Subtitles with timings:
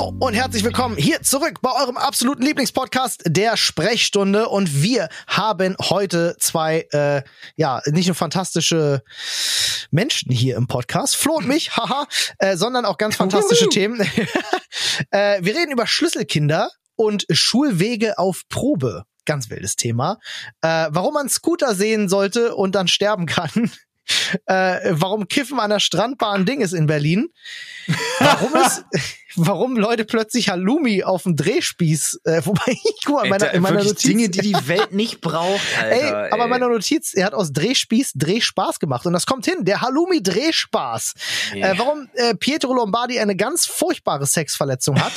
[0.00, 5.76] Hallo und herzlich willkommen hier zurück bei eurem absoluten Lieblingspodcast der Sprechstunde und wir haben
[5.78, 7.22] heute zwei äh,
[7.56, 9.02] ja nicht nur fantastische
[9.90, 12.06] Menschen hier im Podcast, Flo und mich, haha,
[12.38, 14.00] äh, sondern auch ganz fantastische Themen.
[15.10, 19.04] äh, wir reden über Schlüsselkinder und Schulwege auf Probe.
[19.26, 20.18] Ganz wildes Thema.
[20.62, 23.70] Äh, warum man Scooter sehen sollte und dann sterben kann.
[24.46, 27.28] Äh, warum Kiffen an der Strandbahn Ding ist in Berlin.
[28.18, 28.82] Warum es,
[29.36, 33.62] warum Leute plötzlich Halloumi auf dem Drehspieß, äh, wobei ich guck mal, in meiner, in
[33.62, 34.02] meiner Notiz.
[34.02, 36.24] Dinge, die die Welt nicht braucht, Alter.
[36.24, 39.64] Ey, aber in meiner Notiz, er hat aus Drehspieß Drehspaß gemacht und das kommt hin,
[39.64, 41.14] der Halloumi Drehspaß.
[41.54, 41.72] Yeah.
[41.72, 45.12] Äh, warum äh, Pietro Lombardi eine ganz furchtbare Sexverletzung hat,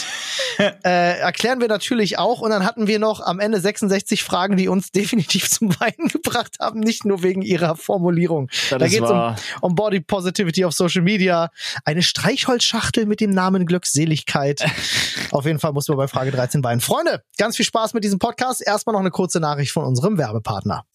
[0.60, 4.68] äh, erklären wir natürlich auch und dann hatten wir noch am Ende 66 Fragen, die
[4.68, 8.50] uns definitiv zum Weinen gebracht haben, nicht nur wegen ihrer Formulierung.
[8.70, 11.50] Das da ist geht es um, um Body Positivity auf Social Media,
[11.86, 13.66] eine Streichholzschachtel mit dem Namen
[14.04, 14.66] Glückseligkeit.
[15.32, 16.82] Auf jeden Fall muss man bei Frage 13 weinen.
[16.82, 18.66] Freunde, ganz viel Spaß mit diesem Podcast.
[18.66, 20.86] Erstmal noch eine kurze Nachricht von unserem Werbepartner.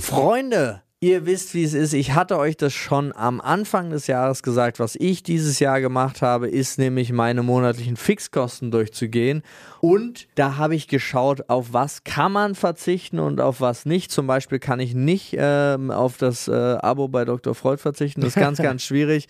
[0.00, 1.94] Freunde, ihr wisst, wie es ist.
[1.94, 4.78] Ich hatte euch das schon am Anfang des Jahres gesagt.
[4.78, 9.42] Was ich dieses Jahr gemacht habe, ist nämlich meine monatlichen Fixkosten durchzugehen.
[9.80, 14.10] Und da habe ich geschaut, auf was kann man verzichten und auf was nicht.
[14.10, 17.54] Zum Beispiel kann ich nicht ähm, auf das äh, Abo bei Dr.
[17.54, 18.20] Freud verzichten.
[18.20, 19.28] Das ist ganz, ganz schwierig.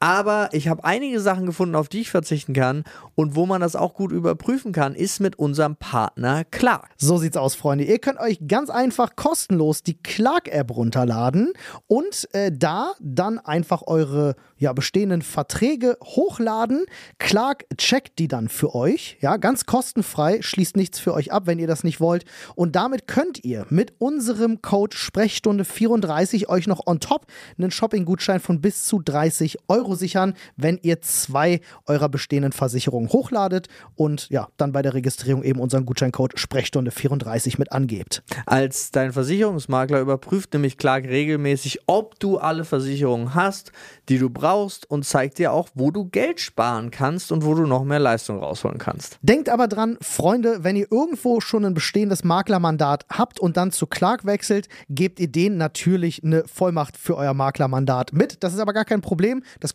[0.00, 2.84] Aber ich habe einige Sachen gefunden, auf die ich verzichten kann.
[3.16, 6.88] Und wo man das auch gut überprüfen kann, ist mit unserem Partner Clark.
[6.96, 7.84] So sieht's aus, Freunde.
[7.84, 11.52] Ihr könnt euch ganz einfach kostenlos die Clark-App runterladen
[11.88, 16.84] und äh, da dann einfach eure ja, bestehenden Verträge hochladen.
[17.18, 21.58] Clark checkt die dann für euch, ja, ganz kostenfrei, schließt nichts für euch ab, wenn
[21.58, 22.24] ihr das nicht wollt.
[22.54, 28.40] Und damit könnt ihr mit unserem Code Sprechstunde 34 euch noch on top einen Shopping-Gutschein
[28.40, 34.48] von bis zu 30 Euro sichern, wenn ihr zwei eurer bestehenden Versicherungen hochladet und ja,
[34.56, 38.22] dann bei der Registrierung eben unseren Gutscheincode Sprechstunde 34 mit angebt.
[38.46, 43.72] Als dein Versicherungsmakler überprüft nämlich Clark regelmäßig, ob du alle Versicherungen hast,
[44.08, 47.66] die du brauchst und zeigt dir auch, wo du Geld sparen kannst und wo du
[47.66, 49.18] noch mehr Leistung rausholen kannst.
[49.22, 53.86] Denkt aber dran, Freunde, wenn ihr irgendwo schon ein bestehendes Maklermandat habt und dann zu
[53.86, 58.42] Clark wechselt, gebt ihr denen natürlich eine Vollmacht für euer Maklermandat mit.
[58.42, 59.42] Das ist aber gar kein Problem.
[59.60, 59.74] Das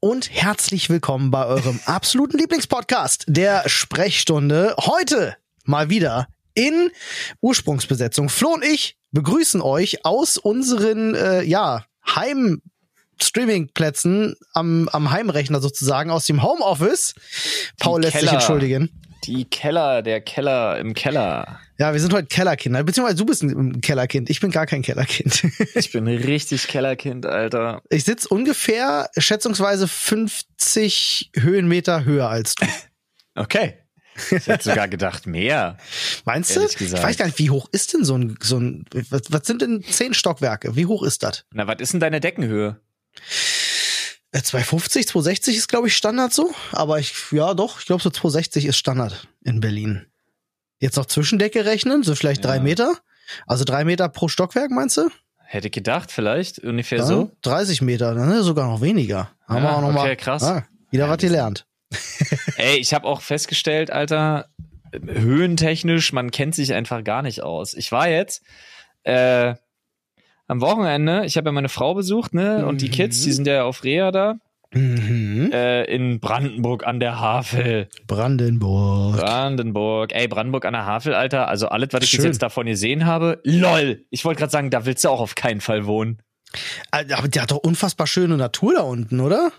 [0.00, 4.74] und herzlich willkommen bei eurem absoluten Lieblingspodcast, der Sprechstunde.
[4.78, 6.90] Heute mal wieder in
[7.40, 8.28] Ursprungsbesetzung.
[8.28, 12.62] Flo und ich begrüßen euch aus unseren, äh, ja, Heim-
[13.22, 17.14] Streamingplätzen am, am Heimrechner sozusagen aus dem Homeoffice.
[17.78, 18.32] Paul Die lässt sich Keller.
[18.40, 18.90] entschuldigen.
[19.24, 21.60] Die Keller, der Keller im Keller.
[21.80, 24.28] Ja, wir sind heute Kellerkinder, beziehungsweise du bist ein Kellerkind.
[24.28, 25.44] Ich bin gar kein Kellerkind.
[25.74, 27.80] Ich bin richtig Kellerkind, Alter.
[27.88, 32.66] Ich sitze ungefähr schätzungsweise 50 Höhenmeter höher als du.
[33.34, 33.78] Okay.
[34.30, 35.78] Ich hätte sogar gedacht, mehr.
[36.26, 36.60] Meinst du?
[36.60, 37.02] Ehrlich Ich gesagt.
[37.02, 39.82] weiß gar nicht, wie hoch ist denn so ein, so ein, was, was sind denn
[39.82, 40.76] zehn Stockwerke?
[40.76, 41.46] Wie hoch ist das?
[41.54, 42.78] Na, was ist denn deine Deckenhöhe?
[44.32, 46.52] Äh, 250, 260 ist, glaube ich, Standard so.
[46.72, 50.09] Aber ich, ja doch, ich glaube so 260 ist Standard in Berlin.
[50.80, 52.62] Jetzt noch Zwischendecke rechnen, so vielleicht drei Ja.
[52.62, 52.96] Meter.
[53.46, 55.08] Also drei Meter pro Stockwerk, meinst du?
[55.44, 57.30] Hätte ich gedacht, vielleicht, ungefähr Ja, so.
[57.42, 58.42] 30 Meter, ne?
[58.42, 59.30] sogar noch weniger.
[59.46, 60.42] Haben wir Ja, auch noch mal, okay, krass.
[60.42, 61.66] Ah, wieder Ja, was wir gelernt.
[62.56, 64.46] Ey, ich habe auch festgestellt, Alter,
[65.06, 67.74] höhentechnisch, man kennt sich einfach gar nicht aus.
[67.74, 68.42] Ich war jetzt
[69.02, 69.54] äh,
[70.46, 72.66] am Wochenende, ich habe ja meine Frau besucht, ne?
[72.66, 72.92] Und die Mhm.
[72.92, 74.34] Kids, die sind ja auf Reha da,
[74.72, 75.50] Mhm.
[75.52, 77.88] äh, in Brandenburg an der Havel.
[78.06, 79.16] Brandenburg.
[79.16, 80.12] Brandenburg.
[80.14, 81.48] Ey, Brandenburg an der Havel, Alter.
[81.48, 83.40] Also alles, was ich jetzt davon gesehen habe.
[83.44, 84.04] LOL.
[84.10, 86.22] Ich wollte gerade sagen, da willst du auch auf keinen Fall wohnen.
[86.90, 89.52] Aber der hat doch unfassbar schöne Natur da unten, oder?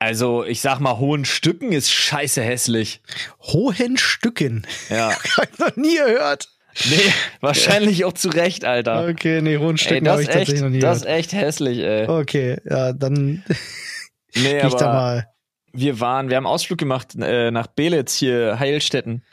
[0.00, 3.00] Also, ich sag mal, hohen Stücken ist scheiße hässlich.
[3.40, 4.66] Hohen Stücken.
[4.90, 5.10] Ja.
[5.36, 6.48] Hab ich noch nie gehört.
[6.88, 9.08] Nee, wahrscheinlich auch zu Recht, Alter.
[9.08, 11.18] Okay, nee, hohen Ey, Stücken das habe ich echt, tatsächlich noch nie das ist gehört.
[11.18, 12.06] echt hässlich, ey.
[12.06, 13.42] Okay, ja, dann
[14.34, 15.34] Nee, da aber mal.
[15.72, 19.24] wir waren, wir haben Ausflug gemacht äh, nach Belitz hier, Heilstätten.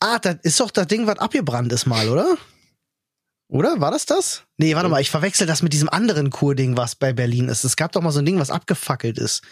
[0.00, 2.36] Ah, das ist doch das Ding, was abgebrannt ist mal, oder?
[3.48, 3.80] Oder?
[3.80, 4.44] War das das?
[4.58, 7.64] Nee, warte mal, ich verwechsel das mit diesem anderen Kurding, was bei Berlin ist.
[7.64, 9.42] Es gab doch mal so ein Ding, was abgefackelt ist.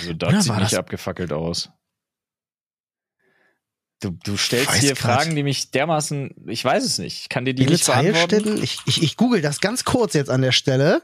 [0.00, 1.70] Also da Oder sieht nicht das- abgefackelt aus.
[4.00, 5.22] Du, du stellst hier grad.
[5.22, 7.22] Fragen, die mich dermaßen, ich weiß es nicht.
[7.22, 8.16] Ich kann dir die nicht Belitz beantworten.
[8.16, 8.62] Heilstätten?
[8.62, 11.02] Ich, ich, ich google das ganz kurz jetzt an der Stelle.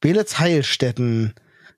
[0.00, 1.34] Belitz Heilstätten.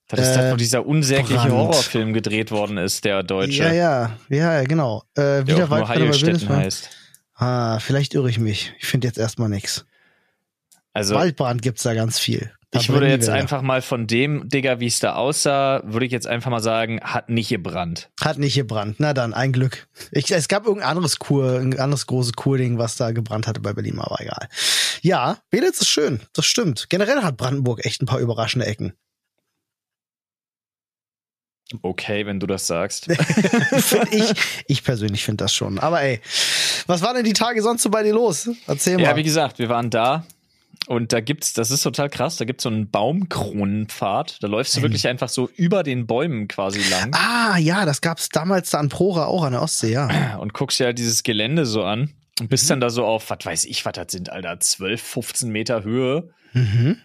[0.08, 1.53] Das ist das, Äh, wo dieser unsägliche Brand.
[1.53, 3.64] Horrorfilm gedreht worden ist, der deutsche.
[3.64, 5.03] Ja, ja, ja, ja, genau.
[5.14, 6.91] Äh, Der wieder bei Heilstätten heißt.
[7.35, 8.73] Ah, vielleicht irre ich mich.
[8.79, 9.85] Ich finde jetzt erstmal nichts.
[10.93, 12.53] Also Waldbrand gibt's da ganz viel.
[12.70, 16.12] Da ich würde jetzt einfach mal von dem, Digga, wie es da aussah, würde ich
[16.12, 18.11] jetzt einfach mal sagen, hat nicht gebrannt.
[18.20, 18.97] Hat nicht gebrannt.
[18.99, 19.87] Na dann, ein Glück.
[20.11, 23.73] Ich, es gab irgendein anderes Kur, ein anderes großes Kurding, was da gebrannt hatte bei
[23.73, 24.49] Berlin, aber egal.
[25.03, 26.20] Ja, Belitz ist schön.
[26.32, 26.87] Das stimmt.
[26.88, 28.94] Generell hat Brandenburg echt ein paar überraschende Ecken.
[31.82, 33.08] Okay, wenn du das sagst.
[34.10, 34.32] Ich,
[34.68, 35.78] ich persönlich finde das schon.
[35.78, 36.20] Aber ey,
[36.86, 38.48] was war denn die Tage sonst so bei dir los?
[38.66, 39.16] Erzähl ja, mal.
[39.16, 40.24] wie gesagt, wir waren da
[40.86, 44.42] und da gibt's, das ist total krass, da gibt's so einen Baumkronenpfad.
[44.42, 48.28] Da läufst du wirklich einfach so über den Bäumen quasi lang ah, ja, das gab's
[48.28, 50.36] damals da an Prora auch an der Ostsee, ja.
[50.40, 52.48] und guckst ja dieses Gelände so an und Mhm.
[52.48, 55.82] bist dann da so auf, was weiß ich, was das sind, Alter, 12, 15 Meter
[55.84, 56.28] Höhe.
[56.52, 56.98] Mhm.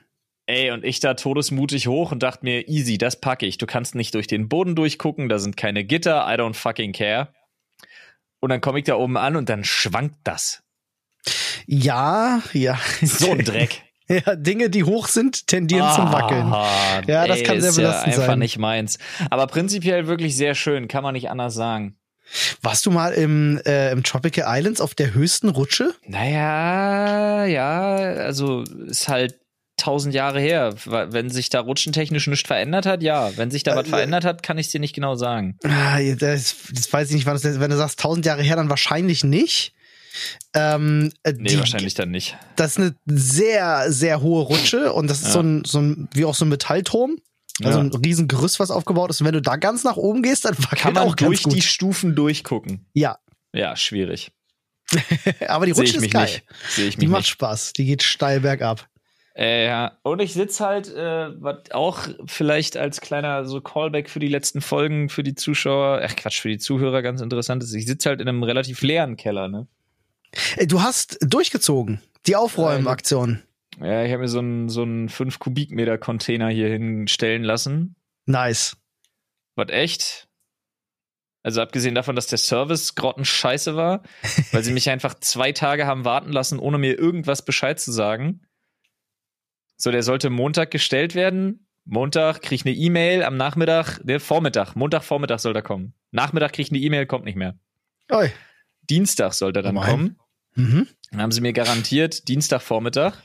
[0.51, 3.57] Ey, und ich da todesmutig hoch und dachte mir, easy, das packe ich.
[3.57, 7.29] Du kannst nicht durch den Boden durchgucken, da sind keine Gitter, I don't fucking care.
[8.41, 10.61] Und dann komme ich da oben an und dann schwankt das.
[11.67, 12.77] Ja, ja.
[13.01, 13.83] So ein Dreck.
[14.09, 16.51] Ja, Dinge, die hoch sind, tendieren zum Wackeln.
[16.51, 18.39] Ah, Ja, das kann sehr ist ja belastend einfach sein.
[18.39, 18.99] nicht meins.
[19.29, 21.95] Aber prinzipiell wirklich sehr schön, kann man nicht anders sagen.
[22.61, 25.93] Warst du mal im, äh, im Tropical Islands auf der höchsten Rutsche?
[26.05, 29.39] Naja, ja, also ist halt
[29.81, 30.73] tausend Jahre her.
[30.85, 33.35] Wenn sich da rutschentechnisch nichts verändert hat, ja.
[33.37, 35.57] Wenn sich da was Äh, verändert hat, kann ich dir nicht genau sagen.
[35.63, 38.69] Ah, das, das weiß ich nicht, wann das, wenn du sagst tausend Jahre her, dann
[38.69, 39.73] wahrscheinlich nicht.
[40.53, 42.37] Ähm, äh, Nee, die, wahrscheinlich dann nicht.
[42.57, 45.31] Das ist eine sehr, sehr hohe Rutsche und das ist Ja.
[45.33, 47.17] so ein, so ein, wie auch so ein Metallturm.
[47.63, 47.83] Also Ja.
[47.85, 49.21] ein riesen Gerüst, was aufgebaut ist.
[49.21, 52.15] Und wenn du da ganz nach oben gehst, dann Kann man auch durch die Stufen
[52.15, 52.85] durchgucken.
[52.93, 53.17] ja,
[53.53, 54.31] Ja, schwierig.
[55.47, 56.23] aber die Rutsche ist geil.
[56.25, 56.43] nicht.
[56.69, 57.29] Sehe ich Die mich macht nicht.
[57.29, 57.73] Spaß.
[57.73, 58.87] Die geht steil bergab.
[59.35, 59.97] Äh, ja.
[60.03, 64.61] Und ich sitze halt, äh, was auch vielleicht als kleiner so Callback für die letzten
[64.61, 67.73] Folgen für die Zuschauer, ach Quatsch, für die Zuhörer ganz interessant ist.
[67.73, 69.67] Ich sitze halt in einem relativ leeren Keller, ne?
[70.65, 72.01] Du hast durchgezogen.
[72.27, 73.41] Die Aufräumaktion.
[73.79, 77.95] Ja, ich habe mir so einen so einen 5 Kubikmeter Container hier hinstellen lassen.
[78.25, 78.77] Nice.
[79.55, 80.27] Was echt?
[81.43, 84.03] Also abgesehen davon, dass der Service grottenscheiße war,
[84.51, 88.41] weil sie mich einfach zwei Tage haben warten lassen, ohne mir irgendwas Bescheid zu sagen.
[89.81, 91.65] So, der sollte Montag gestellt werden.
[91.85, 95.95] Montag krieg ich eine E-Mail, am Nachmittag, ne, Vormittag, Montag Vormittag soll er kommen.
[96.11, 97.55] Nachmittag krieg ich eine E-Mail, kommt nicht mehr.
[98.11, 98.29] Oi.
[98.87, 99.87] Dienstag soll er dann Moin.
[99.87, 100.19] kommen.
[100.53, 100.87] Mhm.
[101.09, 103.23] Dann haben sie mir garantiert, Dienstag Vormittag.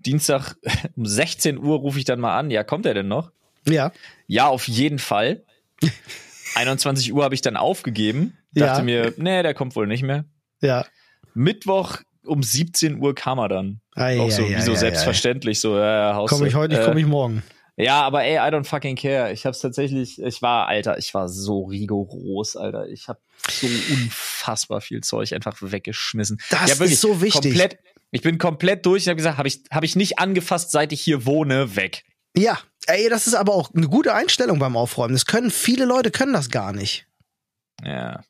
[0.00, 0.54] Dienstag
[0.96, 2.50] um 16 Uhr rufe ich dann mal an.
[2.50, 3.32] Ja, kommt er denn noch?
[3.66, 3.90] Ja.
[4.26, 5.44] Ja, auf jeden Fall.
[6.56, 8.36] 21 Uhr habe ich dann aufgegeben.
[8.52, 8.84] Dachte Ja.
[8.84, 10.26] mir, nee, der kommt wohl nicht mehr.
[10.60, 10.84] Ja.
[11.32, 13.80] Mittwoch um 17 Uhr kam er dann.
[13.94, 16.30] Ei, Auch so, ei, wie ei, so selbstverständlich, so, ja, Haus.
[16.30, 17.42] Komme ich heute, nicht, komme ich morgen.
[17.76, 19.32] Ja, aber ey, I don't fucking care.
[19.32, 22.86] Ich hab's tatsächlich, ich war, Alter, ich war so rigoros, Alter.
[22.88, 26.38] Ich hab so unfassbar viel Zeug einfach weggeschmissen.
[26.50, 27.52] Das ja, wirklich, ist so wichtig.
[27.52, 27.78] Komplett,
[28.12, 29.02] ich bin komplett durch.
[29.02, 32.04] Ich habe gesagt, habe ich, hab ich nicht angefasst, seit ich hier wohne, weg.
[32.36, 35.14] Ja, ey, das ist aber auch eine gute Einstellung beim Aufräumen.
[35.14, 37.06] Das können viele Leute können das gar nicht.
[37.84, 38.22] Ja.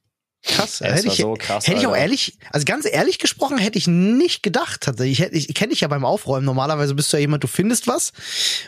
[0.45, 0.81] Krass.
[0.81, 3.87] Ja, hätte ich, so krass, hätte ich auch ehrlich, also ganz ehrlich gesprochen, hätte ich
[3.87, 4.83] nicht gedacht.
[4.83, 5.21] Tatsächlich.
[5.33, 6.45] Ich, ich kenne dich ja beim Aufräumen.
[6.45, 8.13] Normalerweise bist du ja jemand, du findest was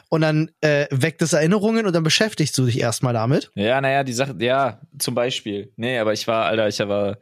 [0.08, 3.50] und dann äh, weckt es Erinnerungen und dann beschäftigst du dich erstmal damit.
[3.54, 5.72] Ja, naja, die Sache, ja, zum Beispiel.
[5.76, 7.18] Nee, aber ich war, Alter, ich war,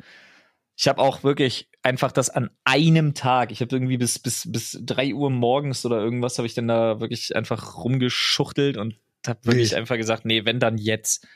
[0.76, 3.50] ich habe auch wirklich einfach das an einem Tag.
[3.50, 7.00] Ich habe irgendwie bis, bis, bis drei Uhr morgens oder irgendwas habe ich dann da
[7.00, 8.94] wirklich einfach rumgeschuchtelt und
[9.26, 9.80] habe wirklich Wild.
[9.80, 11.26] einfach gesagt, nee, wenn dann jetzt.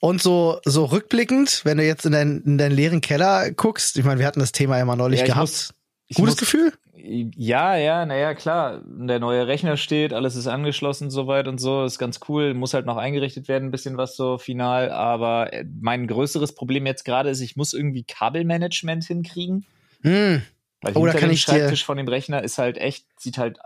[0.00, 4.04] Und so, so rückblickend, wenn du jetzt in, dein, in deinen leeren Keller guckst, ich
[4.04, 5.40] meine, wir hatten das Thema ja mal neulich Ja, gehabt.
[5.40, 5.74] muss-
[6.14, 6.72] Gutes muss- Gefühl?
[7.02, 8.82] Ja, ja, naja, klar.
[8.84, 12.52] Der neue Rechner steht, alles ist angeschlossen soweit und so, ist ganz cool.
[12.52, 14.90] Muss halt noch eingerichtet werden, ein bisschen was so final.
[14.90, 19.64] Aber äh, mein größeres Problem jetzt gerade ist, ich muss irgendwie Kabelmanagement hinkriegen.
[20.02, 20.42] Hm.
[20.82, 23.38] Weil Oh, da hinter kann ich dir- Schreibtisch von dem Rechner ist halt echt, sieht
[23.38, 23.58] halt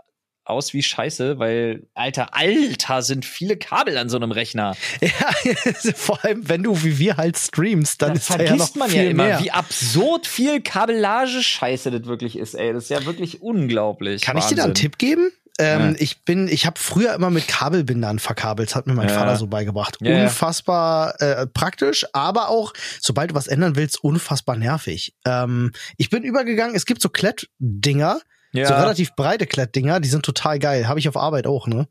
[0.45, 4.75] aus wie Scheiße, weil, Alter, Alter, sind viele Kabel an so einem Rechner.
[5.01, 8.65] Ja, vor allem, wenn du wie wir halt streamst, dann da ist da vergisst ja
[8.65, 9.39] noch man viel ja immer, mehr.
[9.43, 12.73] wie absurd viel Kabellage-Scheiße das wirklich ist, ey.
[12.73, 14.21] Das ist ja wirklich unglaublich.
[14.21, 14.83] Kann ich dir da einen Wahnsinn.
[14.91, 15.31] Tipp geben?
[15.57, 15.95] Ähm, Ja.
[15.99, 19.15] Ich bin, ich habe früher immer mit Kabelbindern verkabelt, das hat mir mein Ja.
[19.19, 19.97] Vater so beigebracht.
[20.01, 20.23] Ja.
[20.23, 25.15] Unfassbar äh, praktisch, aber auch, sobald du was ändern willst, unfassbar nervig.
[25.25, 28.19] Ähm, ich bin übergegangen, es gibt so Klettdinger,
[28.57, 28.67] Ja.
[28.67, 30.87] so relativ breite Klettdinger, die sind total geil.
[30.87, 31.87] Habe ich auf Arbeit auch, ne?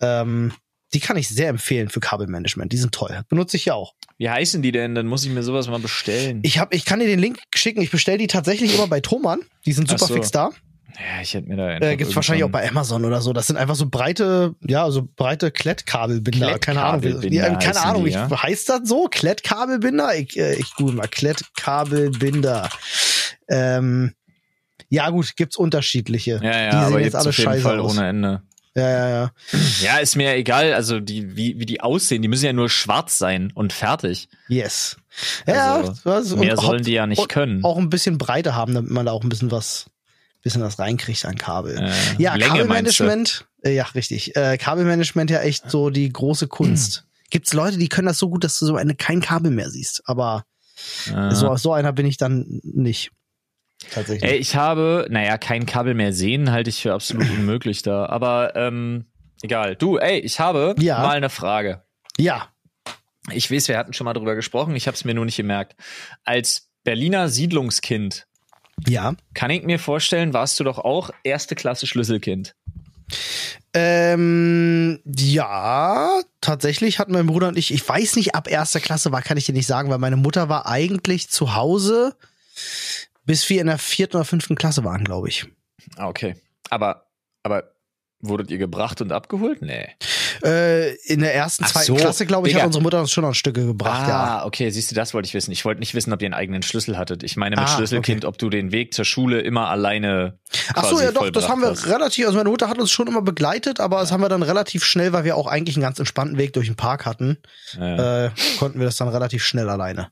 [0.00, 0.52] Ähm,
[0.94, 2.72] Die kann ich sehr empfehlen für Kabelmanagement.
[2.72, 3.20] Die sind toll.
[3.28, 3.92] Benutze ich ja auch.
[4.16, 4.94] Wie heißen die denn?
[4.94, 6.40] Dann muss ich mir sowas mal bestellen.
[6.44, 7.82] Ich, hab, ich kann dir den Link schicken.
[7.82, 9.40] Ich bestelle die tatsächlich immer bei Thomann.
[9.66, 10.14] Die sind super so.
[10.14, 10.48] fix da.
[10.94, 13.34] ja, ich hätte mir da Äh, gibt's wahrscheinlich auch bei Amazon oder so.
[13.34, 16.58] Das sind einfach so breite, ja, so breite Klettkabelbinder.
[16.58, 17.22] Keine Ahnung.
[17.22, 18.06] wie- Ja, keine Ahnung.
[18.06, 18.30] die, ja?
[18.42, 19.08] Heißt das so?
[19.10, 20.16] Klettkabelbinder?
[20.16, 21.06] Ich, äh, ich google mal.
[21.08, 22.68] Klettkabelbinder.
[23.48, 24.14] Ähm,
[24.88, 26.40] ja, gut, gibt's unterschiedliche.
[26.42, 27.96] Ja, ja, die sehen aber jetzt alle auf jeden scheiße Fall aus.
[27.98, 28.42] ohne Ende.
[28.74, 29.30] Ja, ja, ja.
[29.80, 33.18] Ja, ist mir egal, also die, wie, wie die aussehen, die müssen ja nur schwarz
[33.18, 34.28] sein und fertig.
[34.48, 34.96] Yes.
[35.48, 37.64] Ja, Also, was- Mehr sollen die ja nicht können.
[37.64, 39.86] Auch ein bisschen Breite haben, damit man da auch ein bisschen was,
[40.42, 41.76] bisschen was reinkriegt an Kabel.
[41.78, 41.90] Äh,
[42.22, 42.50] ja, Länge?
[42.52, 44.36] Kabelmanagement, äh, ja, richtig.
[44.36, 47.04] Äh, Kabelmanagement ja echt so die große Kunst.
[47.30, 50.02] Gibt's Leute, die können das so gut, dass du so eine, kein Kabel mehr siehst.
[50.04, 50.44] Aber
[51.34, 53.10] so, so einer bin ich dann nicht.
[53.92, 54.28] Tatsächlich.
[54.30, 58.06] Ey, ich habe, naja, kein Kabel mehr sehen, halte ich für absolut unmöglich da.
[58.06, 59.06] Aber ähm,
[59.42, 59.76] egal.
[59.76, 60.98] Du, ey, ich habe Ja.
[61.00, 61.82] mal eine Frage.
[62.18, 62.48] Ja.
[63.32, 65.76] Ich weiß, wir hatten schon mal drüber gesprochen, ich habe es mir nur nicht gemerkt.
[66.24, 68.26] Als Berliner Siedlungskind
[68.86, 69.14] Ja.
[69.34, 72.54] kann ich mir vorstellen, warst du doch auch erste Klasse Schlüsselkind.
[73.74, 76.08] Ähm, ja,
[76.40, 79.46] tatsächlich hatten mein Bruder und ich, ich weiß nicht, ab erster Klasse war, kann ich
[79.46, 82.14] dir nicht sagen, weil meine Mutter war eigentlich zu Hause,
[83.28, 85.46] bis wir in der vierten oder fünften Klasse waren, glaube ich.
[85.96, 86.34] Ah, okay.
[86.70, 87.06] Aber,
[87.44, 87.70] aber
[88.20, 89.62] wurdet ihr gebracht und abgeholt?
[89.62, 89.86] Nee.
[90.42, 92.62] Äh, in der ersten, Ach zweiten so, Klasse, glaube ich, Digga.
[92.62, 94.40] hat unsere Mutter uns schon noch Stücke gebracht, ja.
[94.40, 95.50] ah, okay, siehst du, das wollte ich wissen.
[95.52, 97.22] Ich wollte nicht wissen, ob ihr einen eigenen Schlüssel hattet.
[97.22, 100.38] Ich meine mit Ah, Schlüsselkind, ob du den Weg zur Schule immer alleine
[100.74, 101.86] Ach so, ja doch, das haben wir hast.
[101.86, 104.84] relativ, also meine Mutter hat uns schon immer begleitet, aber das haben wir dann relativ
[104.84, 107.38] schnell, weil wir auch eigentlich einen ganz entspannten Weg durch den Park hatten,
[107.78, 108.26] Ja.
[108.26, 110.10] äh, konnten wir das dann relativ schnell alleine.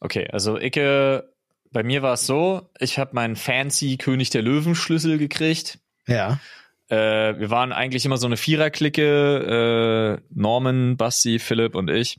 [0.00, 1.32] Okay, also Icke,
[1.74, 5.78] bei mir war es so, ich habe meinen fancy König der Löwen Schlüssel gekriegt.
[6.06, 6.40] Ja.
[6.88, 12.18] Äh, wir waren eigentlich immer so eine Viererklicke, äh, Norman, Basti, Philipp und ich.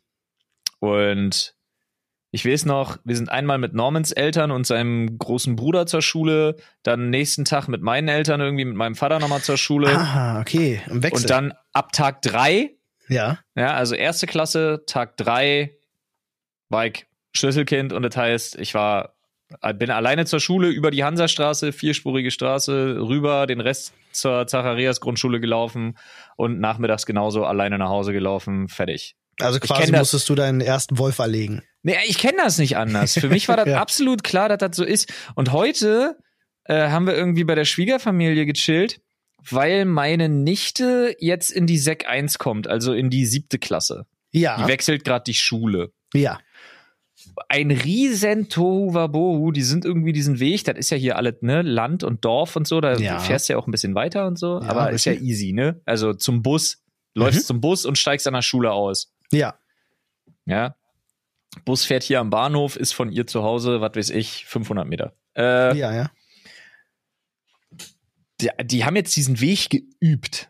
[0.80, 1.56] Und
[2.32, 6.58] ich weiß noch, wir sind einmal mit Normans Eltern und seinem großen Bruder zur Schule,
[6.84, 9.98] dann nächsten Tag mit meinen Eltern irgendwie, mit meinem Vater nochmal zur Schule.
[9.98, 11.24] Ah, okay, im Wechsel.
[11.24, 12.76] und dann ab Tag drei
[13.08, 13.40] ja.
[13.56, 15.78] ja, also erste Klasse, Tag drei,
[16.86, 19.15] ich Schlüsselkind und das heißt, ich war,
[19.78, 25.40] bin alleine zur Schule über die Hansastraße, vierspurige Straße, rüber, den Rest zur Zacharias Grundschule
[25.40, 25.98] gelaufen
[26.36, 29.16] und nachmittags genauso alleine nach Hause gelaufen, fertig.
[29.40, 30.00] Also quasi das.
[30.00, 31.62] musstest du deinen ersten Wolf erlegen.
[31.84, 33.14] Nee, ich kenne das nicht anders.
[33.20, 33.82] Für mich war das Ja.
[33.82, 35.12] absolut klar, dass das so ist.
[35.36, 36.16] Und heute
[36.64, 39.02] äh, haben wir irgendwie bei der Schwiegerfamilie gechillt,
[39.50, 44.06] weil meine Nichte jetzt in die Sek 1 kommt, also in die siebte Klasse.
[44.34, 44.68] Die Ja.
[44.68, 45.92] wechselt gerade die Schule.
[46.14, 46.40] Ja.
[47.50, 52.04] Ein riesen Tohuwabohu, die sind irgendwie diesen Weg, das ist ja hier alles, ne, Land
[52.04, 53.20] und Dorf und so, da Ja.
[53.20, 55.82] fährst du ja auch ein bisschen weiter und so, Ja, aber ist ja easy, ne?
[55.86, 57.46] Also zum Bus, läufst Mhm.
[57.46, 59.58] zum Bus und steigst an der Schule aus, Ja.
[60.46, 60.76] ja?
[61.66, 65.14] Bus fährt hier am Bahnhof, ist von ihr zu Hause, was weiß ich, 500 Meter.
[65.38, 66.12] Äh, Ja, ja.
[68.42, 70.48] die, die haben jetzt diesen Weg geübt,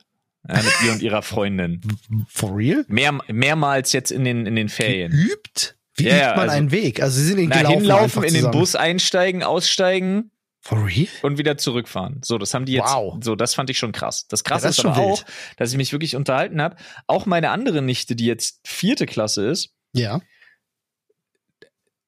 [0.47, 1.81] ja, mit ihr und ihrer Freundin.
[2.27, 2.85] For real?
[2.87, 5.11] Mehr, mehrmals jetzt in den, in den Ferien.
[5.11, 5.77] Geübt?
[5.97, 7.01] Wie Ja, übt man also- einen Weg?
[7.01, 8.51] Also sie sind ihn Na, gelaufen hinlaufen, in den.
[8.51, 11.07] Bus einsteigen, aussteigen, For real?
[11.21, 12.21] und wieder zurückfahren.
[12.23, 12.93] So, das haben die jetzt.
[12.93, 13.17] Wow.
[13.23, 14.27] So, das fand ich schon krass.
[14.27, 15.23] Das krasse Ja, das ist ist aber auch,
[15.57, 16.75] dass ich mich wirklich unterhalten habe.
[17.07, 20.21] Auch meine andere Nichte, die jetzt vierte Klasse ist, Ja.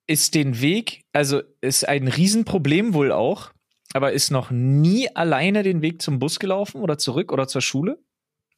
[0.08, 3.51] ist den Weg, also ist ein Riesenproblem wohl auch,
[3.94, 8.00] aber ist noch nie alleine den Weg zum Bus gelaufen oder zurück oder zur Schule.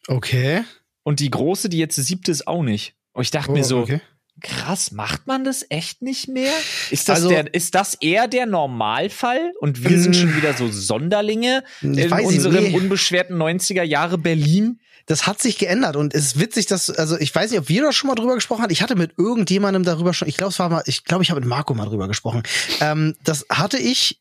[0.08, 0.64] Okay.
[1.04, 2.96] Und die große, die jetzt siebte ist, auch nicht.
[3.14, 4.02] Und ich dachte Oh, mir so, okay.
[4.42, 6.52] Krass, macht man das echt nicht mehr?
[6.92, 9.54] Ist das, Also- der, ist das eher der Normalfall?
[9.60, 10.20] Und wir sind Mm.
[10.20, 12.76] schon wieder so Sonderlinge in nicht, unserem nee.
[12.76, 14.80] unbeschwerten 90er Jahre Berlin?
[15.06, 17.82] Das hat sich geändert und es ist witzig, dass, also ich weiß nicht, ob wir
[17.82, 18.72] da schon mal drüber gesprochen haben.
[18.72, 21.40] Ich hatte mit irgendjemandem darüber schon, ich glaube, es war mal, ich glaube, ich habe
[21.40, 22.44] mit Marco mal drüber gesprochen.
[22.80, 24.20] Ähm, das hatte ich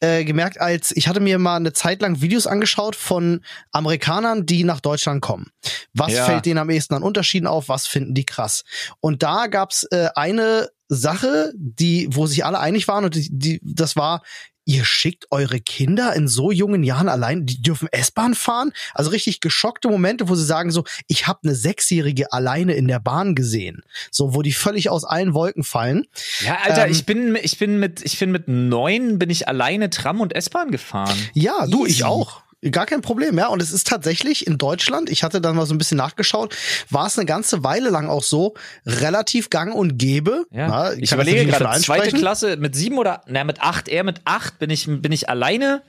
[0.00, 4.64] äh, gemerkt, als ich hatte mir mal eine Zeit lang Videos angeschaut von Amerikanern, die
[4.64, 5.50] nach Deutschland kommen.
[5.94, 6.24] Was Ja.
[6.24, 7.68] fällt denen am ehesten an Unterschieden auf?
[7.68, 8.64] Was finden die krass?
[9.00, 13.60] Und da gab's äh, eine Sache, die, wo sich alle einig waren und die, die,
[13.62, 14.22] das war,
[14.66, 18.72] ihr schickt eure Kinder in so jungen Jahren allein, die dürfen S-Bahn fahren?
[18.92, 22.98] Also richtig geschockte Momente, wo sie sagen so, ich habe eine Sechsjährige alleine in der
[23.00, 23.82] Bahn gesehen.
[24.10, 26.06] So, wo die völlig aus allen Wolken fallen.
[26.44, 29.88] Ja, Alter, Ähm, ich bin, ich bin mit, ich bin mit neun bin ich alleine
[29.88, 31.16] Tram und S-Bahn gefahren.
[31.32, 32.42] Ja, du, ich auch.
[32.70, 33.48] Gar kein Problem, ja.
[33.48, 36.56] Und es ist tatsächlich in Deutschland, ich hatte dann mal so ein bisschen nachgeschaut,
[36.90, 38.54] war es eine ganze Weile lang auch so,
[38.84, 40.46] relativ gang und gäbe.
[40.50, 40.68] Ja.
[40.68, 42.16] Na, ich das überlege gerade, zweite.
[42.16, 45.82] Klasse mit sieben oder, na, mit acht, eher mit acht bin ich, bin ich alleine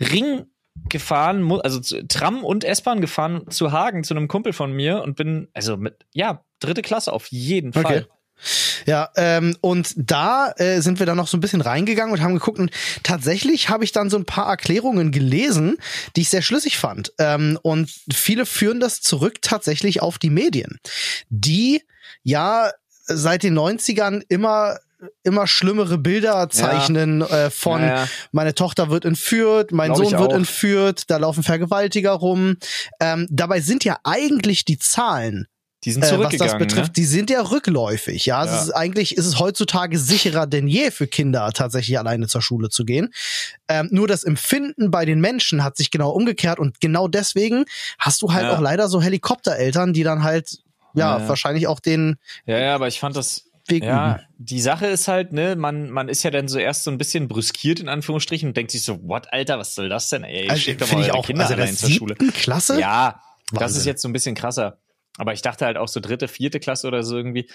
[0.00, 0.46] Ring
[0.88, 5.48] gefahren, also Tram und S-Bahn gefahren zu Hagen zu einem Kumpel von mir und bin,
[5.54, 7.82] also mit, ja, dritte Klasse auf jeden Okay.
[7.82, 8.08] Fall.
[8.86, 12.34] Ja, ähm, und da äh, sind wir dann noch so ein bisschen reingegangen und haben
[12.34, 12.70] geguckt und
[13.02, 15.76] tatsächlich habe ich dann so ein paar Erklärungen gelesen,
[16.16, 17.12] die ich sehr schlüssig fand.
[17.18, 20.78] Ähm, und viele führen das zurück tatsächlich auf die Medien,
[21.28, 21.82] die
[22.22, 22.70] ja
[23.06, 24.78] seit den 90ern immer
[25.22, 28.08] immer schlimmere Bilder zeichnen äh, von Ja, ja.
[28.32, 32.56] meine Tochter wird entführt, mein Glaub Sohn wird entführt, da laufen Vergewaltiger rum.
[33.00, 35.46] Ähm, dabei sind ja eigentlich die Zahlen
[35.84, 36.52] Die sind äh, was zurückgegangen.
[36.52, 36.92] das betrifft, ne?
[36.96, 38.26] die sind ja rückläufig.
[38.26, 38.54] Ja, Ja.
[38.56, 42.70] Es ist eigentlich ist es heutzutage sicherer denn je für Kinder tatsächlich alleine zur Schule
[42.70, 43.12] zu gehen.
[43.68, 47.64] Ähm, nur das Empfinden bei den Menschen hat sich genau umgekehrt und genau deswegen
[47.98, 48.56] hast du halt Ja.
[48.56, 50.58] auch leider so Helikoptereltern, die dann halt
[50.94, 54.20] ja, Ja, wahrscheinlich auch den Ja, ja, aber ich fand das, Weg ja, üben.
[54.38, 57.28] die Sache ist halt, ne, man, man ist ja dann so erst so ein bisschen
[57.28, 60.22] brüskiert in Anführungsstrichen und denkt sich so, what, Alter, was soll das denn?
[60.22, 62.14] Ey, Also, schickt doch finde mal ich auch Kinder also allein zur Schule.
[62.14, 62.78] Klasse.
[62.78, 63.22] Ja,
[63.52, 63.78] das Wahnsinn.
[63.80, 64.78] ist jetzt so ein bisschen krasser.
[65.18, 67.48] Aber ich dachte halt auch so dritte, vierte Klasse oder so irgendwie.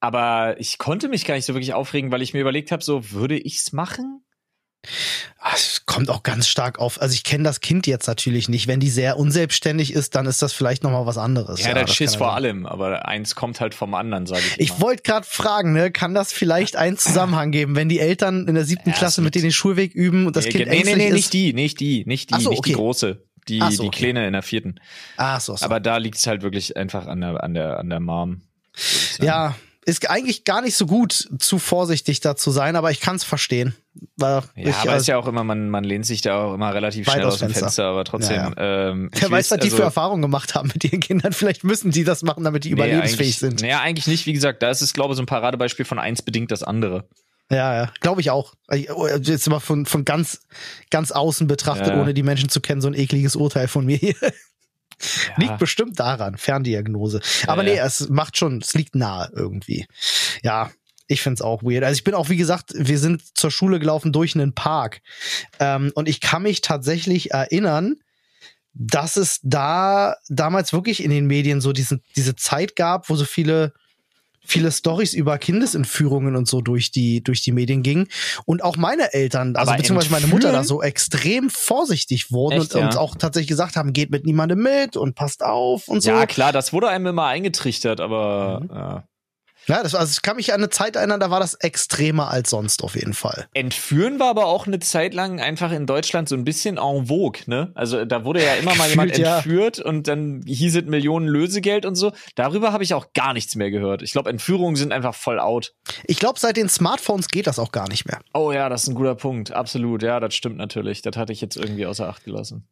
[0.00, 3.10] Aber ich konnte mich gar nicht so wirklich aufregen, weil ich mir überlegt habe, so
[3.10, 4.22] würde ich's machen?
[5.40, 7.00] Ah, Es kommt auch ganz stark auf.
[7.02, 8.68] Also ich kenne das Kind jetzt natürlich nicht.
[8.68, 11.60] Wenn die sehr unselbstständig ist, dann ist das vielleicht noch mal was anderes.
[11.60, 12.36] Ja, dann das Schiss vor sein.
[12.36, 14.60] allem, aber eins kommt halt vom anderen, sage ich.
[14.60, 18.54] Ich wollte gerade fragen, ne, kann das vielleicht einen Zusammenhang geben, wenn die Eltern in
[18.54, 20.76] der siebten Ja, Klasse mit denen den Schulweg üben und das nee, Kind nee, nee,
[20.92, 21.14] ängstlich nee, ist?
[21.14, 22.70] nicht die, nicht die, nicht die, so, nicht okay.
[22.70, 23.98] die große, die, Ach so, die okay.
[24.04, 24.80] Kleine in der vierten.
[25.16, 25.64] Ah, so, so.
[25.64, 28.42] Aber da liegt's halt wirklich einfach an der, an der, an der Mom.
[29.20, 33.16] ja, ist eigentlich gar nicht so gut, zu vorsichtig da zu sein, aber ich kann
[33.16, 33.74] es verstehen.
[34.16, 36.54] Weil Ja, ich, aber also, ist ja auch immer, man, man lehnt sich da auch
[36.54, 37.60] immer relativ schnell aus dem Fenster.
[37.64, 38.54] Fenster, aber trotzdem.
[38.58, 41.32] Ähm, ich wer weiß, was die also, für Erfahrungen gemacht haben mit ihren Kindern.
[41.32, 43.62] Vielleicht müssen die das machen, damit die nee, überlebensfähig eigentlich- sind.
[43.62, 44.26] Naja, eigentlich nicht.
[44.26, 47.08] Wie gesagt, da ist es, glaube ich, so ein Paradebeispiel von eins bedingt das andere.
[47.50, 48.54] Ja, ja, glaube ich auch.
[48.94, 50.40] Oh, Jetzt mal von, von ganz,
[50.90, 52.00] ganz außen betrachtet, Ja.
[52.02, 54.14] ohne die Menschen zu kennen, so ein ekliges Urteil von mir hier.
[54.20, 54.28] Ja.
[55.36, 57.20] Liegt bestimmt daran, Ferndiagnose.
[57.46, 59.86] Aber Ja, nee, es macht schon, es liegt nahe irgendwie.
[60.42, 60.70] Ja,
[61.06, 61.84] ich find's auch weird.
[61.84, 65.00] Also ich bin auch, wie gesagt, wir sind zur Schule gelaufen durch einen Park.
[65.60, 67.94] Ähm, und ich kann mich tatsächlich erinnern,
[68.74, 73.24] dass es da damals wirklich in den Medien so diesen, diese Zeit gab, wo so
[73.24, 73.72] viele
[74.48, 78.08] viele Stories über Kindesentführungen und so durch die durch die Medien gingen
[78.46, 82.74] und auch meine Eltern, also Aber beziehungsweise meine Mutter da so extrem vorsichtig wurden Echt,
[82.74, 82.98] und, ja?
[82.98, 86.10] auch tatsächlich gesagt haben, geht mit niemandem mit und passt auf und so.
[86.10, 88.70] Ja, klar, das wurde einem immer eingetrichtert, aber Mhm.
[88.74, 89.04] ja.
[89.68, 92.48] Ja, das, also ich kann mich an eine Zeit erinnern, da war das extremer als
[92.50, 93.48] sonst auf jeden Fall.
[93.52, 97.42] Entführen war aber auch eine Zeit lang einfach in Deutschland so ein bisschen en vogue,
[97.46, 97.70] ne?
[97.74, 99.36] Also da wurde ja immer mal jemand Gefühlt, ja.
[99.36, 102.12] entführt und dann hieß es Millionen Lösegeld und so.
[102.34, 104.02] Darüber habe ich auch gar nichts mehr gehört.
[104.02, 105.74] Ich glaube, Entführungen sind einfach voll out.
[106.04, 108.20] Ich glaube, seit den Smartphones geht das auch gar nicht mehr.
[108.32, 109.52] Oh ja, das ist ein guter Punkt.
[109.52, 110.02] Absolut.
[110.02, 111.02] Ja, das stimmt natürlich.
[111.02, 112.66] Das hatte ich jetzt irgendwie außer Acht gelassen.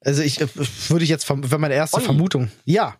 [0.00, 0.46] Also ich äh,
[0.88, 2.06] würde ich jetzt, wäre meine erste Olli.
[2.06, 2.50] Vermutung.
[2.64, 2.96] Ja,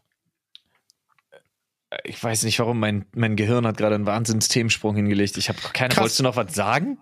[2.04, 5.36] Ich weiß nicht, warum mein, mein Gehirn hat gerade einen Wahnsinns-Themensprung hingelegt.
[5.36, 5.88] Ich habe keine.
[5.92, 6.02] Krass.
[6.02, 6.98] Wolltest du noch was sagen?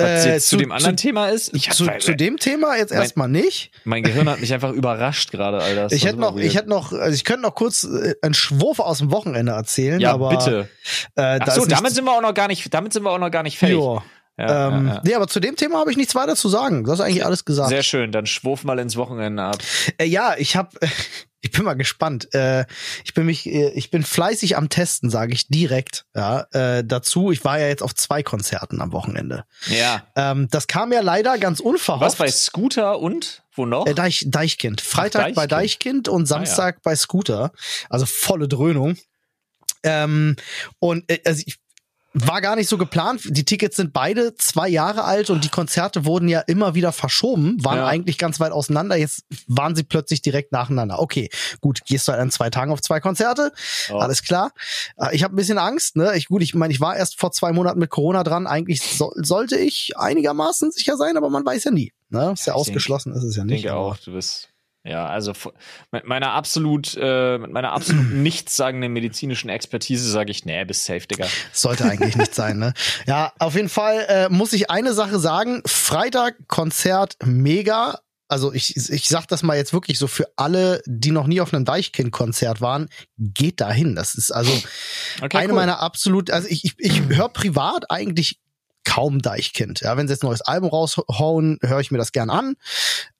[0.00, 1.52] Was Äh, jetzt zu, zu- dem anderen zu- Thema ist?
[1.54, 3.72] Ich zu, zu dem Thema jetzt erstmal nicht.
[3.84, 5.82] mein Gehirn hat mich einfach überrascht gerade, Alter.
[5.84, 8.78] Das Ich hätte noch, ich hätte noch, also ich könnte noch kurz äh, einen Schwurf
[8.78, 10.68] aus dem Wochenende erzählen, Ja, aber bitte.
[11.16, 13.30] Äh, Ach so, damit sind wir auch noch gar nicht, damit sind wir auch noch
[13.32, 13.74] gar nicht fertig.
[13.76, 14.00] Jo.
[14.38, 15.00] Ja, ähm, ja, ja.
[15.04, 16.84] Nee, aber zu dem Thema habe ich nichts weiter zu sagen.
[16.84, 17.70] Du hast eigentlich alles gesagt.
[17.70, 19.58] Sehr schön, dann schwurf mal ins Wochenende ab.
[19.98, 20.70] Äh, ja, ich habe,
[21.40, 22.34] ich bin mal gespannt.
[22.34, 22.64] Äh,
[23.04, 26.04] ich bin mich, äh, ich bin fleißig am Testen, sage ich direkt.
[26.14, 27.30] Ja, äh, dazu.
[27.30, 29.44] Ich war ja jetzt auf zwei Konzerten am Wochenende.
[29.66, 30.02] Ja.
[30.16, 32.02] Ähm, das kam ja leider ganz unverhofft.
[32.02, 33.86] Was bei Scooter und wo noch?
[33.86, 34.80] Äh, Deich, Deichkind.
[34.80, 36.08] Freitag Ach, bei Deichkind.
[36.08, 37.52] Deichkind und Samstag bei Scooter.
[37.88, 38.96] Also volle Dröhnung.
[39.84, 40.36] Ähm,
[40.80, 41.58] und äh, also ich
[42.14, 43.22] war gar nicht so geplant.
[43.26, 47.62] Die Tickets sind beide zwei Jahre alt und die Konzerte wurden ja immer wieder verschoben,
[47.64, 47.86] waren Ja.
[47.86, 48.96] eigentlich ganz weit auseinander.
[48.96, 51.00] Jetzt waren sie plötzlich direkt nacheinander.
[51.00, 51.28] Okay,
[51.60, 53.52] gut, gehst du halt an zwei Tagen auf zwei Konzerte,
[53.88, 53.96] Ja.
[53.96, 54.52] alles klar.
[54.96, 55.96] Äh, Ich habe ein bisschen Angst.
[55.96, 56.16] Ne?
[56.16, 58.46] Ich gut, ich meine, ich war erst vor zwei Monaten mit Corona dran.
[58.46, 61.92] Eigentlich so, sollte ich einigermaßen sicher sein, aber man weiß ja nie.
[62.10, 62.32] Ne?
[62.32, 63.64] Ist ja, ich ausgeschlossen, ist es ja Ich nicht.
[63.64, 64.48] denke aber- auch, du bist.
[64.88, 65.34] Ja, also
[65.92, 71.06] mit meiner absolut, äh, mit meiner absolut nichtssagenden medizinischen Expertise sage ich, nee, bist safe,
[71.06, 71.26] Digga.
[71.52, 72.72] Sollte eigentlich nicht sein, ne?
[73.06, 75.62] Ja, auf jeden Fall äh, muss ich eine Sache sagen.
[75.66, 78.00] Freitag Konzert mega.
[78.28, 81.52] Also ich, ich sag das mal jetzt wirklich so für alle, die noch nie auf
[81.52, 83.94] einem Deichkind-Konzert waren, geht dahin.
[83.94, 84.52] Das ist also
[85.22, 85.54] Okay, eine cool.
[85.54, 88.38] meiner absolut, also ich, ich, ich höre privat eigentlich
[88.88, 89.80] kaum Deichkind.
[89.80, 92.56] Ja, wenn sie jetzt ein neues Album raushauen, höre ich mir das gern an.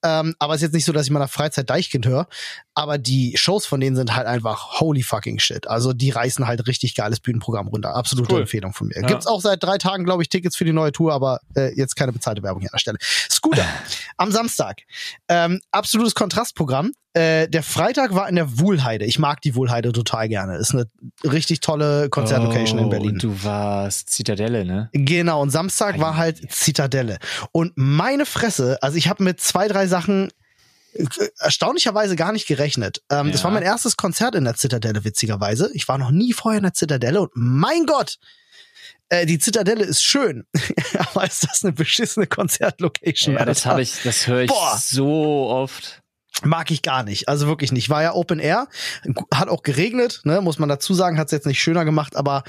[0.04, 2.28] Ähm, aber es ist jetzt nicht so, dass ich meiner Freizeit Deichkind höre.
[2.74, 5.66] Aber die Shows von denen sind halt einfach holy fucking shit.
[5.66, 7.94] Also die reißen halt richtig geiles Bühnenprogramm runter.
[7.96, 8.40] Absolute Cool.
[8.42, 9.00] Empfehlung von mir.
[9.00, 9.06] Ja.
[9.06, 11.96] Gibt's auch seit drei Tagen, glaube ich, Tickets für die neue Tour, aber äh, jetzt
[11.96, 12.98] keine bezahlte Werbung hier an der Stelle.
[13.28, 13.66] Scooter
[14.16, 14.82] am Samstag.
[15.28, 16.92] Ähm, absolutes Kontrastprogramm.
[17.14, 19.04] Äh, der Freitag war in der Wuhlheide.
[19.06, 20.56] Ich mag die Wuhlheide total gerne.
[20.58, 20.86] Ist eine
[21.24, 23.12] richtig tolle Konzertlocation in Oh, Berlin.
[23.12, 24.90] Und du warst Zitadelle, ne?
[24.92, 27.18] Genau, und Samstag war halt Zitadelle.
[27.50, 30.26] Und meine Fresse, also ich habe mit zwei, drei Sachen äh,
[31.38, 33.02] erstaunlicherweise gar nicht gerechnet.
[33.10, 33.44] Ähm, Das Ja.
[33.44, 35.70] war mein erstes Konzert in der Zitadelle, witzigerweise.
[35.74, 38.18] Ich war noch nie vorher in der Zitadelle und mein Gott,
[39.10, 40.44] äh, die Zitadelle ist schön,
[40.98, 43.34] aber ist das eine beschissene Konzertlocation?
[43.36, 44.78] Ja, das habe ich, das höre ich Boah.
[44.82, 46.02] so oft.
[46.44, 47.28] Mag ich gar nicht.
[47.28, 47.90] Also wirklich nicht.
[47.90, 48.68] War ja Open Air,
[49.34, 52.44] hat auch geregnet, ne, muss man dazu sagen, hat es jetzt nicht schöner gemacht, aber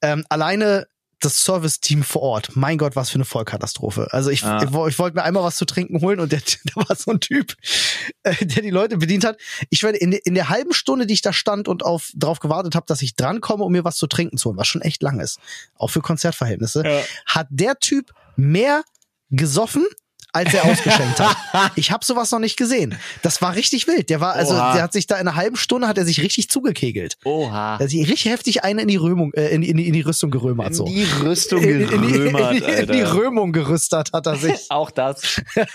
[0.00, 0.86] ähm, alleine
[1.24, 4.08] das Service-Team vor Ort, mein Gott, was für eine Vollkatastrophe.
[4.12, 4.58] Also ich, Ah.
[4.58, 6.40] ich, ich wollte mir einmal was zu trinken holen und der,
[6.74, 7.54] da war so ein Typ,
[8.22, 9.38] äh, der die Leute bedient hat.
[9.70, 12.40] Ich werde in, der- in der halben Stunde, die ich da stand und auf drauf
[12.40, 15.02] gewartet habe, dass ich drankomme, um mir was zu trinken zu holen, was schon echt
[15.02, 15.38] lang ist,
[15.76, 17.00] auch für Konzertverhältnisse, Ja.
[17.26, 18.82] hat der Typ mehr
[19.30, 19.86] gesoffen,
[20.32, 21.36] als er ausgeschenkt hat.
[21.76, 22.98] Ich habe sowas noch nicht gesehen.
[23.22, 24.08] Das war richtig wild.
[24.10, 24.72] Der war also, Oha.
[24.74, 27.16] der hat sich da in einer halben Stunde hat er sich richtig zugekegelt.
[27.24, 27.76] Oha.
[27.76, 29.92] Der hat sich richtig heftig eine in die Römung, äh, in, die- in, die- in
[29.92, 30.86] die Rüstung gerömert so.
[30.86, 33.14] In die Rüstung In, in, die, gerömert, in, die, in die Alter.
[33.14, 34.60] Römung gerüstert hat er sich.
[34.70, 35.40] Auch das.
[35.56, 35.66] äh,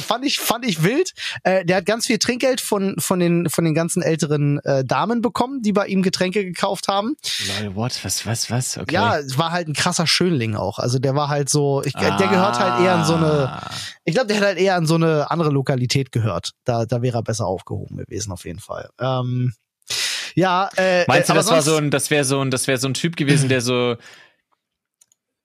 [0.00, 1.12] fand ich fand ich wild.
[1.44, 5.20] Äh, der hat ganz viel Trinkgeld von von den von den ganzen älteren äh, Damen
[5.22, 7.16] bekommen, die bei ihm Getränke gekauft haben.
[7.60, 7.98] Lol, what?
[8.04, 8.78] Was, was, was?
[8.78, 8.94] Okay.
[8.94, 10.78] Ja, war halt ein krasser Schönling auch.
[10.78, 13.70] Also der war halt so, ich, der gehört halt eher in so eine Ah.
[14.04, 16.52] Ich glaube, der hätte halt eher an so eine andere Lokalität gehört.
[16.64, 18.90] Da, da wäre er besser aufgehoben gewesen, auf jeden Fall.
[19.00, 19.54] Ähm,
[20.34, 22.88] ja, äh, Meinst du, das war so ein, das wäre so ein, das wäre so
[22.88, 23.96] ein Typ gewesen, der so,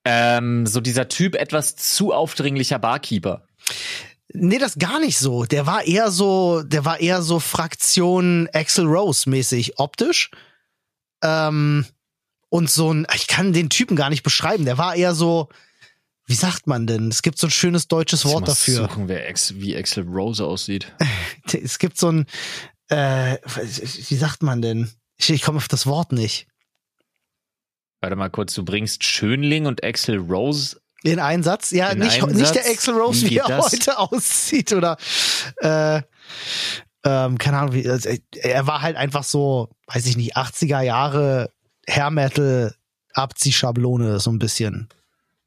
[0.06, 3.44] ähm, so dieser Typ etwas zu aufdringlicher Barkeeper.
[4.34, 5.46] Nee, das gar nicht so.
[5.46, 10.32] Der war eher so, der war eher so Fraktion Axel Rose mäßig optisch.
[11.24, 11.86] Ähm,
[12.50, 14.66] und so ein, ich kann den Typen gar nicht beschreiben.
[14.66, 15.50] Der war eher so,
[16.28, 17.08] wie sagt man denn?
[17.08, 18.88] Es gibt so ein schönes deutsches Wort mal dafür.
[18.90, 20.94] Suchen, wer Ex, wie Axel Rose aussieht.
[21.54, 22.26] Es gibt so ein,
[22.90, 23.38] äh,
[24.10, 24.92] wie sagt man denn?
[25.16, 26.48] Ich, ich komme auf das Wort nicht.
[28.02, 30.80] Warte mal kurz, du bringst Schönling und Axel Rose.
[31.04, 31.72] In einen Satz?
[31.72, 32.52] Ja, In nicht, nicht Satz?
[32.52, 33.72] der Axel Rose, Wie wie, er das?
[33.72, 34.98] heute aussieht oder
[35.62, 36.02] äh,
[37.06, 41.52] ähm, keine Ahnung, wie, also, er war halt einfach so, weiß ich nicht, 80er Jahre
[41.88, 42.76] Hair Metal
[43.14, 44.90] Abziehschablone so ein bisschen.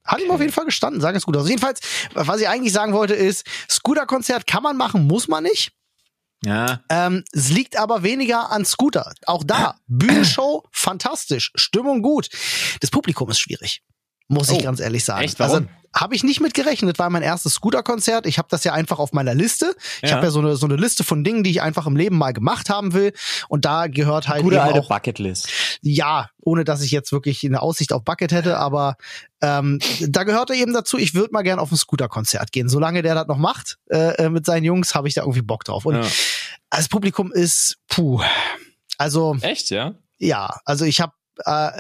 [0.05, 1.49] Hat ihm auf jeden Fall gestanden, sag es gut aus.
[1.49, 1.81] Jedenfalls,
[2.15, 5.73] was ich eigentlich sagen wollte ist, Scooter-Konzert kann man machen, muss man nicht.
[6.45, 6.81] Ja.
[6.89, 9.13] Ähm, es liegt aber weniger an Scooter.
[9.27, 12.29] Auch da, Bühnenshow, fantastisch, Stimmung gut.
[12.81, 13.83] Das Publikum ist schwierig,
[14.31, 15.25] muss ich Oh, ganz ehrlich sagen.
[15.25, 15.39] echt?
[15.41, 15.55] Warum?
[15.57, 18.25] Also habe ich nicht mit gerechnet, war mein erstes Scooter-Konzert.
[18.27, 19.75] Ich habe das ja einfach auf meiner Liste.
[20.03, 20.17] Ich Ja.
[20.17, 22.33] habe ja so eine, so eine Liste von Dingen, die ich einfach im Leben mal
[22.33, 23.13] gemacht haben will.
[23.49, 25.49] Und da gehört halt Gute alte auch, Bucketlist.
[25.83, 28.97] ja, ohne dass ich jetzt wirklich eine Aussicht auf Bucket hätte, aber
[29.43, 32.69] ähm, da gehörte eben dazu, ich würde mal gern auf ein Scooter-Konzert gehen.
[32.69, 35.65] Solange der das noch macht äh, äh, mit seinen Jungs, habe ich da irgendwie Bock
[35.65, 35.87] drauf.
[35.87, 36.09] Und Ja.
[36.71, 38.23] das Publikum ist, puh.
[38.97, 39.95] Also, Echt, ja?
[40.19, 41.15] ja, also ich habe,
[41.47, 41.71] äh,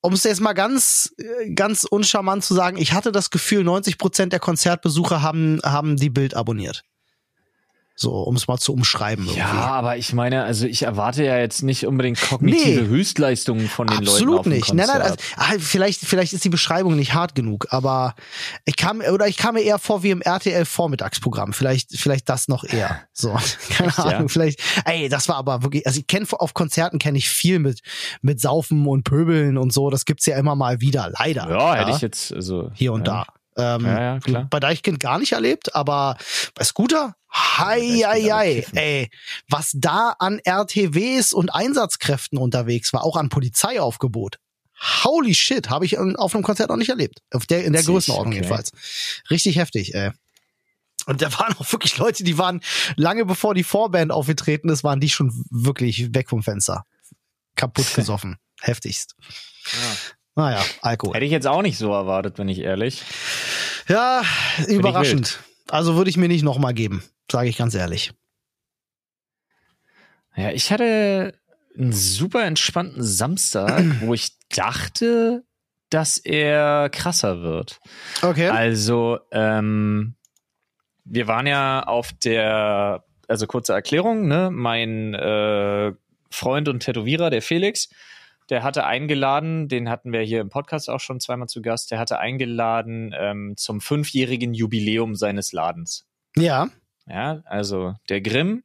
[0.00, 3.98] um es jetzt mal ganz, äh, ganz uncharmant zu sagen, ich hatte das Gefühl, 90
[3.98, 6.84] Prozent der Konzertbesucher haben, haben die Bild abonniert.
[8.00, 9.24] So, um es mal zu umschreiben.
[9.24, 9.40] Irgendwie.
[9.40, 12.86] Ja, aber ich meine, also ich erwarte ja jetzt nicht unbedingt kognitive Nee.
[12.86, 14.72] Höchstleistungen von den Leuten Absolut auf dem nicht.
[14.72, 18.14] Nein, nein, also, ah, vielleicht, vielleicht ist die Beschreibung nicht hart genug, aber
[18.66, 21.52] ich kam, oder ich kam mir eher vor wie im RTL Vormittagsprogramm.
[21.52, 23.02] Vielleicht, vielleicht das noch eher.
[23.12, 23.36] So,
[23.70, 24.04] keine Echt, ja?
[24.04, 27.58] Ahnung, vielleicht, ey, das war aber wirklich, also ich kenne auf Konzerten kenne ich viel
[27.58, 27.80] mit,
[28.22, 29.90] mit Saufen und Pöbeln und so.
[29.90, 31.50] Das gibt's ja immer mal wieder, leider.
[31.50, 32.70] ja, hätte ich jetzt, also.
[32.74, 33.24] hier und ja.
[33.24, 33.37] da.
[33.58, 34.46] Ähm, Ja, ja, klar.
[34.50, 36.16] Bei Deichkind gar nicht erlebt, aber
[36.54, 39.10] bei Scooter, hei, hei, hei, ey,
[39.48, 44.38] was da an RTWs und Einsatzkräften unterwegs war, auch an Polizeiaufgebot.
[45.02, 47.20] Holy shit, habe ich auf einem Konzert noch nicht erlebt.
[47.32, 48.42] Auf der, in der Witzig, Größenordnung okay.
[48.42, 48.72] jedenfalls.
[49.28, 50.12] Richtig heftig, ey.
[51.06, 52.60] Und da waren auch wirklich Leute, die waren
[52.96, 56.84] lange bevor die Vorband aufgetreten ist, waren die schon wirklich weg vom Fenster.
[57.56, 58.36] Kaputt gesoffen.
[58.60, 59.14] Heftigst.
[60.38, 61.16] Naja, Alkohol.
[61.16, 63.02] Hätte ich jetzt auch nicht so erwartet, bin ich ehrlich.
[63.88, 64.22] Ja,
[64.60, 65.40] ich überraschend.
[65.68, 68.12] Also würde ich mir nicht nochmal geben, sage ich ganz ehrlich.
[70.36, 71.34] Ja, ich hatte
[71.76, 75.42] einen super entspannten Samstag, wo ich dachte,
[75.90, 77.80] dass er krasser wird.
[78.22, 78.46] Okay.
[78.48, 80.14] Also, ähm,
[81.04, 84.50] wir waren ja auf der, also kurze Erklärung, ne?
[84.52, 85.94] Mein äh,
[86.30, 87.88] Freund und Tätowierer, der Felix,
[88.50, 91.98] der hatte eingeladen, den hatten wir hier im Podcast auch schon zweimal zu Gast, der
[91.98, 96.06] hatte eingeladen ähm, zum fünfjährigen Jubiläum seines Ladens.
[96.36, 96.68] Ja.
[97.06, 98.62] Ja, also der Grimm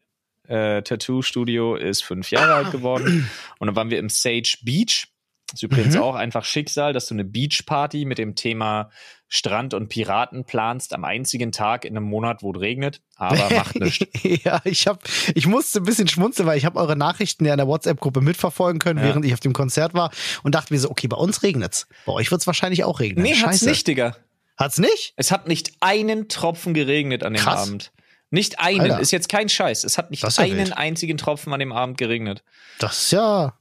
[0.48, 3.30] äh, Tattoo Studio ist fünf Jahre alt geworden.
[3.60, 5.08] Und dann waren wir im Sage Beach.
[5.48, 6.02] Das ist übrigens Mhm.
[6.02, 8.90] auch einfach Schicksal, dass du eine Beachparty mit dem Thema
[9.36, 13.02] Strand und Piraten planst am einzigen Tag in einem Monat, wo es regnet.
[13.16, 14.06] Aber macht nichts.
[14.44, 15.02] ja, ich hab,
[15.34, 18.78] ich musste ein bisschen schmunzeln, weil ich habe eure Nachrichten ja in der WhatsApp-Gruppe mitverfolgen
[18.78, 19.06] können, Ja.
[19.06, 20.12] während ich auf dem Konzert war
[20.44, 21.88] und dachte mir so, okay, bei uns regnet's.
[22.06, 23.24] Bei euch wird's wahrscheinlich auch regnen.
[23.24, 23.70] Nee, hat's Scheiße.
[23.70, 24.16] nicht, Digga.
[24.56, 25.14] Hat's nicht?
[25.16, 27.68] Es hat nicht einen Tropfen geregnet an dem Krass.
[27.68, 27.92] Abend.
[28.30, 29.00] Nicht einen, Alter.
[29.00, 29.84] ist jetzt kein Scheiß.
[29.84, 30.78] Es hat nicht ja einen wild.
[30.78, 32.44] einzigen Tropfen an dem Abend geregnet.
[32.78, 33.58] Das ist ja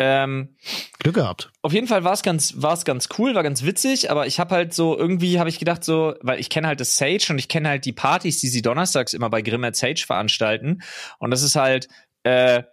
[0.00, 0.56] Ähm,
[0.98, 1.52] Glück gehabt.
[1.62, 4.54] auf jeden Fall war es ganz, war's ganz cool, war ganz witzig, aber ich habe
[4.54, 7.48] halt so, irgendwie habe ich gedacht so, weil ich kenne halt das Sage und ich
[7.48, 10.82] kenne halt die Partys, die sie donnerstags immer bei Grimm at Sage veranstalten.
[11.20, 11.88] Und das ist halt,
[12.24, 12.64] äh,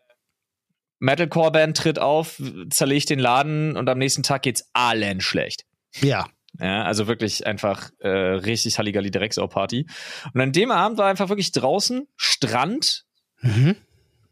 [1.00, 5.66] Metalcore-Band tritt auf, zerlegt den Laden und am nächsten Tag geht's allen schlecht.
[6.00, 6.28] Ja.
[6.60, 9.88] Ja, also wirklich einfach äh, richtig Halligalli Drecksau-Party.
[10.34, 13.06] Und an dem Abend war einfach wirklich draußen Strand,
[13.42, 13.76] Mhm.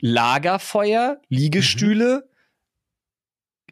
[0.02, 2.29] Lagerfeuer, Liegestühle.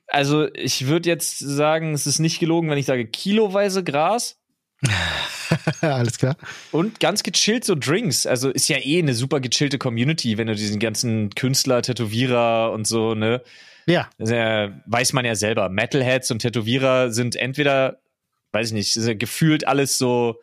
[0.07, 4.37] Also ich würde jetzt sagen, es ist nicht gelogen, wenn ich sage kiloweise Gras
[5.81, 6.37] Alles klar.
[6.71, 8.27] und ganz gechillt so Drinks.
[8.27, 12.85] Also ist ja eh eine super gechillte Community, wenn du diesen ganzen Künstler, Tätowierer und
[12.85, 13.41] so, ne?
[13.87, 14.09] Ja.
[14.17, 15.69] Ist ja, weiß man ja selber.
[15.69, 17.99] Metalheads und Tätowierer sind entweder,
[18.51, 20.35] weiß ich nicht, ja gefühlt alles so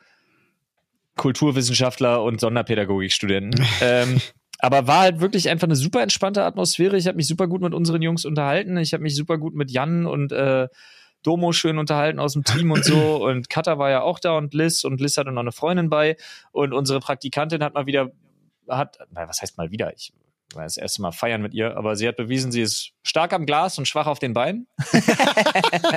[1.17, 3.65] Kulturwissenschaftler und Sonderpädagogikstudenten.
[3.83, 4.21] ähm,
[4.59, 6.97] aber war halt wirklich einfach eine super entspannte Atmosphäre.
[6.97, 8.77] Ich habe mich super gut mit unseren Jungs unterhalten.
[8.77, 10.69] Ich habe mich super gut mit Jan und äh,
[11.23, 12.95] Domo schön unterhalten aus dem Team und so.
[13.25, 16.17] Und Katha war ja auch da und Liz und Liz hatte noch eine Freundin bei.
[16.53, 18.11] Und unsere Praktikantin hat mal wieder,
[18.69, 19.93] hat, na, was heißt mal wieder?
[19.95, 20.13] Ich
[20.57, 23.47] war das erste Mal feiern mit ihr, aber sie hat bewiesen, sie ist stark am
[23.47, 24.67] Glas und schwach auf den Beinen.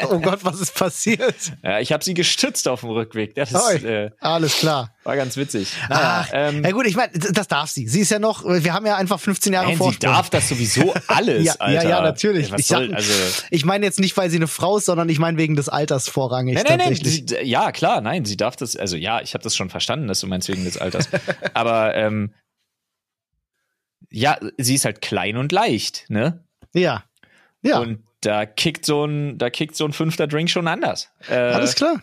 [0.09, 1.35] Oh Gott, was ist passiert?
[1.63, 3.35] Ja, ich habe sie gestützt auf dem Rückweg.
[3.35, 3.75] Das Oi.
[3.77, 4.93] äh, Alles klar.
[5.03, 5.73] war ganz witzig.
[5.89, 7.87] Naja, Ach, ähm, ja gut, ich meine, das darf sie.
[7.87, 10.93] Sie ist ja noch, wir haben ja einfach 15 Jahre nein, sie darf das sowieso
[11.07, 11.83] alles, ja, Alter.
[11.83, 12.51] ja, ja, natürlich.
[12.51, 13.13] Ey, ich soll, also,
[13.49, 16.07] ich meine jetzt nicht, weil sie eine Frau ist, sondern ich meine wegen des Alters
[16.07, 19.43] vorrangig nein, nein, nein, sie, ja, klar, nein, sie darf das, also ja, ich habe
[19.43, 21.09] das schon verstanden, dass du meinst wegen des Alters.
[21.53, 22.33] Aber ähm,
[24.17, 26.43] ja, sie ist halt klein und leicht, ne?
[26.73, 27.03] ja.
[27.62, 31.12] Ja, Und da kickt so ein, da kickt so ein fünfter Drink schon anders.
[31.30, 32.01] Äh, alles klar.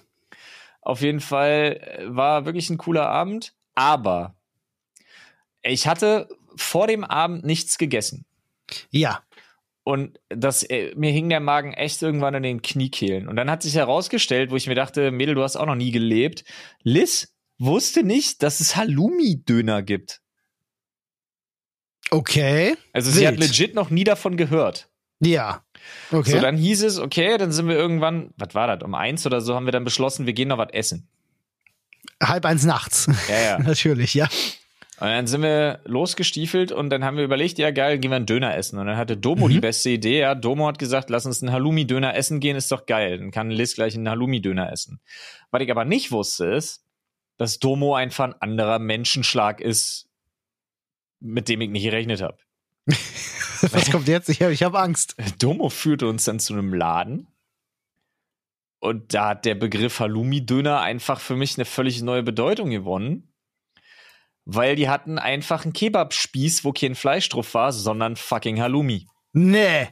[0.81, 4.37] Auf jeden Fall äh, war wirklich ein cooler Abend, aber
[5.63, 8.27] ich hatte vor dem Abend nichts gegessen.
[8.91, 9.23] Ja.
[9.83, 13.29] Und das, äh, mir hing der Magen echt irgendwann in den Kniekehlen.
[13.29, 15.91] Und dann hat sich herausgestellt, wo ich mir dachte, Mädel, du hast auch noch nie
[15.91, 16.45] gelebt.
[16.83, 20.21] Liz wusste nicht, dass es Halloumi-Döner gibt.
[22.11, 22.77] Okay.
[22.93, 23.49] Also sie hat Wild.
[23.49, 24.89] legit noch nie davon gehört.
[25.21, 25.65] Ja.
[26.11, 26.31] Okay.
[26.31, 29.41] So, dann hieß es, okay, dann sind wir irgendwann, was war das, um eins oder
[29.41, 31.09] so haben wir dann beschlossen, wir gehen noch was essen.
[32.23, 33.09] Halb eins nachts.
[33.29, 33.59] Ja, ja.
[33.63, 34.29] Natürlich, ja.
[35.01, 38.27] Und dann sind wir losgestiefelt und dann haben wir überlegt, ja geil, gehen wir einen
[38.27, 38.79] Döner essen.
[38.79, 40.21] Und dann hatte Domo die beste Idee.
[40.21, 43.19] Ja, Domo hat gesagt, lass uns einen Halloumi-Döner essen gehen, ist doch geil.
[43.19, 45.01] Dann kann Liz gleich einen Halloumi-Döner essen.
[45.51, 46.85] Was ich aber nicht wusste, ist,
[47.39, 50.07] dass Domo einfach ein anderer Menschenschlag ist,
[51.25, 52.39] mit dem ich nicht gerechnet habe.
[52.87, 54.29] Was kommt jetzt?
[54.29, 55.17] Ich habe ich hab Angst.
[55.39, 57.29] Domo führte uns dann zu einem Laden.
[58.79, 63.33] Und da hat der Begriff Halloumi-Döner einfach für mich eine völlig neue Bedeutung gewonnen.
[64.45, 69.07] Weil die hatten einfach einen Kebabspieß, wo kein Fleisch drauf war, sondern fucking Halloumi.
[69.33, 69.89] Nee.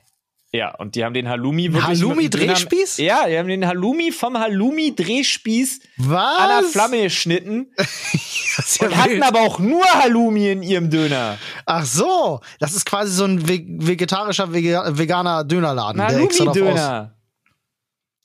[0.54, 1.82] Ja, und die haben den Halloumi wirklich.
[2.02, 2.98] Halloumi-Drehspieß?
[2.98, 9.22] Ja, die haben den Halloumi vom Halloumi-Drehspieß an der Flamme geschnitten ja und hatten wild.
[9.22, 11.38] aber auch nur Halloumi in ihrem Döner.
[11.64, 12.40] Ach so.
[12.60, 16.02] Das ist quasi so ein ve- vegetarischer, vega- veganer Dönerladen.
[16.02, 17.16] Halloumi-Döner.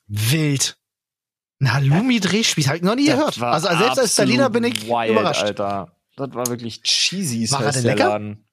[0.08, 0.78] Wild.
[1.62, 2.68] Ein Halloumi-Drehspieß.
[2.68, 3.42] Habe ich noch nie Das gehört.
[3.42, 5.44] Also selbst als Berliner bin ich wild, überrascht.
[5.44, 5.96] Alter.
[6.18, 7.50] Das war wirklich cheesy.
[7.52, 8.10] War er der lecker?
[8.10, 8.44] Laden.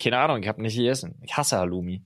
[0.00, 1.16] Keine Ahnung, ich habe nicht gegessen.
[1.24, 2.04] Ich hasse Halloumi.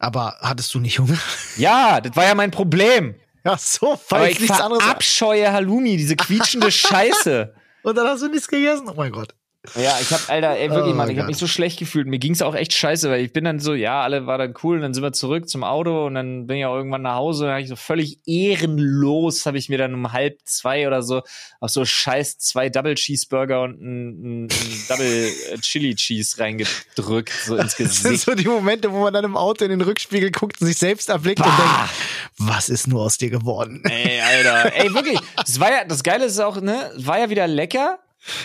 [0.00, 1.18] Aber hattest du nicht Hunger?
[1.56, 3.14] Ja, das war ja mein Problem.
[3.44, 4.82] Ja, so, weil ich ich nichts anderes.
[4.82, 7.54] verabscheue Halloumi, diese quietschende Scheiße.
[7.82, 8.88] Und dann hast du nichts gegessen?
[8.88, 9.34] Oh mein Gott.
[9.74, 12.06] Ja, ich hab, Alter, ey, wirklich, Oh Mann, ich hab mich so schlecht gefühlt.
[12.06, 14.76] Mir ging's auch echt scheiße, weil ich bin dann so, ja, alle war dann cool
[14.76, 17.44] und dann sind wir zurück zum Auto und dann bin ich auch irgendwann nach Hause
[17.44, 21.02] und dann hab ich so völlig ehrenlos, habe ich mir dann um halb zwei oder
[21.02, 21.22] so
[21.60, 24.48] auf so scheiß zwei Double Cheeseburger und ein, ein, ein
[24.88, 28.24] Double Chili Cheese reingedrückt, so ins Das sind Gesicht.
[28.24, 31.10] so die Momente, wo man dann im Auto in den Rückspiegel guckt und sich selbst
[31.10, 31.56] erblickt und Bah.
[31.58, 31.90] denkt,
[32.38, 33.82] was ist nur aus dir geworden?
[33.84, 34.74] Ey, Alter.
[34.74, 35.18] Ey, wirklich.
[35.36, 37.98] Das war ja, das Geile ist auch, ne, war ja wieder lecker.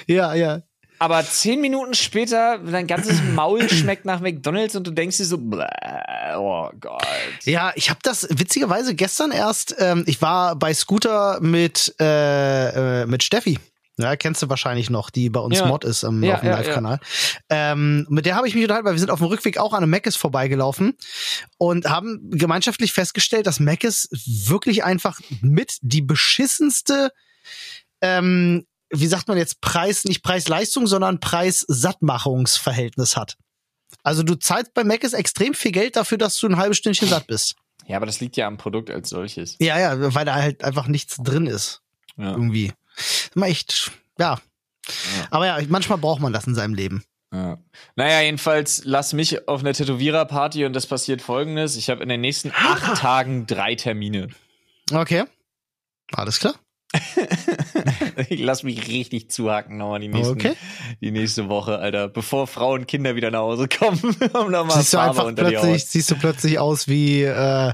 [0.07, 0.61] Ja, ja.
[0.99, 5.37] Aber zehn Minuten später, dein ganzes Maul schmeckt nach McDonalds und du denkst dir so,
[5.37, 7.03] oh Gott.
[7.43, 13.05] Ja, ich habe das witzigerweise gestern erst, ähm, ich war bei Scooter mit, äh, äh,
[13.05, 13.59] mit Steffi.
[13.97, 15.67] Ja, kennst du wahrscheinlich noch, die bei uns Ja.
[15.67, 16.99] Mod ist am, Ja, auf dem ja, Live-Kanal.
[17.49, 19.83] Ähm, mit der habe ich mich unterhalten, weil wir sind auf dem Rückweg auch an
[19.83, 20.97] einem Mc's vorbeigelaufen
[21.57, 27.11] und haben gemeinschaftlich festgestellt, dass Mc's wirklich einfach mit die beschissenste,
[28.01, 33.37] ähm, wie sagt man jetzt, Preis, nicht Preis-Leistung, sondern Preis-Sattmachungsverhältnis hat.
[34.03, 37.27] Also du zahlst bei Mc's extrem viel Geld dafür, dass du ein halbes Stündchen satt
[37.27, 37.55] bist.
[37.87, 39.57] Ja, aber das liegt ja am Produkt als solches.
[39.59, 41.81] Ja, ja, weil da halt einfach nichts drin ist.
[42.17, 42.31] Ja.
[42.31, 42.73] Irgendwie.
[43.35, 44.39] Immer echt, ja.
[45.29, 47.03] Aber ja, manchmal braucht man das in seinem Leben.
[47.33, 47.57] Ja.
[47.95, 51.75] Naja, jedenfalls lass mich auf eine Tätowierer-Party und das passiert folgendes.
[51.75, 54.29] Ich habe in den nächsten acht Tagen drei Termine.
[54.91, 55.25] Okay.
[56.13, 56.55] Alles klar.
[58.29, 60.53] Ich lass mich richtig zuhacken nochmal die, nächsten, Okay.
[61.01, 62.07] die nächste Woche, Alter.
[62.07, 63.99] Bevor Frauen und Kinder wieder nach Hause kommen,
[64.33, 67.73] um nochmal Siehst du Farbe einfach unter die plötzlich, siehst du plötzlich aus wie, äh,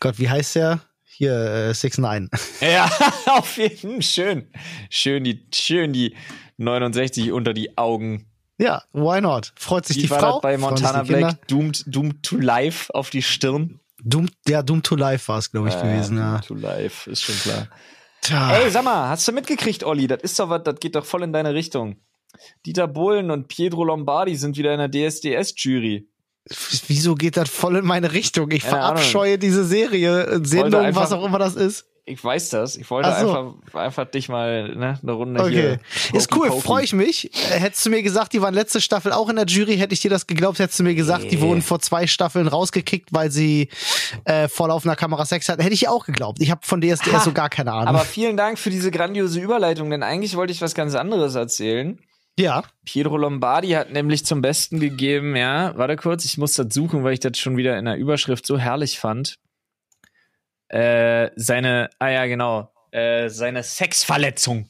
[0.00, 0.80] Gott, wie heißt der?
[1.04, 2.28] Hier, äh, Six Nine.
[2.60, 2.90] Ja,
[3.26, 4.02] auf jeden Fall.
[4.02, 4.48] Schön.
[4.90, 6.16] Schön die, schön die
[6.58, 8.26] 69 unter die Augen.
[8.58, 9.52] Ja, why not?
[9.56, 10.32] Freut sich die war Frau.
[10.34, 11.12] das bei Montana die.
[11.12, 11.46] Black?
[11.48, 13.78] Doomed, Doomed to Life auf die Stirn.
[14.02, 16.38] Doom, ja, Doom to Life war es, glaube ich, gewesen, ja.
[16.40, 17.68] Doomed to Life, ist schon klar.
[18.22, 18.52] Tja.
[18.58, 20.06] Ey, sag mal, hast du mitgekriegt, Olli?
[20.06, 21.96] Das ist doch was, das geht doch voll in deine Richtung.
[22.66, 26.08] Dieter Bohlen und Pietro Lombardi sind wieder in der DSDS-Jury.
[26.86, 28.50] Wieso geht das voll in meine Richtung?
[28.50, 28.78] Ich Ahnung.
[28.78, 31.86] verabscheue diese Serie, äh, Sendung, einfach- was auch immer das ist.
[32.08, 32.76] Ich weiß das.
[32.76, 33.30] Ich wollte so.
[33.32, 35.78] einfach, einfach dich mal ne, eine Runde Okay.
[36.10, 36.18] hier.
[36.18, 37.30] Ist cool, freue ich mich.
[37.50, 40.00] Äh, Hättest du mir gesagt, die waren letzte Staffel auch in der Jury, hätte ich
[40.00, 41.42] dir das geglaubt, hättest du mir gesagt, die Nee.
[41.42, 43.68] wurden vor zwei Staffeln rausgekickt, weil sie
[44.24, 45.60] äh, vor laufender Kamera Sex hatten.
[45.62, 46.38] Hätte ich auch geglaupt.
[46.40, 47.20] Ich habe von DSDS Ha.
[47.20, 47.88] so gar keine Ahnung.
[47.88, 51.98] Aber vielen Dank für diese grandiose Überleitung, denn eigentlich wollte ich was ganz anderes erzählen.
[52.38, 52.62] ja.
[52.84, 57.12] Pietro Lombardi hat nämlich zum Besten gegeben, ja, warte kurz, ich muss das suchen, weil
[57.12, 59.36] ich das schon wieder in der Überschrift so herrlich fand.
[60.68, 64.68] Äh, seine, ah ja, genau, äh, seine Sexverletzung.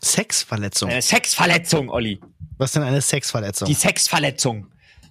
[0.00, 0.90] Sexverletzung.
[0.90, 2.20] Eine Sexverletzung, Olli.
[2.56, 3.66] Was denn eine Sexverletzung?
[3.66, 4.70] Die Sexverletzung.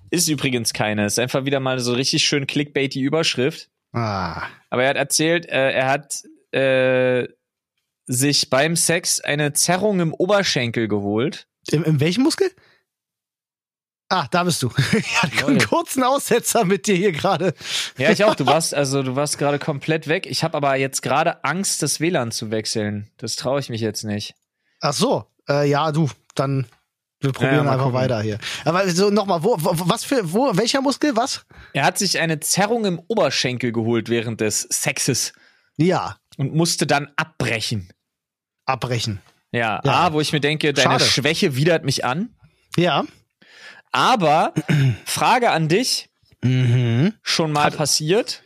[0.10, 1.06] Ist übrigens keine.
[1.06, 3.70] Ist einfach wieder mal so richtig schön clickbaity Überschrift.
[3.94, 4.44] ah.
[4.70, 7.28] Aber er hat erzählt, äh, er hat äh,
[8.06, 11.48] sich beim Sex eine Zerrung im Oberschenkel geholt.
[11.70, 12.50] Im, in welchem Muskel?
[14.10, 14.72] Ah, da bist du.
[14.98, 17.54] ich hatte einen kurzen Aussetzer mit dir hier gerade.
[17.98, 18.36] Ja, ich auch.
[18.36, 20.26] Du warst also, du warst gerade komplett weg.
[20.26, 23.10] Ich habe aber jetzt gerade Angst, das WLAN zu wechseln.
[23.18, 24.36] Das traue ich mich jetzt nicht.
[24.80, 25.26] Ach so.
[25.50, 26.68] Äh, ja, du, dann
[27.20, 28.00] wir Ja, probieren mal einfach gucken.
[28.00, 28.38] weiter hier.
[28.64, 31.46] Aber so nochmal, wo, wo, was für, wo, welcher Muskel, was?
[31.74, 35.34] Er hat sich eine Zerrung im Oberschenkel geholt während des Sexes
[35.78, 37.92] Ja, und musste dann abbrechen.
[38.66, 39.20] abbrechen.
[39.52, 39.92] Ja, Ja.
[40.08, 41.04] A, wo ich mir denke, deine Schade.
[41.06, 42.30] Schwäche widert mich an.
[42.78, 43.04] Ja.
[43.92, 44.54] Aber
[45.06, 46.10] Frage an dich,
[46.44, 47.14] Mhm.
[47.24, 48.44] schon mal passiert?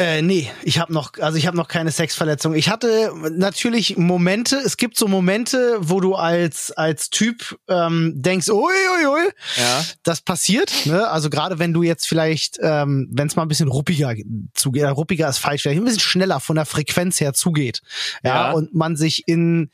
[0.00, 2.54] Äh, nee, ich habe noch, also ich habe noch keine Sexverletzung.
[2.54, 8.48] Ich hatte natürlich Momente, es gibt so Momente, wo du als als Typ ähm, denkst,
[8.48, 9.84] ui, ui, ui, Ja.
[10.04, 10.72] das passiert.
[10.86, 11.08] Ne?
[11.08, 14.14] Also gerade wenn du jetzt vielleicht, ähm, wenn es mal ein bisschen ruppiger
[14.54, 17.80] zugeht, äh, ruppiger ist falsch, vielleicht ein bisschen schneller von der Frequenz her zugeht,
[18.22, 18.52] ja, Ja.
[18.52, 19.72] und man sich in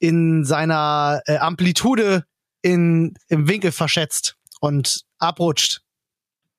[0.00, 2.24] in seiner äh, Amplitude
[2.72, 5.80] in im Winkel verschätzt und abrutscht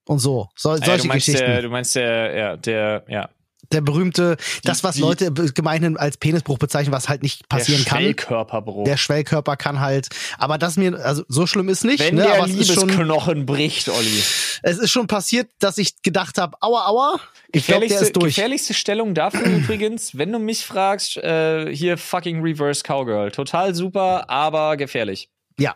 [0.05, 1.45] und so, so Ah ja, solche du meinst Geschichten.
[1.51, 3.29] der, du meinst der, ja, der, ja.
[3.73, 7.89] der berühmte, das was die- Leute gemeinhin als Penisbruch bezeichnen, was halt nicht passieren der
[7.89, 7.99] kann.
[8.01, 8.85] Schwellkörperbruch.
[8.85, 12.35] Der Schwellkörper kann halt, aber das mir, also so schlimm ist nicht, Wenn ne, der
[12.37, 14.23] aber Liebesknochen bricht, Olli.
[14.63, 17.19] es ist schon passiert, dass ich gedacht habe, aua, aua,
[17.51, 18.35] ich glaube, der Gefährlichste, ist durch.
[18.35, 23.31] gefährlichste Stellung dafür übrigens, wenn du mich fragst, äh, hier fucking Reverse Cowgirl.
[23.31, 25.29] Total super, aber gefährlich.
[25.59, 25.75] Ja,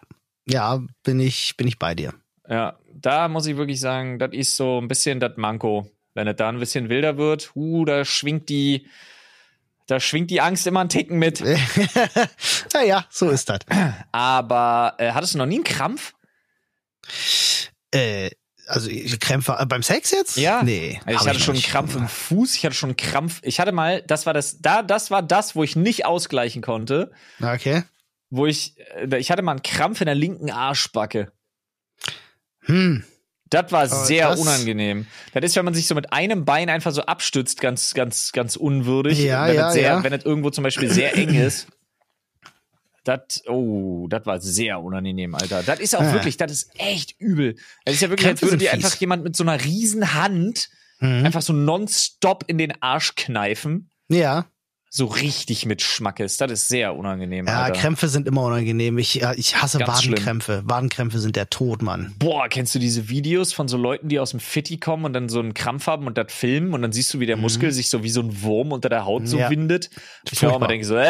[0.52, 2.14] ja, bin ich, bin ich bei dir.
[2.50, 5.90] Ja, da muss ich wirklich sagen, das ist so ein bisschen das Manko.
[6.14, 8.88] Wenn es da ein bisschen wilder wird, uh, da schwingt die,
[9.88, 11.42] da schwingt die Angst immer einen Ticken mit.
[12.74, 13.60] naja, so ist das.
[14.12, 16.14] Aber äh, hattest du noch nie einen Krampf?
[17.92, 18.32] Äh,
[18.68, 20.38] also ich- Krämpfe äh, beim Sex jetzt?
[20.38, 20.64] Ja.
[20.64, 21.00] Nee.
[21.06, 21.64] Also ich hatte noch schon einen.
[21.64, 23.40] Krampf im Fuß, ich hatte schon einen Krampf.
[23.44, 27.12] Ich hatte mal, das war das, da, das war das, wo ich nicht ausgleichen konnte,
[27.42, 27.84] Okay.
[28.32, 31.32] Wo ich, äh, ich hatte mal einen Krampf in der linken Arschbacke.
[32.62, 33.04] Hm.
[33.50, 35.06] Das war sehr das- unangenehm.
[35.34, 38.56] Das ist, wenn man sich so mit einem Bein einfach so abstützt, ganz, ganz, ganz
[38.56, 39.20] unwürdig.
[39.20, 40.04] Ja, wenn ja, es sehr, ja.
[40.04, 41.68] Wenn es irgendwo zum Beispiel sehr eng ist.
[43.04, 45.64] Das, oh, das war sehr unangenehm, Alter.
[45.64, 46.14] Das ist auch Ah.
[46.14, 47.56] wirklich, das ist echt übel.
[47.84, 50.70] Das ist ja wirklich, Krämpfe als würde dir einfach jemand mit so einer riesen Hand
[51.00, 51.26] Mhm.
[51.26, 53.90] einfach so nonstop in den Arsch kneifen.
[54.08, 54.46] Ja.
[54.94, 56.36] So richtig mit Schmackes.
[56.36, 57.48] Das ist sehr unangenehm.
[57.48, 57.80] Ja, Alter.
[57.80, 58.98] Krämpfe sind immer unangenehm.
[58.98, 60.64] Ich, ich hasse Ganz Wadenkrämpfe.
[60.66, 62.14] Wadenkrämpfe sind der Tod, Mann.
[62.20, 65.30] Boah, kennst du diese Videos von so Leuten, die aus dem Fitti kommen und dann
[65.30, 67.90] so einen Krampf haben und das filmen und dann siehst du, wie der Muskel sich
[67.90, 69.42] so wie so ein Wurm unter der Haut so Mhm.
[69.44, 69.50] Ja.
[69.50, 69.90] windet?
[70.30, 71.08] Ich auch immer denke so, äh,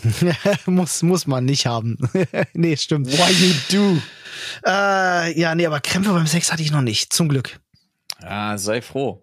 [0.66, 1.98] muss, muss man nicht haben.
[2.54, 3.08] nee, stimmt.
[3.12, 4.00] why you do?
[4.66, 7.12] Äh, ja, nee, aber Krämpfe beim Sex hatte ich noch nicht.
[7.12, 7.60] Zum Glück.
[8.22, 9.22] Ja, sei froh.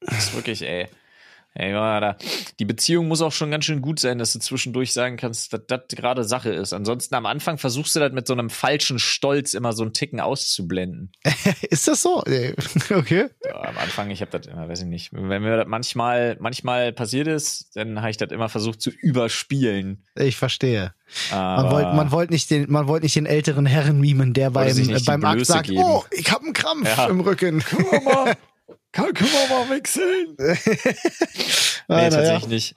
[0.00, 0.88] Das ist wirklich, ey.
[1.54, 2.16] Ey, da,
[2.58, 5.60] die Beziehung muss auch schon ganz schön gut sein, dass du zwischendurch sagen kannst, dass
[5.66, 6.72] das gerade Sache ist.
[6.72, 10.18] Ansonsten am Anfang versuchst du das mit so einem falschen Stolz immer so einen Ticken
[10.20, 11.12] auszublenden.
[11.70, 12.22] Ist das so?
[12.90, 13.28] Okay.
[13.44, 15.10] Ja, am Anfang, ich habe das immer, weiß ich nicht.
[15.12, 20.04] Wenn mir das manchmal, manchmal passiert ist, dann habe ich das immer versucht zu überspielen.
[20.14, 20.94] Ich verstehe.
[21.30, 24.50] Man Aber wollte man wollt nicht, den, man wollt nicht den älteren Herren mimen, der
[24.50, 24.74] beim,
[25.04, 25.82] beim Akt sagt, geben.
[25.82, 27.06] oh, ich habe einen Krampf Ja.
[27.08, 27.60] im Rücken.
[27.70, 28.36] wir mal,
[28.92, 30.36] kann, können wir mal wechseln?
[31.88, 32.10] Ah, Nee, naja.
[32.10, 32.76] tatsächlich nicht.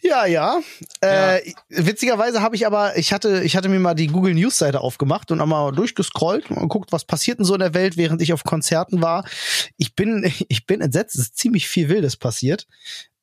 [0.00, 0.60] Ja, ja.
[1.00, 4.80] Äh, witzigerweise habe ich aber, ich hatte, ich hatte mir mal die Google News Seite
[4.80, 8.32] aufgemacht und einmal durchgescrollt und geguckt, was passiert denn so in der Welt, während ich
[8.32, 9.24] auf Konzerten war.
[9.76, 11.16] Ich bin, ich bin entsetzt.
[11.16, 12.66] Es ist ziemlich viel Wildes passiert.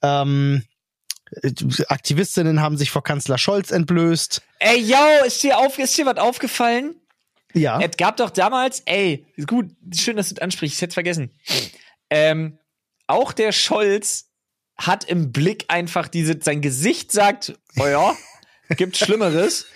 [0.02, 0.64] Ähm,
[1.88, 4.42] Aktivistinnen haben sich vor Kanzler Scholz entblößt.
[4.60, 6.96] Ey, yo, ist dir, auf, ist dir was aufgefallen?
[7.54, 7.80] Ja.
[7.80, 11.32] Es gab doch damals, ey, gut, schön, dass du das ansprichst, ich hätte vergessen.
[12.10, 12.60] Ähm,
[13.08, 14.30] auch der Scholz
[14.78, 18.16] hat im Blick einfach diese, sein Gesicht sagt, oh ja,
[18.78, 19.68] gibt Schlimmeres.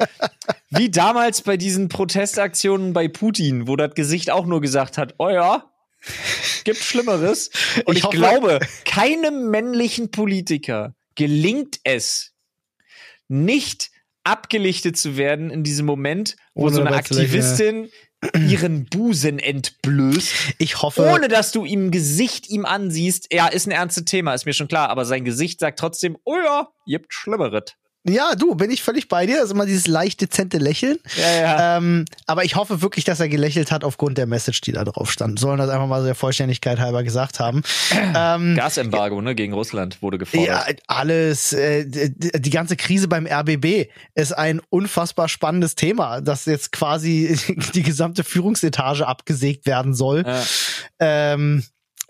[0.70, 5.30] Wie damals bei diesen Protestaktionen bei Putin, wo das Gesicht auch nur gesagt hat, oh
[5.30, 5.72] ja,
[6.64, 7.50] gibt Schlimmeres.
[7.86, 12.34] Und Ich ich, hoffe- glaube, keinem männlichen Politiker gelingt es,
[13.28, 13.92] nicht
[14.24, 17.90] abgelichtet zu werden in diesem Moment, wo Ohne so eine Aktivistin
[18.36, 21.04] ihren Busen entblößt, Ich hoffe.
[21.10, 23.34] ohne dass du ihm Gesicht ihm ansiehst.
[23.34, 26.36] Ja, ist ein ernstes Thema, ist mir schon klar, aber sein Gesicht sagt trotzdem, oh
[26.36, 27.76] ja, gibt Schlimmeres.
[28.08, 29.36] Ja, du, bin ich völlig bei dir.
[29.36, 30.98] Das ist immer dieses leicht dezente Lächeln.
[31.18, 31.78] Ja, ja.
[31.78, 35.12] Ähm, aber ich hoffe wirklich, dass er gelächelt hat aufgrund der Message, die da drauf
[35.12, 35.38] stand.
[35.38, 37.62] Sollen das einfach mal so der Vollständigkeit halber gesagt haben.
[38.16, 40.82] ähm, Gasembargo, ne, gegen Russland wurde ja, gefordert.
[40.88, 46.72] alles, äh, die, die ganze Krise beim RBB ist ein unfassbar spannendes Thema, dass jetzt
[46.72, 47.38] quasi
[47.74, 50.24] die gesamte Führungsetage abgesägt werden soll.
[50.26, 50.44] Ja.
[51.00, 51.64] Ähm,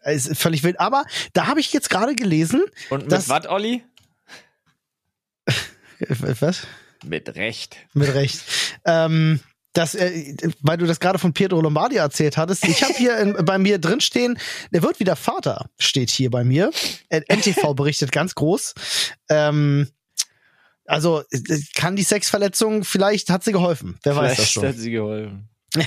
[0.05, 0.79] ist völlig wild.
[0.79, 3.83] Aber da habe ich jetzt gerade gelesen, Und mit was, Olli?
[6.07, 6.67] Was?
[7.05, 7.77] Mit Recht.
[7.93, 8.41] Mit Recht.
[8.85, 9.39] ähm,
[9.73, 13.33] das, äh, weil du das gerade von Pietro Lombardi erzählt hattest, ich habe hier in,
[13.45, 14.37] bei mir drin stehen,
[14.71, 16.71] der wird wieder Vater, steht hier bei mir.
[17.09, 18.73] Äh, NTV berichtet ganz groß.
[19.29, 19.87] Ähm,
[20.85, 23.99] also äh, kann die Sexverletzung, vielleicht hat sie geholfen.
[24.03, 24.67] Wer weiß das Vielleicht schon.
[24.67, 25.49] hat sie geholfen.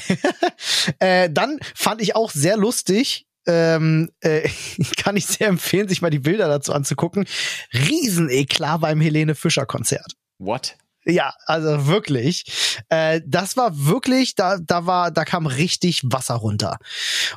[0.98, 4.48] Äh, dann fand ich auch sehr lustig, ähm, äh,
[4.96, 7.26] kann ich sehr empfehlen, sich mal die Bilder dazu anzugucken.
[7.72, 10.12] Rieseneklar beim Helene Fischer Konzert.
[10.38, 10.76] What?
[11.04, 12.44] Ja, also wirklich.
[12.88, 16.78] Äh, das war wirklich, da, da war, da kam richtig Wasser runter.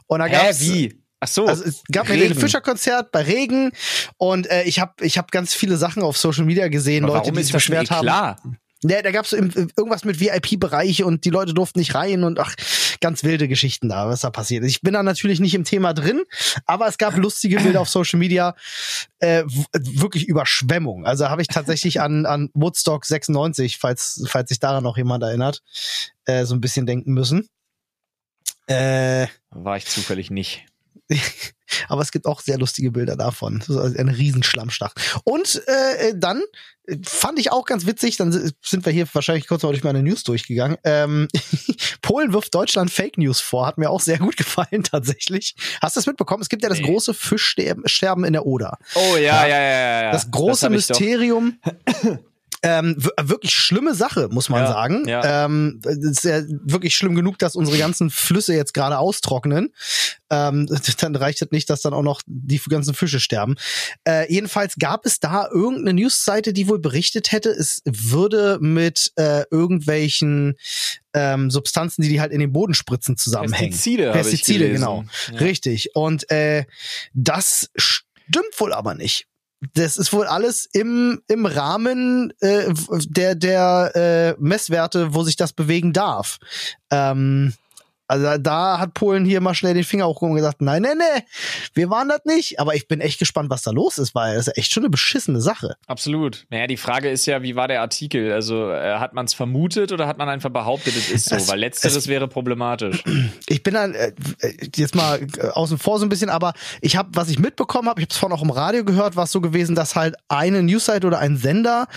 [0.08, 1.02] Und da Hä, gab's, wie?
[1.20, 1.48] Ach so.
[1.48, 2.22] Also es gab ein Regen.
[2.24, 3.72] Helene Fischer Konzert bei Regen
[4.18, 7.26] und äh, ich habe ich hab ganz viele Sachen auf Social Media gesehen, Aber Leute,
[7.26, 8.04] warum die sich beschwert haben.
[8.04, 8.38] klar?
[8.88, 12.56] Ja, da gab es irgendwas mit VIP-Bereiche und die Leute durften nicht rein und ach,
[13.02, 14.72] ganz wilde Geschichten da, was da passiert ist.
[14.72, 16.24] Ich bin da natürlich nicht im Thema drin,
[16.66, 18.56] aber es gab lustige Bilder auf Social Media,
[19.20, 21.06] äh, wirklich Überschwemmung.
[21.06, 25.62] Also habe ich tatsächlich an, an Woodstock 96, falls, falls sich daran noch jemand erinnert,
[26.26, 27.48] äh, so ein bisschen denken müssen.
[28.68, 30.66] Äh, War ich zufällig nicht.
[31.88, 33.64] Aber es gibt auch sehr lustige Bilder davon.
[33.68, 34.94] Das ist ein Riesenschlammstach.
[35.24, 36.44] Und äh, dann
[37.04, 40.24] fand ich auch ganz witzig, dann sind wir hier wahrscheinlich kurz mal durch meine News
[40.24, 40.78] durchgegangen.
[40.84, 41.28] Ähm,
[42.02, 45.56] Polen wirft Deutschland Fake News vor, hat mir auch sehr gut gefallen tatsächlich.
[45.82, 46.42] Hast du das mitbekommen?
[46.42, 46.86] Es gibt ja das nee.
[46.86, 48.78] große Fischsterben in der Oder.
[48.94, 50.04] Oh ja, ja, ja, ja.
[50.04, 50.12] ja.
[50.12, 51.60] Das große das Mysterium.
[52.66, 55.08] Ähm, wirklich schlimme Sache, muss man ja, sagen.
[55.08, 55.46] Ja.
[55.46, 59.72] Ähm, ist ja wirklich schlimm genug, dass unsere ganzen Flüsse jetzt gerade austrocknen.
[60.32, 60.68] Ähm,
[61.00, 63.56] dann reicht es nicht, dass dann auch noch die ganzen Fische sterben.
[64.08, 69.44] Äh, jedenfalls gab es da irgendeine Newsseite, die wohl berichtet hätte, es würde mit äh,
[69.52, 70.56] irgendwelchen
[71.14, 73.72] ähm, Substanzen, die die halt in den Boden spritzen, zusammenhängen.
[73.72, 75.06] Pestizide, Pestizide, genau.
[75.32, 75.40] Ja.
[75.40, 75.96] Richtig.
[75.96, 76.66] Und äh,
[77.14, 79.28] das stimmt wohl aber nicht
[79.74, 82.74] das ist wohl alles im, im Rahmen äh,
[83.08, 86.38] der, der äh, Messwerte, wo sich das bewegen darf.
[86.92, 87.54] Ähm,
[88.08, 91.24] also da hat Polen hier mal schnell den Finger hochgehoben und gesagt, nein, nein, nein,
[91.74, 92.60] wir waren das nicht.
[92.60, 94.90] Aber ich bin echt gespannt, was da los ist, weil das ist echt schon eine
[94.90, 95.76] beschissene Sache.
[95.88, 96.46] Absolut.
[96.50, 98.32] Naja, die Frage ist ja, wie war der Artikel?
[98.32, 101.36] Also äh, hat man es vermutet oder hat man einfach behauptet, es ist so?
[101.36, 103.04] Es, weil letzteres es, wäre problematisch.
[103.48, 104.12] Ich bin dann äh,
[104.76, 108.00] jetzt mal äh, außen vor so ein bisschen, aber ich habe, was ich mitbekommen habe,
[108.02, 110.62] ich habe es vorhin auch im Radio gehört, war es so gewesen, dass halt eine
[110.64, 111.88] Newsseite oder ein Sender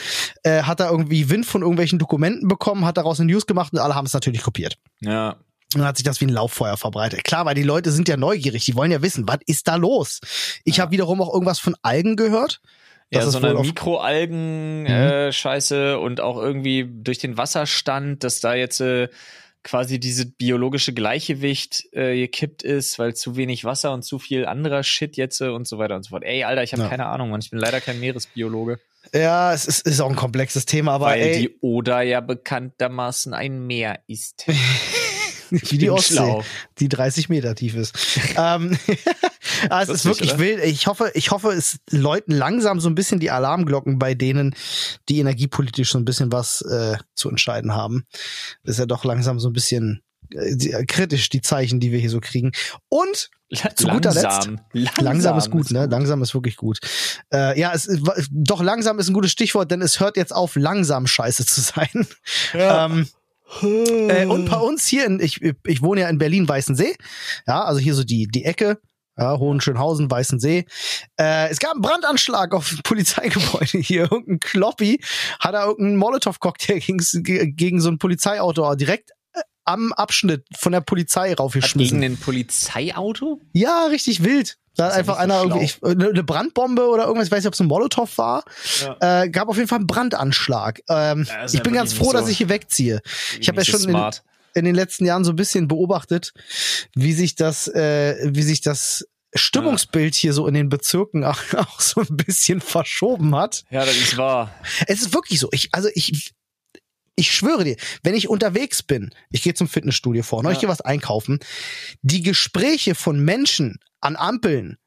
[0.43, 3.79] äh, hat da irgendwie Wind von irgendwelchen Dokumenten bekommen, hat daraus eine News gemacht und
[3.79, 4.79] alle haben es natürlich kopiert.
[5.01, 5.37] Ja.
[5.75, 7.25] Und dann hat sich das wie ein Lauffeuer verbreitet.
[7.25, 10.21] Klar, weil die Leute sind ja neugierig, die wollen ja wissen, was ist da los?
[10.65, 10.83] Ich ja.
[10.83, 12.63] habe wiederum auch irgendwas von Algen gehört.
[13.11, 15.83] Ja, so eine Mikroalgen-Scheiße mhm.
[15.83, 19.09] äh, und auch irgendwie durch den Wasserstand, dass da jetzt äh,
[19.63, 24.83] quasi diese biologische Gleichgewicht äh, gekippt ist, weil zu wenig Wasser und zu viel anderer
[24.83, 26.25] Shit jetzt äh, und so weiter und so fort.
[26.25, 26.89] Ey, Alter, ich habe ja.
[26.89, 27.41] keine Ahnung, Mann.
[27.41, 28.79] Ich bin leider kein Meeresbiologe.
[29.15, 33.33] Ja, es ist, ist auch ein komplexes Thema, aber weil ey, die Oder ja bekanntermaßen
[33.33, 34.45] ein Meer ist.
[35.71, 36.45] Wie die Ostsee, schlau.
[36.79, 37.95] die 30 Meter tief ist.
[38.37, 38.79] ähm,
[39.71, 40.41] also es ist wirklich oder?
[40.41, 40.65] wild.
[40.65, 44.55] Ich hoffe, ich hoffe, es läuten langsam so ein bisschen die Alarmglocken bei denen,
[45.09, 48.05] die energiepolitisch so ein bisschen was äh, zu entscheiden haben.
[48.65, 52.11] Das ist ja doch langsam so ein bisschen äh, kritisch, die Zeichen, die wir hier
[52.11, 52.53] so kriegen.
[52.89, 53.91] Und zu langsam.
[53.93, 55.87] guter Letzt, langsam, langsam ist gut, ne?
[55.87, 56.81] Langsam ist wirklich gut.
[57.33, 57.89] Äh, ja, es
[58.31, 62.07] doch langsam ist ein gutes Stichwort, denn es hört jetzt auf, langsam scheiße zu sein.
[62.53, 62.69] Ja.
[62.79, 63.09] Ähm,
[63.63, 66.95] äh, und bei uns hier, in, ich, ich wohne ja in Berlin-Weißensee,
[67.47, 68.79] ja, also hier so die, die Ecke,
[69.19, 70.65] ja, Hohenschönhausen, Weißensee.
[71.19, 74.03] Äh, es gab einen Brandanschlag auf ein Polizeigebäude hier.
[74.03, 75.01] Irgendein Kloppi
[75.41, 80.81] hat da irgendeinen Molotow-Cocktail gegen, gegen so ein Polizeiauto direkt äh, am Abschnitt von der
[80.81, 82.01] Polizei raufgeschmissen.
[82.01, 83.41] Gegen ein Polizeiauto?
[83.53, 84.57] Ja, richtig wild.
[84.79, 87.55] Da hat einfach einer so irgendwie eine ne Brandbombe oder irgendwas, ich weiß nicht, ob
[87.55, 88.45] es ein Molotow war.
[88.81, 89.23] Ja.
[89.23, 90.81] Äh, gab auf jeden Fall einen Brandanschlag.
[90.89, 93.03] Ähm, ja, ich bin ganz froh, so dass ich hier wegziehe.
[93.41, 94.11] Ich habe ja schon in,
[94.55, 96.33] in, den letzten Jahren so ein bisschen beobachtet,
[96.95, 99.05] wie sich das, äh, wie sich das
[99.35, 103.65] Stimmungsbild hier so in den Bezirken auch, auch so ein bisschen verschoben hat.
[103.71, 104.55] Ja, das ist wahr.
[104.87, 105.49] Es ist wirklich so.
[105.51, 106.35] Ich, also ich,
[107.19, 110.51] ich schwöre dir, wenn ich unterwegs bin, ich gehe zum Fitnessstudio vor, ja.
[110.51, 111.41] ich gehe was einkaufen,
[112.03, 114.79] die Gespräche von Menschen an Ampeln,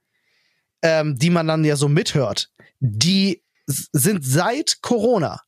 [0.82, 5.42] ähm, die man dann ja so mithört, die sind seit Corona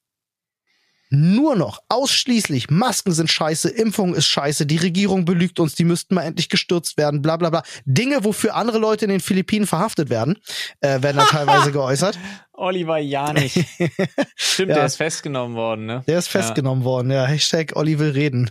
[1.13, 6.15] nur noch ausschließlich Masken sind scheiße, Impfung ist scheiße, die Regierung belügt uns, die müssten
[6.15, 7.61] mal endlich gestürzt werden, bla bla bla.
[7.85, 10.39] Dinge, wofür andere Leute in den Philippinen verhaftet werden,
[10.81, 12.17] äh, werden da teilweise geäußert.
[12.53, 13.53] Oliver Janich.
[14.35, 14.75] Stimmt, ja.
[14.75, 16.03] der ist festgenommen worden, ne?
[16.07, 16.85] Der ist festgenommen ja.
[16.85, 17.25] worden, ja.
[17.25, 18.49] Hashtag Olli will reden.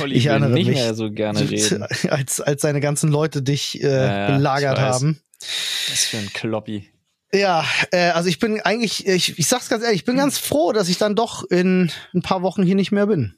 [0.00, 1.82] Olli ich will nicht mich, mehr so gerne reden.
[2.08, 5.20] Als, als seine ganzen Leute dich äh, ja, belagert haben.
[5.40, 6.88] Was für ein Kloppi.
[7.36, 10.72] Ja, äh, also ich bin eigentlich, ich, ich sag's ganz ehrlich, ich bin ganz froh,
[10.72, 13.36] dass ich dann doch in ein paar Wochen hier nicht mehr bin.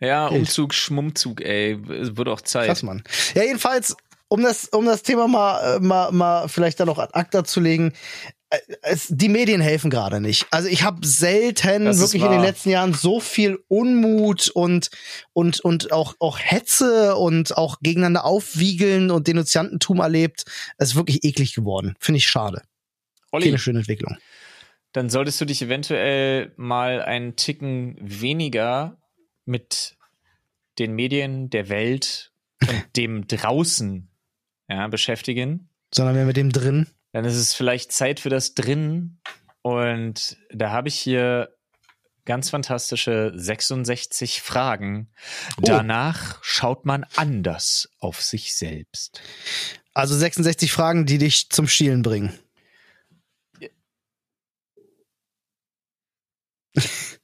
[0.00, 2.66] Ja, Umzug, Schmummzug, ey, es wird auch Zeit.
[2.66, 3.04] Krass, Mann.
[3.34, 3.96] Ja, jedenfalls,
[4.28, 7.60] um das, um das Thema mal, äh, mal, mal vielleicht dann noch ad acta zu
[7.60, 7.92] legen,
[8.82, 10.46] es, die Medien helfen gerade nicht.
[10.50, 14.90] Also ich habe selten das wirklich in den letzten Jahren so viel Unmut und
[15.32, 20.44] und und auch auch Hetze und auch gegeneinander aufwiegeln und Denunziantentum erlebt.
[20.76, 21.94] Es ist wirklich eklig geworden.
[21.98, 22.62] Finde ich schade.
[23.30, 24.18] Olli, Keine schöne Entwicklung.
[24.92, 28.98] Dann solltest du dich eventuell mal einen Ticken weniger
[29.46, 29.96] mit
[30.78, 34.10] den Medien der Welt und dem draußen
[34.68, 35.70] ja, beschäftigen.
[35.94, 39.20] Sondern mehr mit dem drin dann ist es vielleicht Zeit für das drin.
[39.62, 41.54] Und da habe ich hier
[42.24, 45.10] ganz fantastische 66 Fragen.
[45.58, 45.62] Oh.
[45.64, 49.20] Danach schaut man anders auf sich selbst.
[49.94, 52.38] Also 66 Fragen, die dich zum Schielen bringen.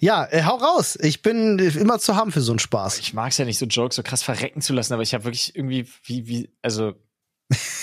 [0.00, 0.98] Ja, äh, hau raus.
[1.00, 2.98] Ich bin immer zu haben für so einen Spaß.
[2.98, 5.24] Ich mag es ja nicht, so Jokes so krass verrecken zu lassen, aber ich habe
[5.24, 6.94] wirklich irgendwie, wie, wie, also,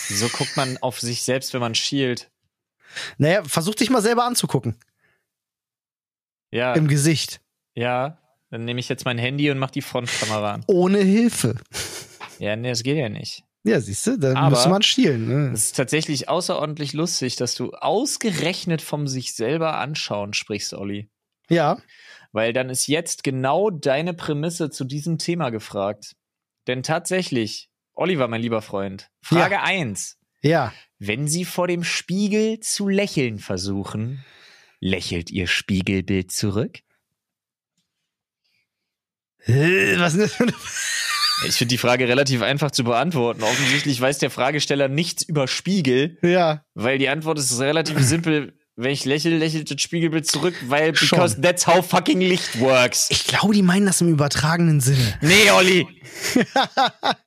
[0.08, 2.32] wieso guckt man auf sich selbst, wenn man schielt?
[3.18, 4.76] Naja, versuch dich mal selber anzugucken.
[6.52, 7.42] Ja, Im Gesicht.
[7.76, 8.18] ja.
[8.50, 10.64] Dann nehme ich jetzt mein Handy und mach die Frontkamera an.
[10.68, 11.56] Ohne Hilfe.
[12.40, 13.44] Ja, nee, das geht ja nicht.
[13.66, 15.28] Ja, siehst du, dann müsste man schielen.
[15.28, 15.52] Ne?
[15.54, 21.10] Es ist tatsächlich außerordentlich lustig, dass du ausgerechnet vom sich selber anschauen sprichst, Olli.
[21.50, 21.78] Ja,
[22.32, 26.16] Weil dann ist jetzt genau deine Prämisse zu diesem Thema gefragt.
[26.68, 30.74] Denn tatsächlich, Oliver, mein lieber Freund, Frage eins: ja.
[31.00, 34.24] Wenn Sie vor dem Spiegel zu lächeln versuchen,
[34.80, 36.80] lächelt Ihr Spiegelbild zurück?
[39.46, 40.54] Was ist das für eine
[41.46, 43.44] Ich finde die Frage relativ einfach zu beantworten.
[43.44, 48.54] Offensichtlich weiß der Fragesteller nichts über Spiegel, Ja, weil die Antwort ist relativ simpel.
[48.76, 51.18] Wenn ich lächle, lächelt das Spiegelbild zurück, weil Schon.
[51.18, 53.08] because that's how fucking Licht works.
[53.10, 55.18] ich glaube, die meinen das im übertragenen Sinne.
[55.22, 55.88] Nee, Olli,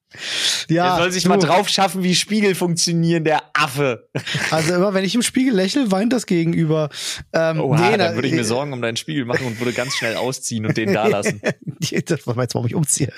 [0.69, 4.09] Ja, der soll sich du, mal drauf schaffen, wie Spiegel funktionieren, der Affe.
[4.51, 6.89] Also immer, wenn ich im Spiegel lächle, weint das Gegenüber.
[7.33, 9.73] Ähm, Oha, nee, dann würde ich mir äh, Sorgen um deinen Spiegel machen und würde
[9.73, 11.41] ganz schnell ausziehen und den da lassen.
[11.41, 13.13] das war jetzt, warum ich umziehe.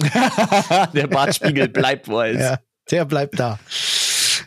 [0.94, 2.40] der Bartspiegel bleibt, wo er ist.
[2.40, 2.58] Ja,
[2.90, 3.58] der bleibt da.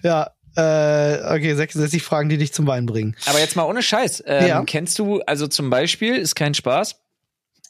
[0.03, 3.15] Ja, äh, okay, 66 Fragen, die dich zum Wein bringen.
[3.25, 4.23] Aber jetzt mal ohne Scheiß.
[4.25, 4.63] Ähm, Ja.
[4.65, 6.99] Kennst du, also zum Beispiel, ist kein Spaß.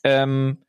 [0.03, 0.59] Ähm,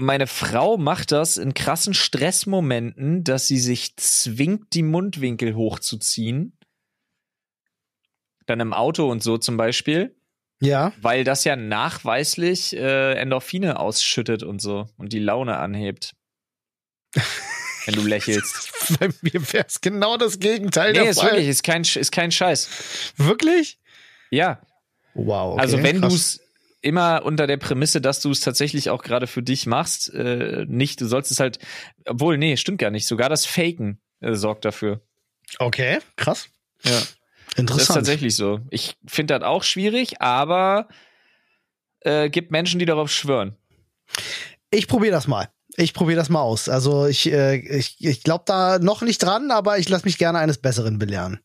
[0.00, 6.56] meine Frau macht das in krassen Stressmomenten, dass sie sich zwingt, die Mundwinkel hochzuziehen.
[8.46, 10.16] Dann im Auto und so zum Beispiel,
[10.60, 16.14] Ja, weil das ja nachweislich äh, Endorphine ausschüttet und so und die Laune anhebt.
[17.86, 18.98] Wenn du lächelst.
[19.00, 21.30] bei mir wäre es genau das Gegenteil Nee, der ist Fall.
[21.32, 22.68] wirklich, ist kein, ist kein Scheiß.
[23.16, 23.78] Wirklich?
[24.30, 24.60] Ja.
[25.14, 25.54] Wow.
[25.54, 26.40] Okay, also wenn du es
[26.82, 31.00] immer unter der Prämisse, dass du es tatsächlich auch gerade für dich machst, äh, nicht,
[31.00, 31.58] du sollst es halt,
[32.06, 35.00] obwohl, nee, stimmt gar nicht, sogar das Faken äh, sorgt dafür.
[35.58, 36.48] Okay, krass.
[36.84, 36.92] Ja.
[36.92, 37.96] Das ist Interessant.
[37.96, 38.60] tatsächlich so.
[38.70, 40.88] Ich finde das auch schwierig, aber
[42.00, 43.56] äh, gibt Menschen, die darauf schwören.
[44.70, 45.48] Ich probiere das mal.
[45.76, 46.68] Ich probiere das mal aus.
[46.68, 50.38] Also ich, äh, ich, ich glaube da noch nicht dran, aber ich lasse mich gerne
[50.38, 51.40] eines Besseren belehren.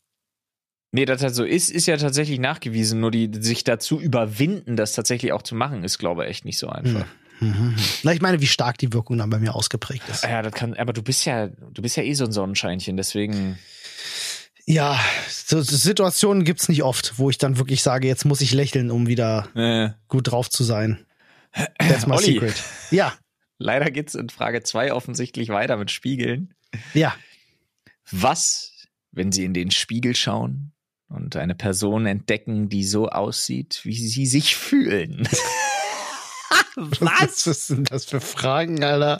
[0.92, 3.00] Nee, dass das so ist, ist ja tatsächlich nachgewiesen.
[3.00, 6.58] Nur die sich dazu überwinden, das tatsächlich auch zu machen, ist, glaube ich, echt nicht
[6.58, 7.06] so einfach.
[7.40, 7.74] Mhm.
[8.02, 10.22] Na, ich meine, wie stark die Wirkung dann bei mir ausgeprägt ist.
[10.24, 13.58] Ja, das kann, aber du bist ja, du bist ja eh so ein Sonnenscheinchen, deswegen.
[14.64, 18.52] Ja, so, so Situationen gibt's nicht oft, wo ich dann wirklich sage, jetzt muss ich
[18.52, 21.04] lächeln, um wieder Äh, gut drauf zu sein.
[21.78, 22.24] That's my Olli.
[22.34, 22.62] secret.
[22.90, 23.12] Ja,
[23.58, 26.54] leider geht's in Frage zwei offensichtlich weiter mit Spiegeln.
[26.94, 27.14] ja.
[28.10, 30.72] Was, wenn Sie in den Spiegel schauen
[31.08, 35.28] und eine Person entdecken, die so aussieht, wie Sie sich fühlen?
[36.76, 37.46] Was?
[37.46, 39.16] Was sind das für Fragen, Alter?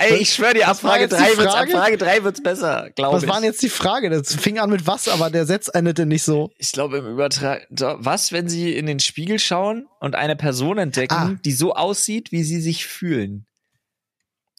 [0.00, 1.70] Ey, ich schwöre dir, ab Was Frage jetzt die 3 wird's, ab Frage?
[1.72, 3.28] Frage 3 wird's besser, glaube Was ich.
[3.28, 4.10] waren jetzt die Frage?
[4.10, 6.50] Das fing an mit was, aber der Satz endete nicht so.
[6.58, 11.14] ich glaube im Übertrag, was, wenn Sie in den Spiegel schauen und eine Person entdecken,
[11.14, 11.36] Ah.
[11.44, 13.46] die so aussieht, wie Sie sich fühlen?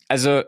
[0.07, 0.43] Also,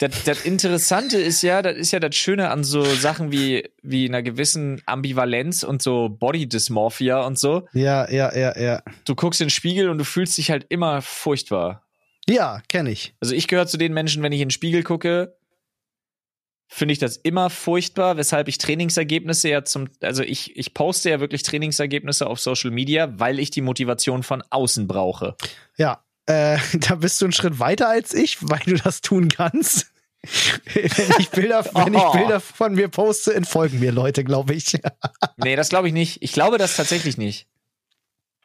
[0.00, 4.08] das, das Interessante ist ja, das ist ja das Schöne an so Sachen wie, wie
[4.08, 7.68] einer gewissen Ambivalenz und so Body Dysmorphia und so.
[7.74, 8.82] Ja, ja, ja, ja.
[9.04, 11.84] Du guckst in den Spiegel und du fühlst dich halt immer furchtbar.
[12.26, 13.14] Ja, kenne ich.
[13.20, 15.36] Also ich gehöre zu den Menschen, wenn ich in den Spiegel gucke,
[16.66, 21.20] finde ich das immer furchtbar, weshalb ich Trainingsergebnisse ja zum, also ich, ich poste ja
[21.20, 25.36] wirklich Trainingsergebnisse auf Social Media, weil ich die Motivation von außen brauche.
[25.76, 29.89] Ja, äh, da bist du einen Schritt weiter als ich, weil du das tun kannst.
[30.74, 32.12] Wenn, ich Bilder, wenn ich Oh.
[32.12, 34.78] Bilder von mir poste, entfolgen mir Leute, glaube ich.
[35.36, 36.22] Nee, das glaube ich nicht.
[36.22, 37.46] Ich glaube das tatsächlich nicht.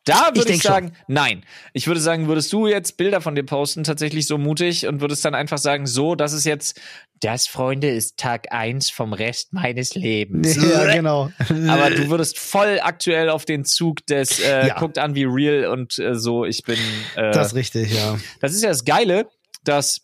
[0.08, 0.72] Da Ich würde ich, schon.
[0.72, 1.44] sagen, nein.
[1.74, 5.26] Ich würde sagen, würdest du jetzt Bilder von dir posten, tatsächlich so mutig und würdest
[5.26, 6.80] dann einfach sagen, so, das ist jetzt,
[7.22, 10.56] das, Freunde, ist Tag eins vom Rest meines Lebens.
[10.64, 11.32] ja, genau.
[11.68, 14.80] Aber du würdest voll aktuell auf den Zug des äh, Ja.
[14.80, 16.78] guckt an wie real und äh, so, ich bin
[17.16, 18.16] äh, das ist richtig, ja.
[18.42, 19.28] das ist ja das Geile,
[19.64, 20.02] dass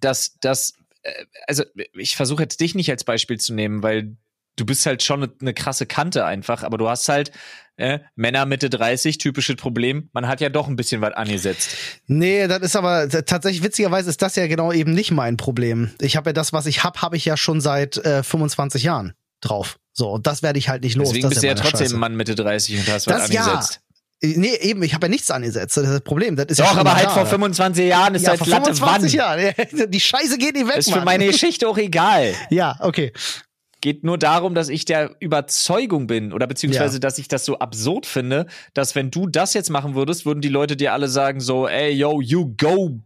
[0.00, 1.12] dass dass äh,
[1.46, 1.64] also
[1.94, 4.16] ich versuche jetzt dich nicht als Beispiel zu nehmen, weil
[4.56, 7.32] du bist halt schon eine, eine krasse Kante einfach, aber du hast halt
[7.76, 11.76] äh, Männer Mitte 30, typisches Problem, man hat ja doch ein bisschen was angesetzt.
[12.06, 15.90] Nee, das ist aber tatsächlich witzigerweise ist das ja genau eben nicht mein Problem.
[16.00, 19.14] Ich habe ja das, was ich hab, habe ich ja schon seit äh, 25 Jahren.
[19.40, 19.78] drauf.
[19.92, 21.08] So, und das werde ich halt nicht los.
[21.08, 21.96] Deswegen das bist du ja trotzdem Scheiße.
[21.96, 23.62] Mann Mitte 30 und hast was Das ja.
[24.22, 24.38] Angesetzt.
[24.38, 25.76] Nee, eben, ich habe ja nichts angesetzt.
[25.76, 26.36] Das ist das Problem.
[26.36, 28.74] Das ist ja Doch, schon aber halt vor 25 Jahren ist ja, halt vor Latte
[28.74, 29.40] 25 wann.
[29.40, 29.54] Jahren.
[29.90, 31.04] Die Scheiße geht nicht weg, ist für Mann.
[31.06, 32.34] meine Geschichte auch egal.
[32.50, 33.12] Ja, okay.
[33.80, 37.00] Geht nur darum, dass ich der Überzeugung bin oder beziehungsweise, Ja.
[37.00, 40.48] dass ich das so absurd finde, dass wenn du das jetzt machen würdest, würden die
[40.48, 43.00] Leute dir alle sagen so, ey, yo, you go,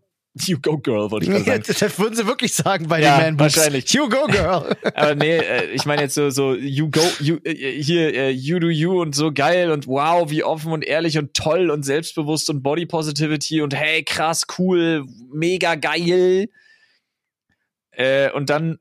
[0.45, 1.77] you go girl, wollte ich gerade sagen.
[1.81, 3.57] das würden sie wirklich sagen bei Ja, den Man Boobs.
[3.57, 3.91] wahrscheinlich.
[3.93, 4.77] You go, girl.
[4.95, 8.59] Aber nee, äh, ich meine jetzt so, so, you go, you, äh, hier, äh, you
[8.59, 12.51] do you und so geil und wow, wie offen und ehrlich und toll und selbstbewusst
[12.51, 16.49] und Body Positivity und hey, krass, cool, mega geil.
[17.93, 18.79] Äh, und dann,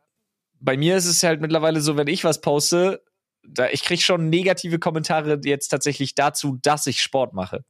[0.60, 3.02] bei mir ist es halt mittlerweile so, wenn ich was poste,
[3.48, 7.64] da, ich krieg schon negative Kommentare jetzt tatsächlich dazu, dass ich Sport mache.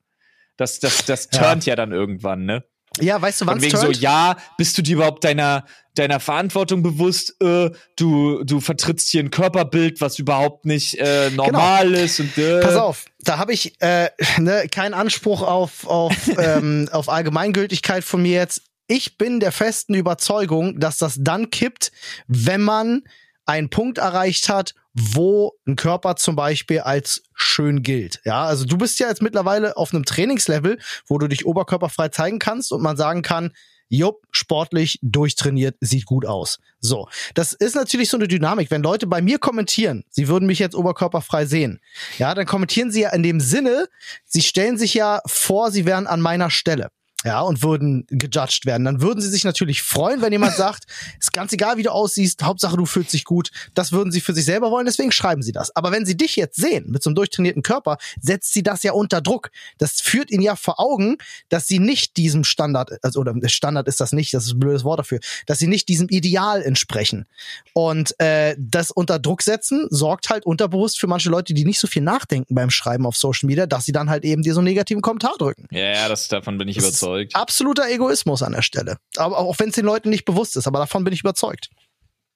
[0.58, 1.40] Das, das, das Ja.
[1.42, 2.64] turnt ja dann irgendwann, ne?
[3.02, 5.66] Ja, weißt du, wann wegen so, ja, bist du dir überhaupt deiner,
[5.96, 7.36] deiner Verantwortung bewusst?
[7.42, 12.20] Äh, du, du vertrittst hier ein Körperbild, was überhaupt nicht äh, normal ist.
[12.20, 12.62] Und, äh, Genau.
[12.62, 18.22] Pass auf, da habe ich äh, ne, keinen Anspruch auf, auf, ähm, auf Allgemeingültigkeit von
[18.22, 18.62] mir jetzt.
[18.88, 21.92] Ich bin der festen Überzeugung, dass das dann kippt,
[22.28, 23.02] wenn man
[23.46, 28.22] einen Punkt erreicht hat, wo ein Körper zum Beispiel als schön gilt.
[28.24, 32.40] Ja, also du bist ja jetzt mittlerweile auf einem Trainingslevel, wo du dich oberkörperfrei zeigen
[32.40, 33.52] kannst und man sagen kann,
[33.88, 36.58] Jupp, sportlich, durchtrainiert, sieht gut aus.
[36.80, 37.08] So.
[37.36, 38.72] Das ist natürlich so eine Dynamik.
[38.72, 41.80] Wenn Leute bei mir kommentieren, sie würden mich jetzt oberkörperfrei sehen,
[42.18, 43.88] ja, dann kommentieren sie ja in dem Sinne,
[44.26, 46.90] sie stellen sich ja vor, sie wären an meiner Stelle.
[47.26, 48.86] Ja, und würden gejudged werden.
[48.86, 50.86] Dann würden sie sich natürlich freuen, wenn jemand sagt,
[51.20, 53.50] ist ganz egal, wie du aussiehst, Hauptsache du fühlst dich gut.
[53.74, 55.76] Das würden sie für sich selber wollen, deswegen schreiben sie das.
[55.76, 58.92] Aber wenn sie dich jetzt sehen, mit so einem durchtrainierten Körper, setzt sie das ja
[58.92, 59.50] unter Druck.
[59.80, 61.18] Das führt ihnen ja vor Augen,
[61.50, 64.84] dass sie nicht diesem Standard, also, oder Standard ist das nicht, das ist ein blödes
[64.84, 67.26] Wort dafür, dass sie nicht diesem Ideal entsprechen.
[67.74, 71.88] Und äh, das unter Druck setzen sorgt halt unterbewusst für manche Leute, die nicht so
[71.88, 74.68] viel nachdenken beim Schreiben auf Social Media, dass sie dann halt eben dir so einen
[74.68, 75.68] negativen Kommentar drücken.
[75.72, 77.36] ja, ja, das, davon bin ich Das ist überzeugt.
[77.36, 78.98] Absoluter Egoismus an der Stelle.
[79.18, 81.70] Aber auch wenn es den Leuten nicht bewusst ist, aber davon bin ich überzeugt.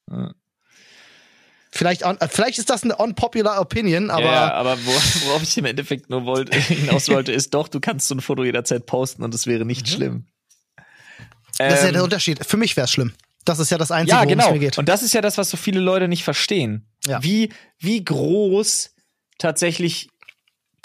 [0.09, 0.33] Ja.
[1.71, 4.91] Vielleicht, on, vielleicht ist das eine unpopular Opinion, aber ja, aber wo,
[5.27, 8.43] worauf ich im Endeffekt nur wollte, hinaus wollte, ist doch, du kannst so ein Foto
[8.43, 10.25] jederzeit posten und es wäre nicht schlimm.
[11.59, 12.43] das ist ja Ähm, der Unterschied.
[12.43, 13.13] Für mich wäre es schlimm.
[13.45, 14.47] Das ist ja das Einzige, ja, worum genau.
[14.47, 14.77] es mir geht.
[14.79, 16.87] Und das ist ja das, was so viele Leute nicht verstehen.
[17.05, 17.21] Ja.
[17.23, 18.95] Wie, wie groß
[19.37, 20.09] tatsächlich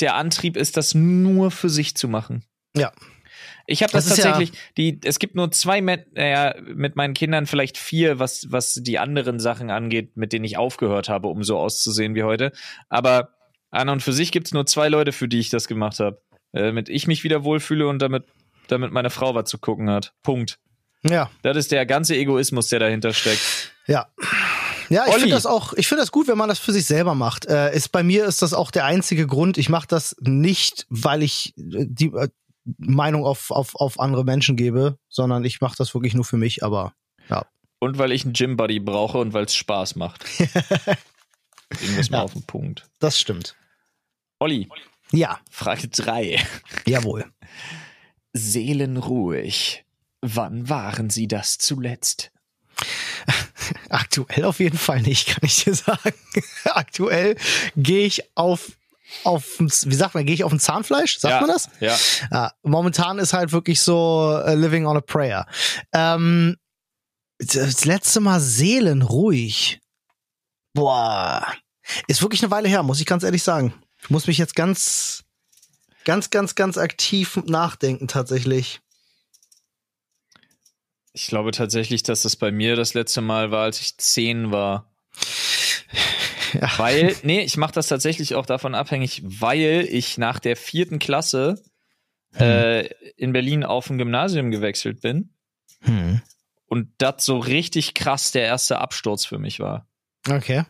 [0.01, 2.45] der Antrieb ist, das nur für sich zu machen.
[2.77, 2.93] Ja.
[3.67, 6.97] Ich habe das, Das ist ja- tatsächlich, die, es gibt nur zwei, mit, naja, mit
[6.97, 11.29] meinen Kindern vielleicht vier, was, was die anderen Sachen angeht, mit denen ich aufgehört habe,
[11.29, 12.53] um so auszusehen wie heute.
[12.89, 13.31] Aber
[13.71, 16.21] an und für sich gibt's nur zwei Leute, für die ich das gemacht habe.
[16.53, 18.25] Äh, damit ich mich wieder wohlfühle und damit,
[18.69, 20.13] damit meine Frau was zu gucken hat.
[20.23, 20.59] Punkt.
[21.03, 23.73] Ja, Das ist der ganze Egoismus, der dahinter steckt.
[23.87, 24.07] ja.
[24.91, 27.15] Ja, ich finde das auch, ich finde das gut, wenn man das für sich selber
[27.15, 27.47] macht.
[27.47, 29.57] Äh, ist bei mir ist das auch der einzige Grund.
[29.57, 32.29] Ich mache das nicht, weil ich äh, die äh,
[32.79, 36.63] Meinung auf, auf, auf andere Menschen gebe, sondern ich mache das wirklich nur für mich,
[36.65, 36.95] aber
[37.29, 37.45] ja.
[37.79, 40.25] Und weil ich einen Gym-Buddy brauche und weil es Spaß macht.
[41.81, 42.23] Irgendwas mal Ja.
[42.23, 42.89] auf den Punkt.
[43.01, 43.57] Das stimmt.
[44.39, 44.69] Olli,
[45.13, 46.39] Ja, Frage 3.
[46.87, 47.27] jawohl.
[48.33, 49.85] Seelenruhig.
[50.23, 52.31] Wann waren Sie das zuletzt?
[53.91, 56.15] Aktuell auf jeden Fall nicht, kann ich dir sagen.
[56.65, 57.37] Aktuell
[57.77, 58.73] gehe ich auf
[59.23, 61.19] auf wie sagt man, gehe ich auf ein Zahnfleisch?
[61.19, 61.69] Sagt ja, man das?
[61.81, 61.97] Ja.
[62.31, 65.47] Ja, momentan ist halt wirklich so äh, living on a prayer.
[65.93, 66.57] Ähm,
[67.39, 69.81] das letzte Mal seelenruhig.
[70.73, 71.47] Boah.
[72.09, 73.75] Ist wirklich eine Weile her, muss ich ganz ehrlich sagen.
[74.03, 75.25] Ich muss mich jetzt ganz,
[76.05, 78.81] ganz, ganz, ganz aktiv nachdenken tatsächlich.
[81.13, 84.93] Ich glaube tatsächlich, dass das bei mir das letzte Mal war, als ich zehn war.
[86.55, 86.71] Ja.
[86.79, 91.63] Weil, nee, ich mache das tatsächlich auch davon abhängig, weil ich nach der vierten Klasse
[92.39, 92.87] äh,
[93.17, 95.31] in Berlin auf ein Gymnasium gewechselt bin
[95.83, 96.23] Hm.
[96.67, 99.87] und das so richtig krass der erste Absturz für mich war.
[100.29, 100.65] Okay.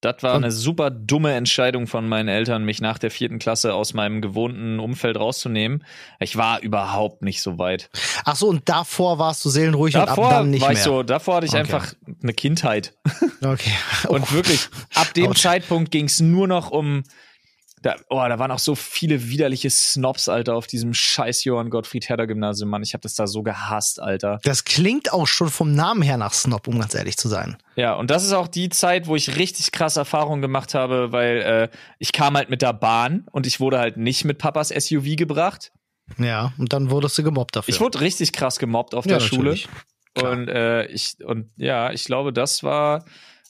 [0.00, 3.92] Das war eine super dumme Entscheidung von meinen Eltern, mich nach der vierten Klasse aus
[3.92, 5.84] meinem gewohnten Umfeld rauszunehmen.
[6.20, 7.90] Ich war überhaupt nicht so weit.
[8.24, 10.78] Ach so, und davor warst du seelenruhig Davor und ab dann nicht war mehr.
[10.78, 11.60] ich so, davor hatte ich Okay.
[11.60, 11.92] einfach
[12.22, 12.94] eine Kindheit.
[13.42, 13.72] Okay.
[14.08, 15.42] Und wirklich, ab dem Autsch.
[15.42, 17.02] Zeitpunkt ging es nur noch um.
[17.82, 22.08] Da, oh, da waren auch so viele widerliche Snobs, Alter, auf diesem scheiß Johann Gottfried
[22.10, 22.82] Herder Gymnasium, Mann.
[22.82, 24.38] Ich habe das da so gehasst, Alter.
[24.44, 27.56] Das klingt auch schon vom Namen her nach Snob, um ganz ehrlich zu sein.
[27.76, 31.38] Ja, und das ist auch die Zeit, wo ich richtig krass Erfahrungen gemacht habe, weil
[31.72, 35.16] äh, ich kam halt mit der Bahn und ich wurde halt nicht mit Papas SUV
[35.16, 35.72] gebracht.
[36.18, 37.72] Ja, und dann wurdest du gemobbt dafür.
[37.72, 39.50] Ich wurde richtig krass gemobbt auf Ja, der Schule.
[39.52, 39.68] natürlich.
[40.14, 40.32] Klar.
[40.32, 43.04] Und äh, ich und ja, ich glaube, das war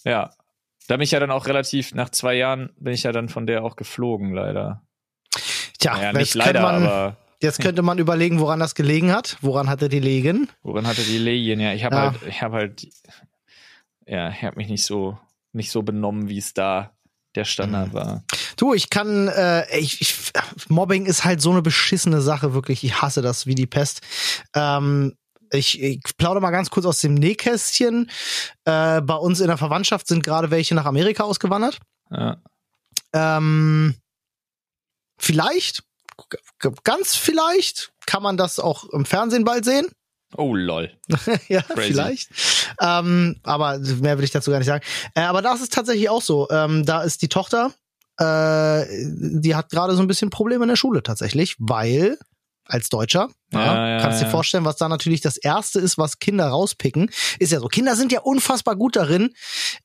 [0.05, 0.31] ja
[0.91, 3.47] Da bin ich ja dann auch relativ, nach zwei Jahren bin ich ja dann von
[3.47, 4.83] der auch geflogen, leider.
[5.79, 9.13] Tja, Naja, jetzt, nicht könnte leider, man, aber jetzt könnte man überlegen, woran das gelegen
[9.13, 9.37] hat.
[9.41, 10.49] Woran hatte die liegen?
[10.63, 11.61] woran hatte die Legien?
[11.61, 12.03] Ja, ich habe Ja.
[12.11, 12.89] halt, ich habe halt,
[14.07, 15.17] ja, ich habe mich nicht so,
[15.53, 16.91] nicht so benommen, wie es da
[17.37, 17.93] der Standard Mhm.
[17.95, 18.25] war.
[18.57, 20.33] Du, ich kann, äh, ich, ich,
[20.69, 22.83] Mobbing ist halt so eine beschissene Sache, wirklich.
[22.83, 24.01] Ich hasse das wie die Pest.
[24.57, 25.15] Ähm,
[25.53, 28.11] ich, ich plaudere mal ganz kurz aus dem Nähkästchen.
[28.65, 31.79] Äh, bei uns in der Verwandtschaft sind gerade welche nach Amerika ausgewandert.
[32.11, 32.39] Ja.
[33.13, 33.97] Ähm,
[35.19, 35.83] vielleicht,
[36.85, 39.87] ganz vielleicht, kann man das auch im Fernsehen bald sehen.
[40.37, 40.93] Oh lol.
[41.49, 41.93] ja, Crazy.
[41.93, 42.31] vielleicht.
[42.81, 44.85] Ähm, aber mehr will ich dazu gar nicht sagen.
[45.17, 46.49] Äh, aber das ist tatsächlich auch so.
[46.51, 47.73] Ähm, da ist die Tochter,
[48.19, 52.17] äh, die hat gerade so ein bisschen Probleme in der Schule tatsächlich, weil
[52.71, 56.19] als Deutscher, ja, Ja, ja, kannst dir vorstellen, was da natürlich das Erste ist, was
[56.19, 57.11] Kinder rauspicken.
[57.39, 57.69] Ist ja so.
[57.69, 59.35] Kinder sind ja unfassbar gut darin,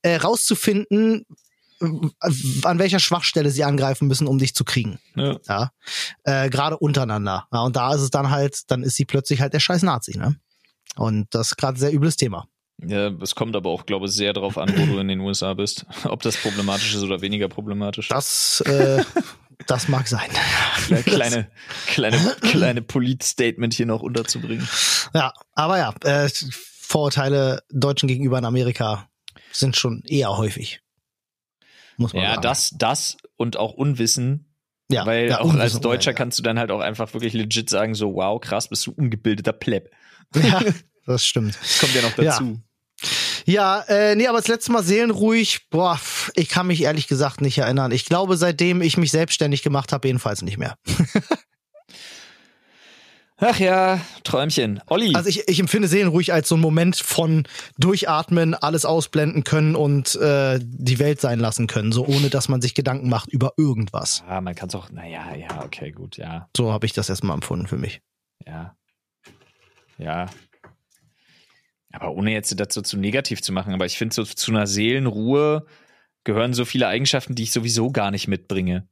[0.01, 1.25] äh, rauszufinden,
[1.79, 4.99] an welcher Schwachstelle sie angreifen müssen, um dich zu kriegen.
[5.15, 5.37] Ja.
[5.47, 5.71] Ja,
[6.23, 7.47] äh, gerade untereinander.
[7.51, 10.17] Ja, und da ist es dann halt, dann ist sie plötzlich halt der scheiß Nazi,
[10.17, 10.35] ne?
[10.95, 12.47] Und das ist gerade ein sehr übles Thema.
[12.81, 15.53] Ja, es kommt aber auch, glaube ich, sehr darauf an, wo du in den USA
[15.53, 15.85] bist.
[16.05, 18.09] Ob das problematisch ist oder weniger problematisch.
[18.09, 19.03] Das, äh,
[19.67, 20.29] das mag sein.
[20.87, 21.49] Kle- kleine,
[21.87, 24.67] kleine, kleine Polit-Statement hier noch unterzubringen.
[25.13, 26.29] Ja, aber ja, äh,
[26.81, 29.09] Vorurteile Deutschen gegenüber in Amerika
[29.51, 30.81] sind schon eher häufig.
[31.97, 32.41] Muss man Ja, sagen.
[32.41, 34.53] das, das und auch Unwissen.
[34.91, 36.15] ja, weil ja, auch Unwissen, als Deutscher ja.
[36.17, 39.53] kannst du dann halt auch einfach wirklich legit sagen, so, wow, krass, bist du ungebildeter
[39.53, 39.89] Pleb.
[40.35, 40.61] Ja,
[41.05, 41.57] das stimmt.
[41.59, 42.23] Das kommt ja noch Ja.
[42.25, 42.43] dazu.
[42.43, 42.59] Ja,
[43.87, 45.99] äh, nee, aber das letzte Mal seelenruhig, boah,
[46.33, 47.91] ich kann mich ehrlich gesagt nicht erinnern.
[47.91, 50.75] Ich glaube, seitdem ich mich selbstständig gemacht habe, jedenfalls nicht mehr.
[53.37, 54.79] Ach ja, Träumchen.
[54.87, 55.13] Olli.
[55.13, 57.45] Also ich, ich empfinde seelenruhig als so einen Moment von
[57.77, 62.61] durchatmen, alles ausblenden können und äh, die Welt sein lassen können, so ohne dass man
[62.61, 64.23] sich Gedanken macht über irgendwas.
[64.27, 67.35] ah, man kann es auch, naja, ja, okay, gut, ja, So habe ich das erstmal
[67.35, 68.01] empfunden für mich.
[68.45, 68.75] ja.
[69.97, 70.25] Ja.
[71.99, 75.65] Aber ohne jetzt dazu zu negativ zu machen, aber ich finde, so zu einer Seelenruhe
[76.23, 78.87] gehören so viele Eigenschaften, die ich sowieso gar nicht mitbringe.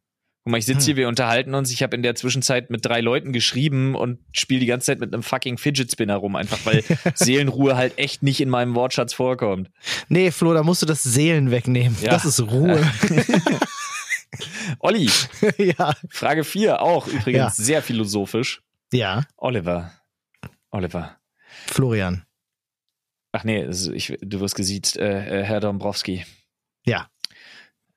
[0.45, 0.85] Guck mal, ich sitze Hm.
[0.85, 1.71] hier, wir unterhalten uns.
[1.71, 5.13] Ich habe in der Zwischenzeit mit drei Leuten geschrieben und spiele die ganze Zeit mit
[5.13, 6.83] einem fucking Fidget Spinner rum, einfach weil
[7.15, 9.71] Seelenruhe halt echt nicht in meinem Wortschatz vorkommt.
[10.09, 11.95] Nee, Flo, da musst du das Seelen wegnehmen.
[12.01, 12.09] Ja.
[12.11, 12.81] Das ist Ruhe.
[14.79, 15.09] Olli,
[15.57, 15.93] ja.
[16.09, 17.63] Frage 4, auch übrigens Ja.
[17.63, 18.61] sehr philosophisch.
[18.91, 19.91] Ja, Oliver.
[20.71, 21.17] Oliver.
[21.67, 22.25] Florian.
[23.33, 26.23] Ach nee, ich, du wirst gesiezt, äh, äh, Herr Dombrowski.
[26.85, 27.07] Ja.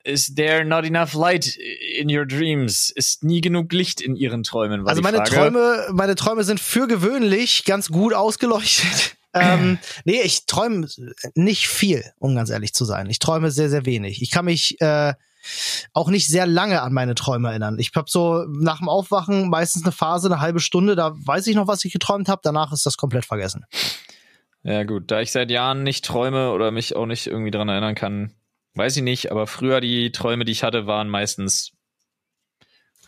[0.03, 1.57] Is there not enough light
[1.99, 2.91] in your dreams?
[2.91, 4.89] Ist nie genug Licht in ihren Träumen?
[4.89, 5.23] Also meine.
[5.25, 9.17] Träume, meine Träume sind für gewöhnlich ganz gut ausgeleuchtet.
[9.35, 10.89] ähm, nee, ich träume
[11.35, 13.11] nicht viel, um ganz ehrlich zu sein.
[13.11, 14.23] Ich träume sehr, sehr wenig.
[14.23, 15.13] Ich kann mich äh,
[15.93, 17.79] auch nicht sehr lange an meine Träume erinnern.
[17.79, 21.57] Ich habe so nach dem Aufwachen meistens eine Phase, eine halbe Stunde, da weiß ich
[21.57, 22.41] noch, was ich geträumt habe.
[22.43, 23.67] Danach ist das komplett vergessen.
[24.67, 27.95] Ja, gut, da ich seit Jahren nicht träume oder mich auch nicht irgendwie dran erinnern
[27.95, 28.33] kann,
[28.75, 31.73] weiß ich nicht, aber früher die Träume, die ich hatte, waren meistens.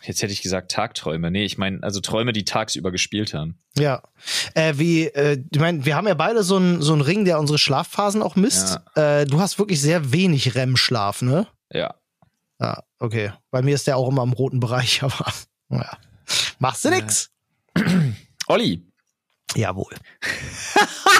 [0.03, 1.29] Jetzt hätte ich gesagt Tagträume.
[1.29, 3.59] Nee, ich meine, also Träume, die tagsüber gespielt haben.
[3.77, 4.01] Ja.
[4.53, 7.37] Äh, wie, äh, ich meine, wir haben ja beide so einen so einen Ring, der
[7.37, 8.79] unsere Schlafphasen auch misst.
[8.95, 11.47] Äh, du hast wirklich sehr wenig REM-Schlaf, ne?
[11.69, 11.95] Ja.
[12.61, 13.33] Ja, okay.
[13.51, 15.25] Bei mir ist der auch immer im roten Bereich, aber
[15.67, 15.97] naja.
[16.59, 17.31] Machst du nix?
[18.47, 18.89] Olli,
[19.55, 19.95] Jawohl.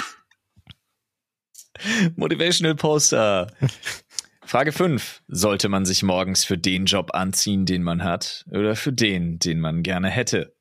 [2.16, 3.52] Motivational Poster.
[4.44, 5.22] Frage 5.
[5.28, 9.60] Sollte man sich morgens für den Job anziehen, den man hat, oder für den, den
[9.60, 10.54] man gerne hätte?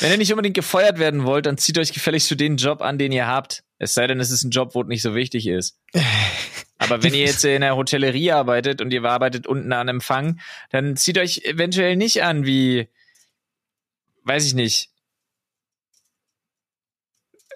[0.00, 2.98] Wenn ihr nicht unbedingt gefeuert werden wollt, dann zieht euch gefälligst für den Job an,
[2.98, 3.64] den ihr habt.
[3.78, 5.78] Es sei denn, es ist ein Job, wo es nicht so wichtig ist.
[6.78, 10.96] Aber wenn ihr jetzt in der Hotellerie arbeitet und ihr arbeitet unten an Empfang, dann
[10.96, 12.88] zieht euch eventuell nicht an wie,
[14.24, 14.90] weiß ich nicht,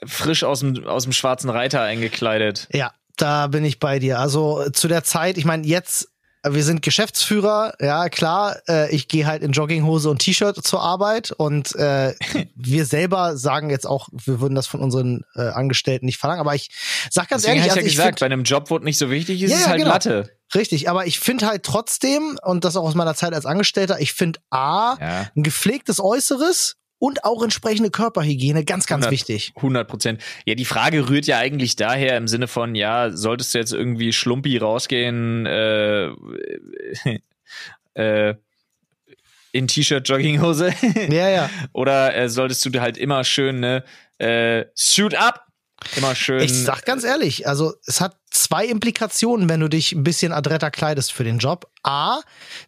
[0.07, 2.69] frisch aus dem, aus dem schwarzen Reiter eingekleidet.
[2.73, 4.19] Ja, da bin ich bei dir.
[4.19, 6.09] Also äh, zu der Zeit, ich meine, jetzt,
[6.43, 10.81] äh, wir sind Geschäftsführer, ja klar, äh, ich gehe halt in Jogginghose und T-Shirt zur
[10.81, 12.15] Arbeit und äh,
[12.57, 16.55] wir selber sagen jetzt auch, wir würden das von unseren äh, Angestellten nicht verlangen, aber
[16.55, 16.71] ich
[17.11, 18.99] sag ganz Deswegen ehrlich, ich also ja gesagt, find- bei einem Job, wo es nicht
[18.99, 19.91] so wichtig ist, Ja, ist halt genau.
[19.93, 20.31] Latte.
[20.55, 24.13] Richtig, aber ich finde halt trotzdem, und das auch aus meiner Zeit als Angestellter, ich
[24.13, 29.11] finde A, Ja, ein gepflegtes Äußeres und auch entsprechende Körperhygiene ganz, ganz 100.
[29.11, 29.53] wichtig.
[29.57, 30.23] 100 Prozent.
[30.45, 34.13] Ja, die Frage rührt ja eigentlich daher im Sinne von, ja, solltest du jetzt irgendwie
[34.13, 36.11] schlumpi rausgehen, äh,
[37.95, 38.37] äh,
[39.51, 40.73] in T-Shirt, Jogginghose?
[41.11, 41.51] Ja, ja.
[41.73, 43.83] Oder äh, solltest du dir halt immer schön, ne,
[44.19, 45.47] äh, suit up,
[45.97, 46.41] Immer schön.
[46.41, 50.71] Ich sag ganz ehrlich, also es hat zwei Implikationen, wenn du dich ein bisschen adretter
[50.71, 51.69] kleidest für den Job.
[51.83, 52.21] A,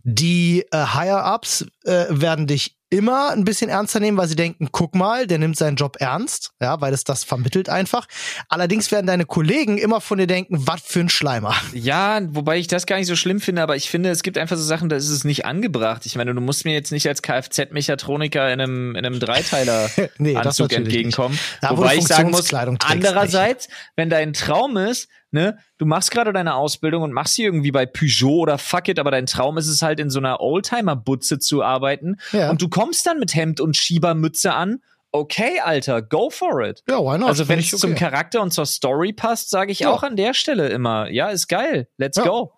[0.03, 4.95] die äh, Higher-Ups äh, werden dich immer ein bisschen ernster nehmen, weil sie denken, guck
[4.95, 8.07] mal, der nimmt seinen Job ernst, ja, weil es das vermittelt einfach.
[8.49, 11.55] Allerdings werden deine Kollegen immer von dir denken, was für ein Schleimer.
[11.73, 14.57] Ja, wobei ich das gar nicht so schlimm finde, aber ich finde, es gibt einfach
[14.57, 16.07] so Sachen, da ist es nicht angebracht.
[16.07, 20.35] Ich meine, du musst mir jetzt nicht als Kfz-Mechatroniker in einem, in einem Dreiteiler Nee,
[20.35, 21.39] das Anzug entgegenkommen.
[21.61, 26.33] Da, wo wobei ich sagen muss, andererseits, wenn dein Traum ist, ne, du machst gerade
[26.33, 29.69] deine Ausbildung und machst sie irgendwie bei Peugeot oder fuck it, aber dein Traum ist
[29.69, 32.49] es halt in so einer Oldtimer-Butze zu arbeiten Ja.
[32.51, 34.79] und du kommst dann mit Hemd und Schiebermütze an.
[35.13, 36.83] Okay, Alter, go for it.
[36.89, 37.29] Ja, why not?
[37.29, 38.01] Also wenn es ich zum okay.
[38.01, 39.91] Charakter und zur Story passt, sage ich Ja.
[39.91, 42.25] auch an der Stelle immer, ja, ist geil, let's Ja.
[42.25, 42.53] go.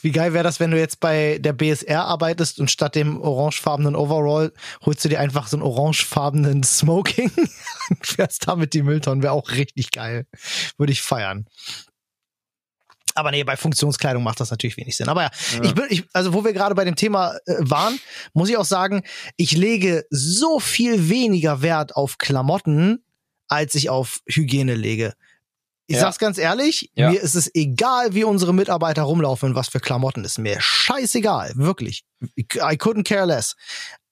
[0.00, 3.96] Wie geil wäre das, wenn du jetzt bei der BSR arbeitest und statt dem orangefarbenen
[3.96, 4.52] Overall
[4.84, 7.30] holst du dir einfach so einen orangefarbenen Smoking
[7.90, 9.22] und fährst damit die Mülltonnen.
[9.22, 10.26] Wäre auch richtig geil.
[10.76, 11.46] Würde ich feiern.
[13.14, 15.08] Aber nee, bei Funktionskleidung macht das natürlich wenig Sinn.
[15.08, 15.30] Aber ja,
[15.62, 17.98] ich bin, ich, also wo wir gerade bei dem Thema äh, waren,
[18.32, 19.02] muss ich auch sagen,
[19.36, 23.02] ich lege so viel weniger Wert auf Klamotten,
[23.48, 25.14] als ich auf Hygiene lege.
[25.88, 26.02] Ich Ja.
[26.02, 27.10] sag's ganz ehrlich, Ja.
[27.10, 32.04] mir ist es egal, wie unsere Mitarbeiter rumlaufen, was für Klamotten ist mir scheißegal, wirklich.
[32.36, 33.56] I couldn't care less.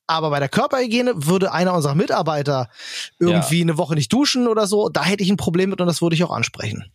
[0.08, 2.68] Aber bei der Körperhygiene würde einer unserer Mitarbeiter
[3.18, 6.00] irgendwie eine Woche nicht duschen oder so, da hätte ich ein Problem mit und das
[6.00, 6.90] würde ich auch ansprechen.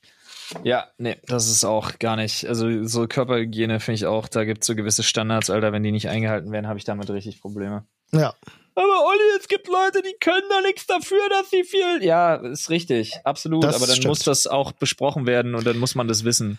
[0.63, 2.45] Ja, nee, das ist auch gar nicht.
[2.47, 6.09] Also so Körperhygiene finde ich auch, da gibt's so gewisse Standards, Alter, wenn die nicht
[6.09, 7.85] eingehalten werden, habe ich damit richtig Probleme.
[8.11, 8.33] Ja.
[8.75, 12.03] Aber Olli, es gibt Leute, die können da nichts dafür, dass sie viel.
[12.03, 13.63] Ja, ist richtig, absolut.
[13.63, 14.07] Das aber dann stimmt.
[14.09, 16.57] muss das auch besprochen werden und dann muss man das wissen.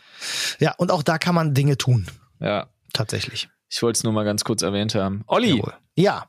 [0.60, 2.06] Ja, und auch da kann man Dinge tun,
[2.40, 3.48] Ja, tatsächlich.
[3.70, 5.24] ich wollte es nur mal ganz kurz erwähnt haben.
[5.26, 5.74] Olli, Jawohl.
[5.96, 6.26] Ja.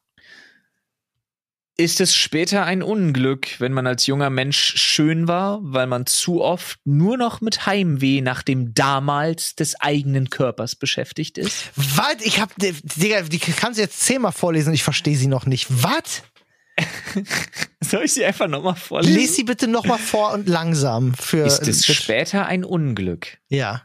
[1.76, 6.42] Ist es später ein Unglück, wenn man als junger Mensch schön war, weil man zu
[6.42, 11.72] oft nur noch mit Heimweh nach dem damals des eigenen Körpers beschäftigt ist?
[11.76, 12.18] Was?
[12.22, 15.66] Ich hab, Digga, die kannst du jetzt zehnmal vorlesen, ich verstehe sie noch nicht.
[15.70, 16.22] Was?
[17.82, 19.16] Soll ich sie einfach nochmal vorlesen?
[19.16, 21.46] Lies sie bitte nochmal vor und langsam für.
[21.46, 23.84] ist es später ein Unglück, ja.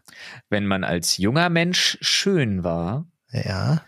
[0.49, 3.83] wenn man als junger Mensch schön war, Ja.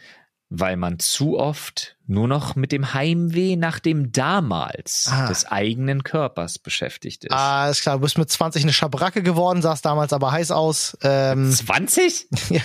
[0.49, 5.29] weil man zu oft nur noch mit dem Heimweh nach dem damals Ah.
[5.29, 7.33] des eigenen Körpers beschäftigt ist.
[7.33, 10.97] Ah, ist klar, du bist mit 20 eine Schabracke geworden, sahst damals aber heiß aus.
[11.03, 12.27] Ähm, 20?
[12.51, 12.61] ja,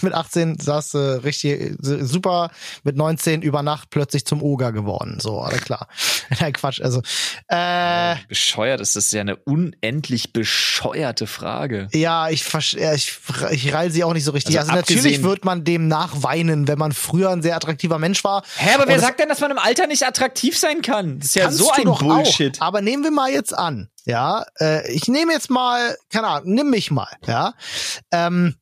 [0.00, 1.74] mit 18 sahst du richtig äh,
[2.04, 2.50] super,
[2.84, 5.18] mit 19 über Nacht plötzlich zum Oger geworden.
[5.20, 5.88] So, alles klar.
[6.40, 7.02] Nein, Quatsch, also.
[7.48, 11.88] Äh, Bescheuert ist das ja eine unendlich bescheuerte Frage.
[11.92, 13.18] ja, ich, ich,
[13.50, 14.58] ich reil sie auch nicht so richtig.
[14.58, 18.42] Also Also, natürlich wird man dem nachweinen, wenn man früher ein sehr attraktiver Mensch war.
[18.56, 21.18] Hä, aber wer sagt denn, dass man im Alter nicht attraktiv sein kann?
[21.18, 22.60] Das ist ja so ein Bullshit.
[22.60, 22.66] Auch.
[22.66, 26.70] Aber nehmen wir mal jetzt an, ja, äh, ich nehme jetzt mal, keine Ahnung, nimm
[26.70, 27.54] mich mal, ja.
[28.12, 28.56] Ähm,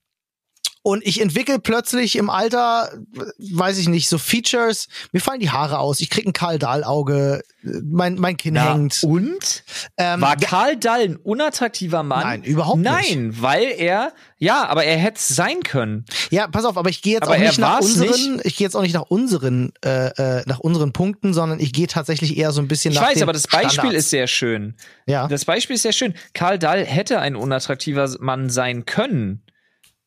[0.82, 2.90] und ich entwickle plötzlich im Alter,
[3.38, 6.82] weiß ich nicht, so Features, mir fallen die Haare aus, ich krieg ein Karl Dahl
[6.84, 9.02] Auge, mein mein Kinn Na, hängt.
[9.04, 9.62] und?
[9.96, 12.22] Ähm, War Karl Dall ein unattraktiver Mann?
[12.22, 12.90] Nein, überhaupt nicht.
[12.90, 16.04] Nein, weil er, ja, aber er hätte es sein können.
[16.30, 18.74] Ja, pass auf, aber ich gehe jetzt Aber auch nicht nach unseren, ich gehe jetzt
[18.74, 20.08] auch nicht nach unseren, äh,
[20.40, 23.14] äh, nach unseren Punkten, sondern ich gehe tatsächlich eher so ein bisschen Ich nach weiß,
[23.14, 23.96] den aber das Beispiel Standards.
[23.98, 24.74] ist sehr schön.
[25.06, 25.28] ja.
[25.28, 26.14] Das Beispiel ist sehr schön.
[26.34, 29.42] Karl Dall hätte ein unattraktiver Mann sein können,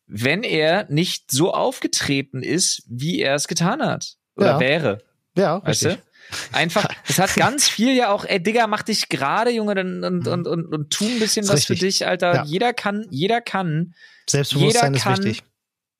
[0.06, 4.14] wenn er nicht so aufgetreten ist, wie er es getan hat.
[4.36, 4.60] Oder Ja.
[4.60, 4.98] wäre.
[5.36, 6.02] ja, Weißt richtig.
[6.02, 6.56] du?
[6.56, 10.26] Einfach, es hat ganz viel ja auch, ey Digga, mach dich gerade, Junge, und, und,
[10.28, 11.98] und, und, und tu ein bisschen Ist was für richtig.
[11.98, 12.34] dich, Alter.
[12.34, 12.44] Ja.
[12.44, 13.94] Jeder kann, jeder kann
[14.28, 15.44] Selbstbewusstsein jeder ist kann- wichtig.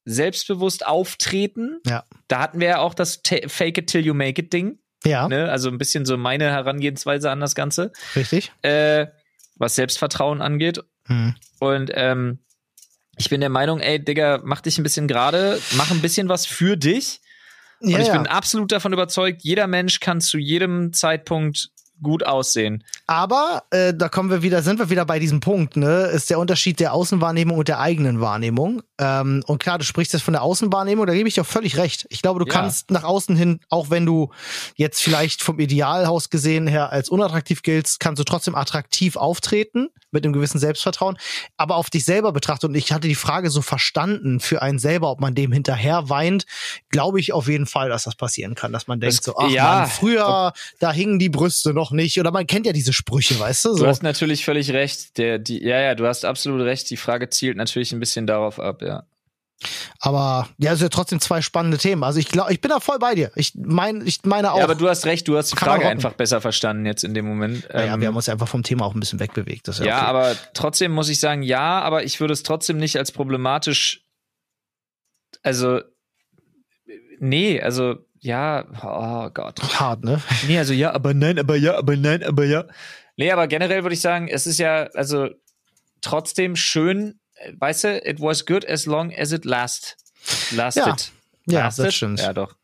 [0.04, 1.80] selbstbewusst auftreten.
[1.86, 2.04] Ja.
[2.28, 4.78] Da hatten wir ja auch das Fake it till you make it Ding.
[5.04, 5.50] Ja, Ne?
[5.50, 8.50] Also ein bisschen so meine Herangehensweise an das Ganze, richtig.
[8.62, 9.06] äh,
[9.56, 10.80] was Selbstvertrauen angeht.
[11.06, 11.34] Hm.
[11.60, 12.40] Und ähm,
[13.16, 16.46] ich bin der Meinung, ey, Digga, mach dich ein bisschen gerade, mach ein bisschen was
[16.46, 17.20] für dich.
[17.80, 18.16] Und Ja, ich ja.
[18.16, 21.70] bin absolut davon überzeugt, jeder Mensch kann zu jedem Zeitpunkt
[22.02, 22.84] gut aussehen.
[23.06, 26.06] Aber äh, da kommen wir wieder, sind wir wieder bei diesem Punkt, ne?
[26.06, 28.82] Ist der Unterschied der Außenwahrnehmung und der eigenen Wahrnehmung.
[28.98, 31.76] Ähm, und klar, du sprichst jetzt von der Außenwahrnehmung, da gebe ich dir auch völlig
[31.76, 32.06] recht.
[32.08, 32.52] Ich glaube, du Ja.
[32.52, 34.30] kannst nach außen hin, auch wenn du
[34.76, 40.24] jetzt vielleicht vom Idealhaus gesehen her als unattraktiv giltst, kannst du trotzdem attraktiv auftreten mit
[40.24, 41.18] einem gewissen Selbstvertrauen.
[41.58, 45.10] Aber auf dich selber betrachtet, und ich hatte die Frage so verstanden für einen selber,
[45.10, 46.46] ob man dem hinterher weint,
[46.88, 49.50] glaube ich auf jeden Fall, dass das passieren kann, dass man denkt Das- so, ach
[49.50, 52.18] ja, man, früher, da hingen die Brüste noch nicht.
[52.18, 53.68] Oder man kennt ja diese Sprüche, weißt du?
[53.70, 53.86] Du So.
[53.86, 55.18] hast natürlich völlig recht.
[55.18, 56.88] Der, die, ja, ja, du hast absolut recht.
[56.88, 58.80] Die Frage zielt natürlich ein bisschen darauf ab.
[60.00, 62.04] Aber ja, es sind ja trotzdem zwei spannende Themen.
[62.04, 63.30] Also ich glaube, ich bin da voll bei dir.
[63.36, 64.58] Ich meine, ich meine auch.
[64.58, 67.26] Ja, aber du hast recht, du hast die Frage einfach besser verstanden jetzt in dem
[67.26, 67.66] Moment.
[67.72, 69.66] naja, Ähm, wir haben uns einfach vom Thema auch ein bisschen wegbewegt.
[69.68, 70.06] Ja, ja, okay.
[70.06, 74.02] aber trotzdem muss ich sagen, ja, aber ich würde es trotzdem nicht als problematisch.
[75.42, 75.80] Also,
[77.18, 79.60] nee, also, ja, oh Gott.
[79.80, 80.20] hart, ne?
[80.46, 82.64] Nee, also ja, aber nein, aber ja, aber nein, aber ja.
[83.18, 85.30] Nee, aber generell würde ich sagen, es ist ja, also
[86.02, 87.18] trotzdem schön,
[87.58, 89.96] weißt du, it was good as long as it last,
[90.52, 91.12] lasted.
[91.46, 91.86] Ja, lasted?
[91.86, 92.20] das stimmt.
[92.20, 92.54] Ja, doch.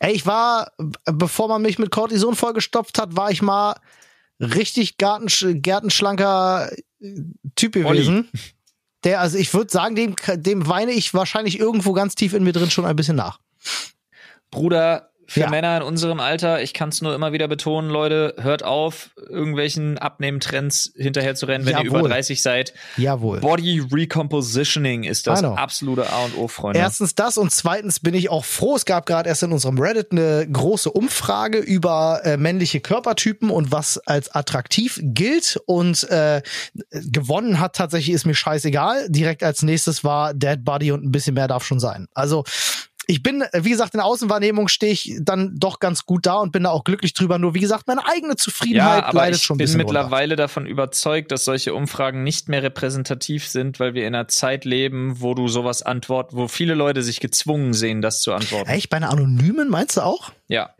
[0.00, 0.72] Ey, ich war,
[1.04, 3.76] bevor man mich mit Cortison vollgestopft hat, war ich mal
[4.40, 6.70] richtig Gartensch gärtenschlanker
[7.00, 7.22] äh,
[7.54, 7.84] Typ Olli.
[7.84, 8.28] gewesen.
[9.04, 12.52] Der, also ich würde sagen, dem, dem weine ich wahrscheinlich irgendwo ganz tief in mir
[12.52, 13.38] drin schon ein bisschen nach.
[14.50, 15.50] Bruder, für Ja.
[15.50, 19.98] Männer in unserem Alter, ich kann es nur immer wieder betonen, Leute, hört auf, irgendwelchen
[19.98, 22.00] Abnehmtrends hinterher zu rennen, wenn ihr Jawohl.
[22.00, 22.72] über 30 seid.
[22.96, 23.40] Jawohl.
[23.40, 25.54] Body Recompositioning ist das know.
[25.54, 26.78] absolute A und O, Freunde.
[26.78, 28.76] Erstens das und zweitens bin ich auch froh.
[28.76, 33.72] Es gab gerade erst in unserem Reddit eine große Umfrage über äh, männliche Körpertypen und
[33.72, 35.58] was als attraktiv gilt.
[35.66, 36.42] Und äh,
[36.90, 39.08] gewonnen hat tatsächlich, ist mir scheißegal.
[39.08, 42.08] Direkt als nächstes war Dead Body und ein bisschen mehr darf schon sein.
[42.14, 42.44] Also
[43.06, 46.34] ich bin, äh, wie gesagt, in der Außenwahrnehmung stehe ich dann doch ganz gut da
[46.36, 47.38] und bin da auch glücklich drüber.
[47.38, 50.02] Nur wie gesagt, meine eigene Zufriedenheit Ja, aber leidet ich schon ein bin bisschen drunter.
[50.02, 54.64] mittlerweile davon überzeugt, dass solche Umfragen nicht mehr repräsentativ sind, weil wir in einer Zeit
[54.64, 58.68] leben, wo du sowas antworten, wo viele Leute sich gezwungen sehen, das zu antworten.
[58.68, 60.32] Echt bei einer anonymen meinst du auch?
[60.48, 60.70] Ja.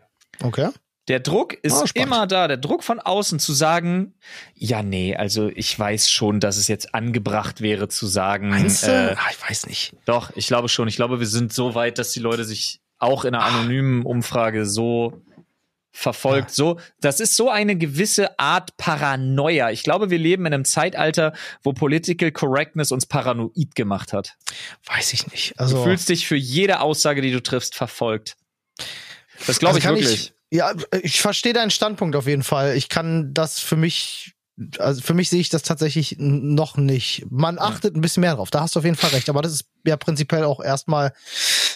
[0.42, 0.70] Okay.
[1.08, 2.08] Der Druck ist Ah, spannend.
[2.08, 4.14] immer da, der Druck von außen zu sagen,
[4.54, 8.90] ja, nee, also ich weiß schon, dass es jetzt angebracht wäre zu sagen, Meinst du?
[8.90, 9.94] äh, ah, ich weiß nicht.
[10.04, 10.88] doch, ich glaube schon.
[10.88, 14.66] Ich glaube, wir sind so weit, dass die Leute sich auch in einer anonymen Umfrage
[14.66, 15.22] so
[15.92, 16.50] verfolgt.
[16.50, 19.70] So, das ist so eine gewisse Art Paranoia.
[19.70, 21.32] Ich glaube, wir leben in einem Zeitalter,
[21.62, 24.34] wo Political Correctness uns paranoid gemacht hat.
[24.84, 25.52] Weiß ich nicht.
[25.52, 28.36] Du Also fühlst dich für jede Aussage, die du triffst, verfolgt.
[29.46, 30.14] Das glaube Also ich wirklich.
[30.26, 32.76] Ich, ja, ich verstehe deinen Standpunkt auf jeden Fall.
[32.76, 34.32] Ich kann das für mich,
[34.78, 37.26] also für mich sehe ich das tatsächlich noch nicht.
[37.30, 38.50] Man achtet ein bisschen mehr drauf.
[38.50, 39.28] Da hast du auf jeden Fall recht.
[39.28, 41.12] Aber das ist ja prinzipiell auch erstmal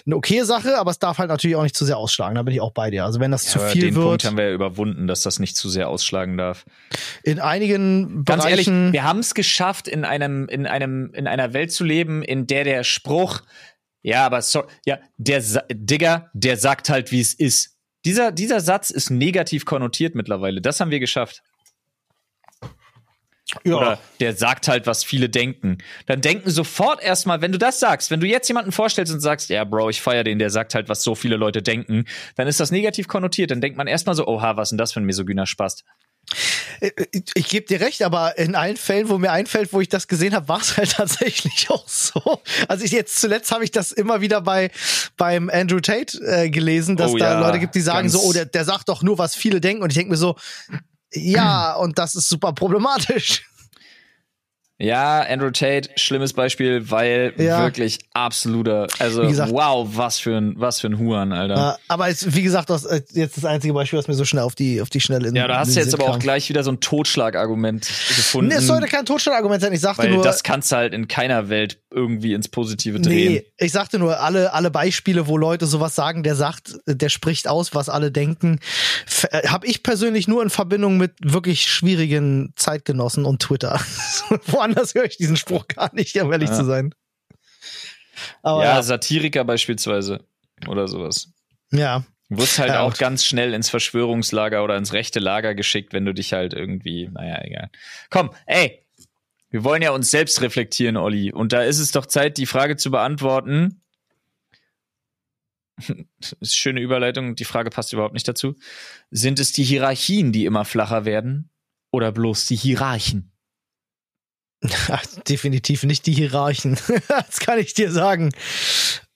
[0.07, 2.37] eine okay Sache, aber es darf halt natürlich auch nicht zu sehr ausschlagen.
[2.37, 3.05] Da bin ich auch bei dir.
[3.05, 5.39] Also wenn das Ja, zu viel den wird, Punkt haben wir ja überwunden, dass das
[5.39, 6.64] nicht zu sehr ausschlagen darf.
[7.22, 8.93] in einigen Ganz ehrlich, Bereichen.
[8.95, 12.64] wir haben es geschafft, in einem, in einem, in einer Welt zu leben, in der
[12.64, 13.43] der Spruch,
[14.03, 17.70] ja, aber so, ja, der Sa- Digger, der sagt halt, wie es ist.
[18.05, 20.61] Dieser, dieser Satz ist negativ konnotiert mittlerweile.
[20.61, 21.42] Das haben wir geschafft.
[23.64, 23.74] ja.
[23.76, 25.78] Oder der sagt halt, was viele denken.
[26.07, 29.51] Dann denken sofort erstmal, wenn du das sagst, wenn du jetzt jemanden vorstellst und sagst,
[29.51, 32.05] ja, Bro, ich feier den, der sagt halt, was so viele Leute denken,
[32.36, 33.51] dann ist das negativ konnotiert.
[33.51, 35.84] Dann denkt man erstmal so, oha, was ist denn das für ein misogyner Spast?
[37.12, 40.09] Ich, ich gebe dir recht, aber in allen Fällen, wo mir einfällt, wo ich das
[40.09, 42.41] gesehen habe, war es halt tatsächlich auch so.
[42.68, 44.70] Also ich jetzt zuletzt habe ich das immer wieder bei
[45.16, 48.33] beim Andrew Tate äh, gelesen, dass Oh da ja, Leute gibt, die sagen so, oh,
[48.33, 49.83] der, der sagt doch nur, was viele denken.
[49.83, 50.37] Und ich denke mir so,
[51.12, 53.43] ja, und das ist super problematisch.
[54.83, 57.62] Ja, Andrew Tate, schlimmes Beispiel, weil Ja.
[57.62, 61.78] wirklich absoluter, also gesagt- wow, was für ein, was für ein Huren, Alter.
[61.89, 64.55] Aber es, wie gesagt, das äh, jetzt das einzige Beispiel, was mir so schnell auf
[64.55, 66.20] die auf die schnelle in ja, da hast du jetzt Sinn aber auch kam.
[66.20, 68.49] gleich wieder so ein Totschlagargument gefunden.
[68.49, 69.72] Nee, es sollte kein Totschlagargument sein.
[69.74, 73.32] Ich sagte weil nur, das kannst du halt in keiner Welt irgendwie ins Positive drehen.
[73.34, 77.49] Nee, ich sagte nur, alle, alle Beispiele, wo Leute sowas sagen, der sagt, der spricht
[77.49, 78.61] aus, was alle denken,
[79.47, 83.80] habe ich persönlich nur in Verbindung mit wirklich schwierigen Zeitgenossen und Twitter.
[84.47, 86.57] Woanders höre ich diesen Spruch gar nicht, um ehrlich Ja.
[86.57, 86.95] zu sein.
[88.43, 90.20] Aber ja, Satiriker beispielsweise
[90.68, 91.28] oder sowas.
[91.70, 92.05] ja.
[92.32, 96.05] Du wirst halt Ja, auch ganz schnell ins Verschwörungslager oder ins rechte Lager geschickt, wenn
[96.05, 97.70] du dich halt irgendwie, naja, egal.
[98.09, 98.86] Komm, ey,
[99.51, 101.32] wir wollen ja uns selbst reflektieren, Olli.
[101.32, 103.82] Und da ist es doch Zeit, die Frage zu beantworten.
[106.42, 108.55] Schöne Überleitung, die Frage passt überhaupt nicht dazu.
[109.11, 111.51] Sind es die Hierarchien, die immer flacher werden?
[111.90, 113.32] Oder bloß die Hierarchen?
[115.28, 116.78] definitiv nicht die Hierarchen.
[117.09, 118.30] das kann ich dir sagen.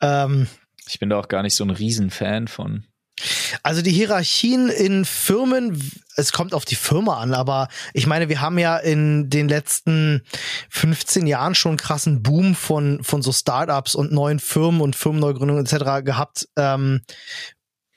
[0.00, 0.48] Ähm,
[0.86, 2.84] Ich bin da auch gar nicht so ein Riesenfan von.
[3.62, 8.40] Also die Hierarchien in Firmen, es kommt auf die Firma an, aber ich meine, wir
[8.40, 10.22] haben ja in den letzten
[10.70, 15.64] 15 Jahren schon einen krassen Boom von, von so Startups und neuen Firmen und Firmenneugründungen
[15.64, 16.04] etc.
[16.04, 17.02] gehabt, ähm,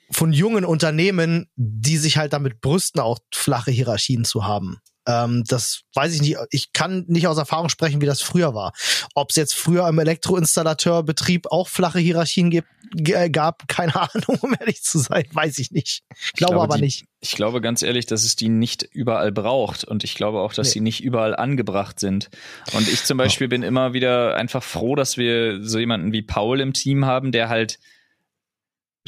[0.09, 4.79] von jungen Unternehmen, die sich halt damit brüsten, auch flache Hierarchien zu haben.
[5.07, 6.37] Ähm, das weiß ich nicht.
[6.51, 8.73] Ich kann nicht aus Erfahrung sprechen, wie das früher war.
[9.15, 12.67] Ob es jetzt früher im Elektroinstallateurbetrieb auch flache Hierarchien gibt,
[13.07, 16.03] äh, gab, keine Ahnung, um ehrlich zu sein, weiß ich nicht.
[16.25, 17.05] Ich glaube, glaube, aber die- nicht.
[17.19, 20.67] Ich glaube ganz ehrlich, dass es die nicht überall braucht und ich glaube auch, dass
[20.67, 20.73] Nee.
[20.73, 22.29] sie nicht überall angebracht sind.
[22.73, 26.61] Und ich zum Beispiel bin immer wieder einfach froh, dass wir so jemanden wie Paul
[26.61, 27.79] im Team haben, der halt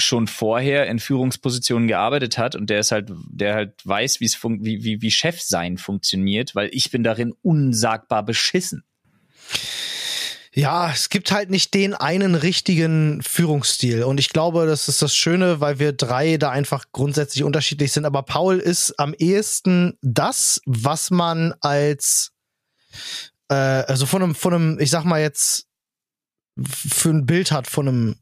[0.02, 4.36] schon vorher in Führungspositionen gearbeitet hat und der ist halt, der halt weiß, wie es
[4.36, 8.84] fun wie, wie, wie Chef sein funktioniert, weil ich bin darin unsagbar beschissen.
[10.52, 14.04] Ja, es gibt halt nicht den einen richtigen Führungsstil.
[14.04, 18.06] Und ich glaube, das ist das Schöne, weil wir drei da einfach grundsätzlich unterschiedlich sind.
[18.06, 22.32] Aber Paul ist am ehesten das, was man als,
[23.50, 25.68] äh, also von einem, von einem, ich sag mal jetzt,
[26.66, 28.16] für ein Bild hat von einem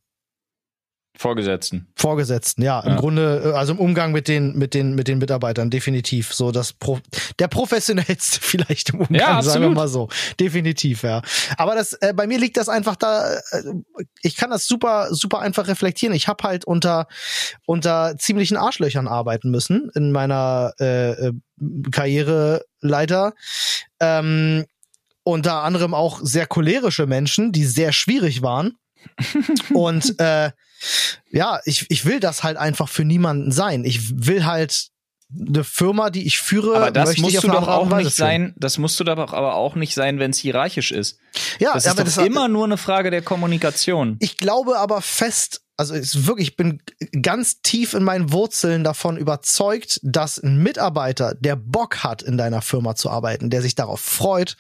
[1.18, 1.88] Vorgesetzten.
[1.96, 2.96] Vorgesetzten, ja, im Ja.
[2.98, 6.34] Grunde, äh, also im Umgang mit den, mit den, mit den Mitarbeitern, definitiv.
[6.34, 7.00] So das Pro
[7.40, 10.10] der professionellste vielleicht im Umgang, Ja, sagen wir mal so.
[10.40, 11.22] Definitiv, ja.
[11.58, 13.64] Aber das, äh, bei mir liegt das einfach da, äh,
[14.22, 16.16] ich kann das super, super einfach reflektieren.
[16.16, 17.08] Ich habe halt unter,
[17.66, 21.34] unter ziemlichen Arschlöchern arbeiten müssen in meiner äh, äh,
[21.92, 23.34] Karriereleiter.
[24.00, 24.66] Ähm,
[25.24, 28.78] unter anderem auch sehr cholerische Menschen, die sehr schwierig waren.
[29.74, 30.52] Und äh,
[31.32, 33.84] ja, ich, ich will das halt einfach für niemanden sein.
[33.86, 34.90] Ich will halt
[35.30, 39.00] eine Firma, die ich führe, Aber das musst du doch auch nicht sein, das musst
[39.00, 41.20] du doch aber auch nicht sein, wenn es hierarchisch ist.
[41.60, 44.16] Ja, Das ist aber das immer nur eine Frage der Kommunikation.
[44.20, 46.82] Ich glaube aber fest, also ist wirklich, ich bin
[47.22, 52.62] ganz tief in meinen Wurzeln davon überzeugt, dass ein Mitarbeiter, der Bock hat, in deiner
[52.62, 54.56] Firma zu arbeiten, der sich darauf freut,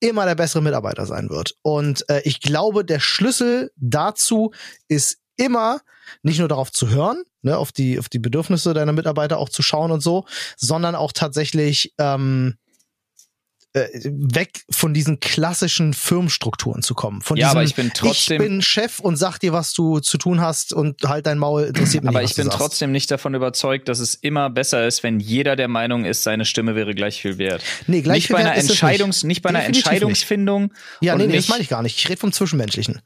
[0.00, 1.56] immer der bessere Mitarbeiter sein wird.
[1.62, 4.52] Und äh, ich glaube, der Schlüssel dazu
[4.88, 5.80] ist immer
[6.22, 9.62] nicht nur darauf zu hören, ne, auf die auf die Bedürfnisse deiner Mitarbeiter auch zu
[9.62, 12.56] schauen und so, sondern auch tatsächlich ähm,
[13.74, 17.20] äh, weg von diesen klassischen Firmenstrukturen zu kommen.
[17.20, 20.00] Von Ja, diesem, aber ich bin trotzdem- ich bin Chef und sag dir, was du
[20.00, 23.10] zu tun hast und halt dein Maul interessiert mich Aber nicht, ich bin trotzdem nicht
[23.10, 26.94] davon überzeugt, dass es immer besser ist, wenn jeder der Meinung ist, seine Stimme wäre
[26.94, 27.62] gleich viel wert.
[27.86, 29.42] Nee, gleich nicht viel bei wert einer ist Entscheidungs, nicht.
[29.42, 29.92] bei einer Definitiv nicht.
[29.92, 30.72] Entscheidungsfindung.
[31.02, 31.98] Ja, und nee, nee, das nicht- meine ich gar nicht.
[31.98, 33.02] Ich rede vom Zwischenmenschlichen.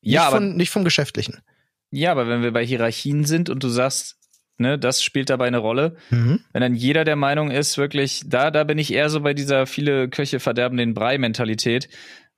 [0.00, 1.42] Ja, nicht, aber von, nicht vom Geschäftlichen.
[1.90, 4.16] Ja, aber wenn wir bei Hierarchien sind und du sagst,
[4.58, 6.40] ne, das spielt dabei eine Rolle, Mhm.
[6.52, 9.66] wenn dann jeder der Meinung ist, wirklich, da, da bin ich eher so bei dieser
[9.66, 11.88] viele Köche verderben den Brei-Mentalität.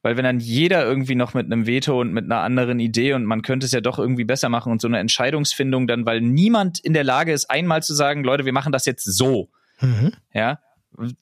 [0.01, 3.25] Weil wenn dann jeder irgendwie noch mit einem Veto und mit einer anderen Idee und
[3.25, 6.79] man könnte es ja doch irgendwie besser machen und so eine Entscheidungsfindung dann, weil niemand
[6.79, 9.51] in der Lage ist, einmal zu sagen, Leute, wir machen das jetzt so,
[9.81, 10.13] Mhm.
[10.33, 10.61] ja,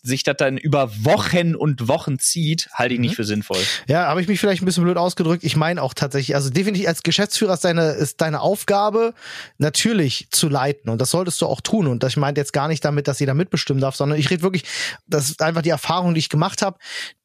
[0.02, 3.06] sich das dann über Wochen und Wochen zieht, halte ich Mhm.
[3.06, 3.58] nicht für sinnvoll.
[3.88, 5.44] Ja, habe ich mich vielleicht ein bisschen blöd ausgedrückt.
[5.44, 9.14] Ich meine auch tatsächlich, also definitiv als Geschäftsführer ist deine, ist deine Aufgabe
[9.58, 11.86] natürlich zu leiten und das solltest du auch tun.
[11.86, 14.42] Und das ich meinte jetzt gar nicht damit, dass jeder mitbestimmen darf, sondern ich rede
[14.42, 14.64] wirklich,
[15.06, 16.78] das ist einfach die Erfahrung, die ich gemacht habe.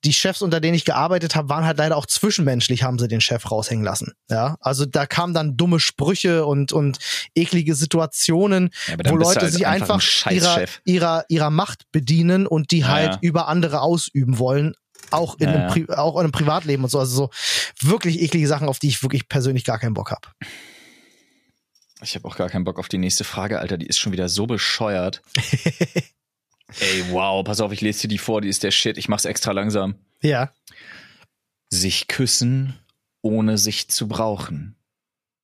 [0.04, 3.22] Die Chefs, unter denen ich gearbeitet habe, waren halt leider auch zwischenmenschlich, haben sie den
[3.22, 4.14] Chef raushängen lassen.
[4.30, 6.98] Ja, also da kamen dann dumme Sprüche und und
[7.36, 12.41] eklige Situationen, Ja, wo Leute halt sich einfach ein einfach ihrer, ihrer ihrer Macht bedienen
[12.48, 13.20] und die halt ja.
[13.22, 14.76] über andere ausüben wollen,
[15.10, 17.00] auch in Ja, einem, auch in einem Privatleben und so.
[17.00, 17.30] Also
[17.80, 20.28] so wirklich eklige Sachen, auf die ich wirklich persönlich gar keinen Bock habe.
[22.02, 23.78] Ich habe auch gar keinen Bock auf die nächste Frage, Alter.
[23.78, 25.22] Die ist schon wieder so bescheuert.
[26.80, 28.98] Ey, wow, pass auf, ich lese dir die vor, die ist der Shit.
[28.98, 29.96] Ich mach's extra langsam.
[30.22, 30.52] Ja.
[31.70, 32.80] Sich küssen,
[33.22, 34.78] ohne sich zu brauchen.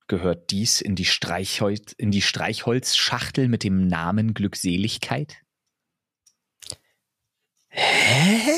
[0.07, 5.38] Gehört dies in die, Streichholz, in die Streichholzschachtel mit dem Namen Glückseligkeit?
[7.78, 8.54] Hä?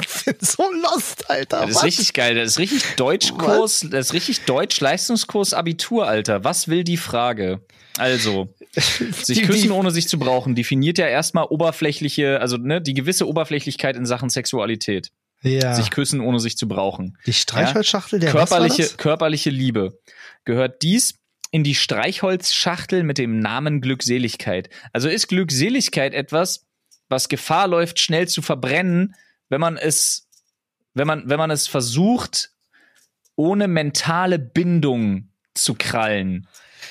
[0.00, 1.62] Ich bin so lost, Alter.
[1.62, 1.84] Das ist Was?
[1.84, 2.34] richtig geil.
[2.34, 6.44] Das ist richtig Deutschkurs, das ist richtig Deutsch-Leistungskurs Abitur, Alter.
[6.44, 7.62] Was will die Frage?
[7.96, 8.54] Also,
[9.22, 13.96] sich küssen, ohne sich zu brauchen, definiert ja erstmal oberflächliche, also ne, die gewisse Oberflächlichkeit
[13.96, 15.10] in Sachen Sexualität.
[15.42, 15.74] Ja.
[15.74, 17.16] Sich küssen, ohne sich zu brauchen.
[17.26, 19.98] die Streichholzschachtel der körperliche, körperliche Liebe.
[20.44, 21.14] Gehört dies
[21.50, 24.68] in die Streichholzschachtel mit dem Namen Glückseligkeit?
[24.92, 26.67] Also ist Glückseligkeit etwas,
[27.08, 29.14] was Gefahr läuft, schnell zu verbrennen,
[29.48, 30.28] wenn man es,
[30.94, 32.50] wenn man, wenn man es versucht,
[33.36, 36.48] ohne mentale Bindung zu krallen.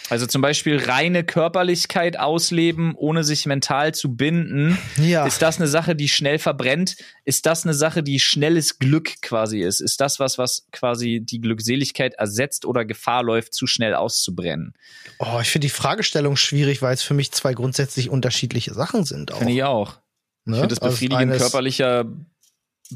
[0.10, 4.77] Also zum Beispiel reine Körperlichkeit ausleben, ohne sich mental zu binden.
[4.98, 5.26] Ja.
[5.26, 6.95] Ist das eine Sache, die schnell verbrennt?
[7.26, 9.81] Ist das eine Sache, die schnelles Glück quasi ist?
[9.81, 14.73] Ist das was, was quasi die Glückseligkeit ersetzt oder Gefahr läuft, zu schnell auszubrennen?
[15.19, 19.31] Oh, ich finde die Fragestellung schwierig, weil es für mich zwei grundsätzlich unterschiedliche Sachen sind.
[19.31, 19.99] Finde ich auch.
[20.48, 20.56] Ne?
[20.56, 22.06] Ich finde das Also Befriedigen eines- körperlicher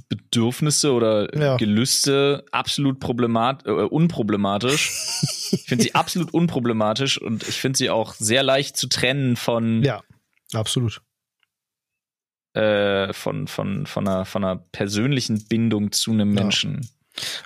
[0.07, 1.57] Bedürfnisse oder Ja.
[1.57, 4.89] Gelüste absolut problemat äh, unproblematisch.
[5.51, 9.83] ich finde sie absolut unproblematisch und ich finde sie auch sehr leicht zu trennen von
[9.83, 10.01] Ja,
[10.53, 11.01] absolut.
[12.53, 16.41] äh, von, von, von, einer, von einer persönlichen Bindung zu einem Ja.
[16.43, 16.87] Menschen.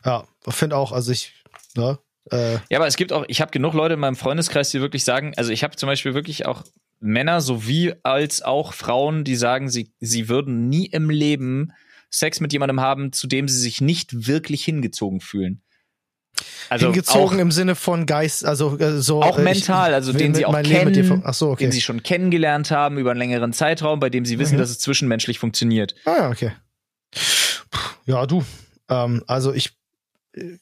[0.03, 1.33] Ja, finde auch, also ich,
[1.75, 1.97] ne,
[2.31, 5.03] äh, Ja, aber es gibt auch, ich habe genug Leute in meinem Freundeskreis, die wirklich
[5.03, 6.63] sagen, also ich habe zum Beispiel wirklich auch
[7.05, 11.71] Männer sowie als auch Frauen, die sagen, sie, sie würden nie im Leben
[12.09, 15.61] Sex mit jemandem haben, zu dem sie sich nicht wirklich hingezogen fühlen.
[16.69, 19.21] Also hingezogen auch, im Sinne von Geist, also äh, so.
[19.21, 21.65] auch äh, mental, also den sie auch kennen, so, okay.
[21.65, 24.59] den sie schon kennengelernt haben über einen längeren Zeitraum, bei dem sie wissen, Mhm.
[24.59, 25.95] dass es zwischenmenschlich funktioniert.
[26.05, 26.51] Ah ja, okay.
[28.05, 28.43] Ja, du.
[28.89, 29.77] Ähm, also ich,
[30.33, 30.57] äh,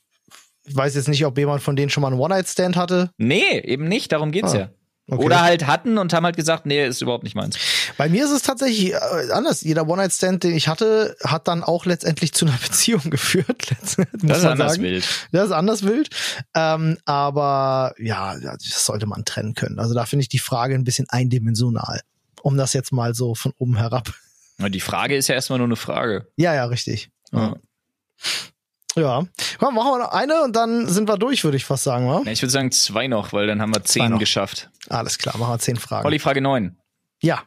[0.65, 3.11] ich weiß jetzt nicht, ob jemand von denen schon mal einen One-Night-Stand hatte.
[3.17, 4.69] Nee, eben nicht, darum geht's Ah, ja.
[5.09, 5.21] Okay.
[5.21, 7.57] Oder halt hatten und haben halt gesagt, nee, ist überhaupt nicht meins.
[7.97, 9.61] Bei mir ist es tatsächlich äh, anders.
[9.61, 13.71] Jeder One-Night-Stand, den ich hatte, hat dann auch letztendlich zu einer Beziehung geführt.
[13.81, 14.83] Das ist anders sagen.
[14.83, 15.05] wild.
[15.33, 16.09] Das ist anders wild.
[16.55, 19.77] Ähm, aber ja, das sollte man trennen können.
[19.77, 21.99] Also da finde ich die Frage ein bisschen eindimensional.
[22.41, 24.13] Um das jetzt mal so von oben herab.
[24.59, 26.27] Die Frage ist ja erstmal nur eine Frage.
[26.37, 27.09] Ja, ja, richtig.
[27.31, 27.55] Ja.
[28.95, 29.25] Ja.
[29.57, 32.21] Komm, machen wir noch eine und dann sind wir durch, würde ich fast sagen, wa?
[32.25, 34.69] Ich würde sagen zwei noch, weil dann haben wir zehn geschafft.
[34.89, 36.05] Alles klar, machen wir zehn Fragen.
[36.05, 36.77] Olli, Frage neun.
[37.21, 37.43] Ja.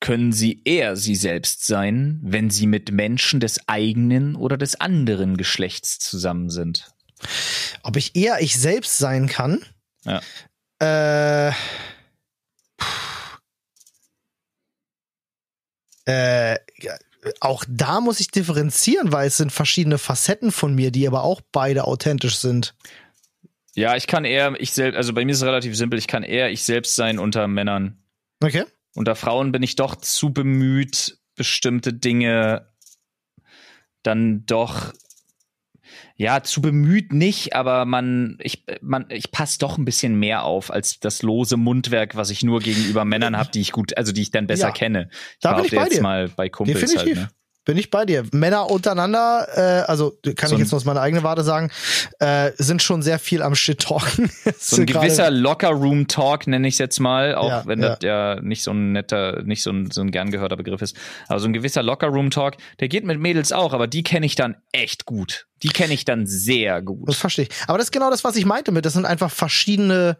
[0.00, 5.36] Können Sie eher Sie selbst sein, wenn Sie mit Menschen des eigenen oder des anderen
[5.36, 6.90] Geschlechts zusammen sind?
[7.82, 9.62] Ob ich eher ich selbst sein kann?
[10.04, 10.20] Ja.
[10.80, 11.52] Äh.
[16.06, 16.94] Äh, ja,
[17.40, 21.40] auch da muss ich differenzieren, weil es sind verschiedene Facetten von mir, die aber auch
[21.52, 22.74] beide authentisch sind.
[23.74, 26.22] Ja, ich kann eher ich selbst, also bei mir ist es relativ simpel, ich kann
[26.22, 28.02] eher ich selbst sein unter Männern.
[28.42, 28.64] Okay.
[28.94, 32.66] Unter Frauen bin ich doch zu bemüht, bestimmte Dinge
[34.02, 34.92] dann doch
[36.16, 40.70] ja, zu bemüht nicht, aber man, ich, man, ich passe doch ein bisschen mehr auf
[40.70, 44.22] als das lose Mundwerk, was ich nur gegenüber Männern habe, die ich gut, also die
[44.22, 45.08] ich dann besser Ja, kenne.
[45.10, 46.02] Ich da bin ich bei jetzt dir.
[46.02, 47.16] mal bei Kumpels Definitiv.
[47.18, 47.30] halt.
[47.30, 47.34] Ne?
[47.66, 48.24] Bin ich bei dir.
[48.32, 49.60] Männer untereinander, äh,
[49.90, 51.70] also kann So ich jetzt nur aus meiner eigenen Warte sagen,
[52.18, 54.30] äh, sind schon sehr viel am Shit-Talken.
[54.58, 57.88] So ein gewisser Locker-Room-Talk nenne ich es jetzt mal, auch Ja, wenn ja.
[57.90, 60.96] das ja nicht so ein netter, nicht so ein, so ein gern gehörter Begriff ist.
[61.28, 64.56] Aber so ein gewisser Locker-Room-Talk, der geht mit Mädels auch, aber die kenne ich dann
[64.72, 65.46] echt gut.
[65.62, 67.14] Die kenne ich dann sehr Das gut.
[67.14, 67.50] verstehe ich.
[67.66, 68.86] Aber das ist genau das, was ich meinte mit.
[68.86, 70.16] Das sind einfach verschiedene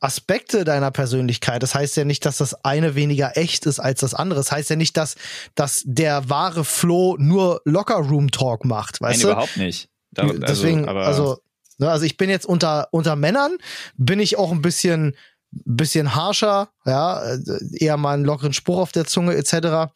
[0.00, 1.62] Aspekte deiner Persönlichkeit.
[1.62, 4.40] Das heißt ja nicht, dass das eine weniger echt ist als das andere.
[4.40, 5.16] Das heißt ja nicht, dass,
[5.54, 9.32] dass der wahre Flo nur Locker-Room-Talk macht, weißt Nein, du?
[9.32, 9.90] überhaupt nicht.
[10.12, 11.38] Da, also, Deswegen, aber also,
[11.78, 13.58] ne, also ich bin jetzt unter, unter Männern,
[13.96, 15.16] bin ich auch ein bisschen,
[15.50, 17.38] bisschen harscher, ja, äh,
[17.72, 19.92] eher mal einen lockeren Spruch auf der Zunge, etc.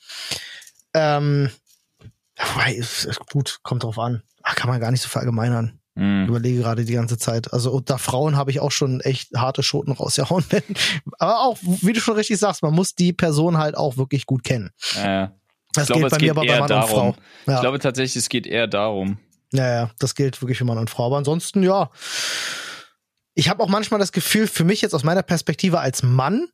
[0.93, 1.51] Ähm,
[3.33, 4.23] gut, kommt drauf an.
[4.43, 5.81] Ach, kann man gar nicht so verallgemeinern.
[5.97, 6.27] Ich mh.
[6.27, 7.53] überlege gerade die ganze Zeit.
[7.53, 10.45] Also unter Frauen habe ich auch schon echt harte Schoten rausgehauen.
[11.19, 14.43] aber auch, wie du schon richtig sagst, man muss die Person halt auch wirklich gut
[14.43, 14.71] kennen.
[14.97, 15.29] Äh,
[15.73, 16.97] Das glaube, gilt bei mir aber bei Mann und Frau.
[16.97, 17.15] darum.
[17.47, 17.55] Ja.
[17.55, 19.19] Ich glaube tatsächlich, es geht eher darum.
[19.53, 21.07] Ja, ja, das gilt wirklich für Mann und Frau.
[21.07, 21.91] Aber ansonsten, ja.
[23.35, 26.49] Ich habe auch manchmal das Gefühl, für mich jetzt aus meiner Perspektive als Mann,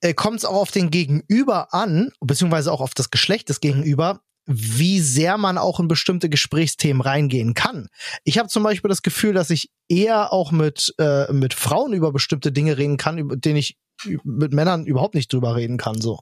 [0.00, 4.20] äh, kommt es auch auf den Gegenüber an, beziehungsweise auch auf das Geschlecht des Gegenüber,
[4.50, 7.88] wie sehr man auch in bestimmte Gesprächsthemen reingehen kann.
[8.24, 12.12] Ich habe zum Beispiel das Gefühl, dass ich eher auch mit, äh, mit Frauen über
[12.12, 13.76] bestimmte Dinge reden kann, über denen ich
[14.24, 16.00] mit Männern überhaupt nicht drüber reden kann.
[16.00, 16.20] So.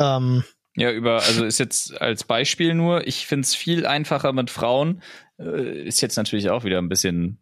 [0.00, 0.42] Ähm,
[0.76, 5.00] Ja, über, also ist jetzt als Beispiel nur, ich finde es viel einfacher mit Frauen.
[5.38, 7.38] Äh, ist jetzt natürlich auch wieder ein bisschen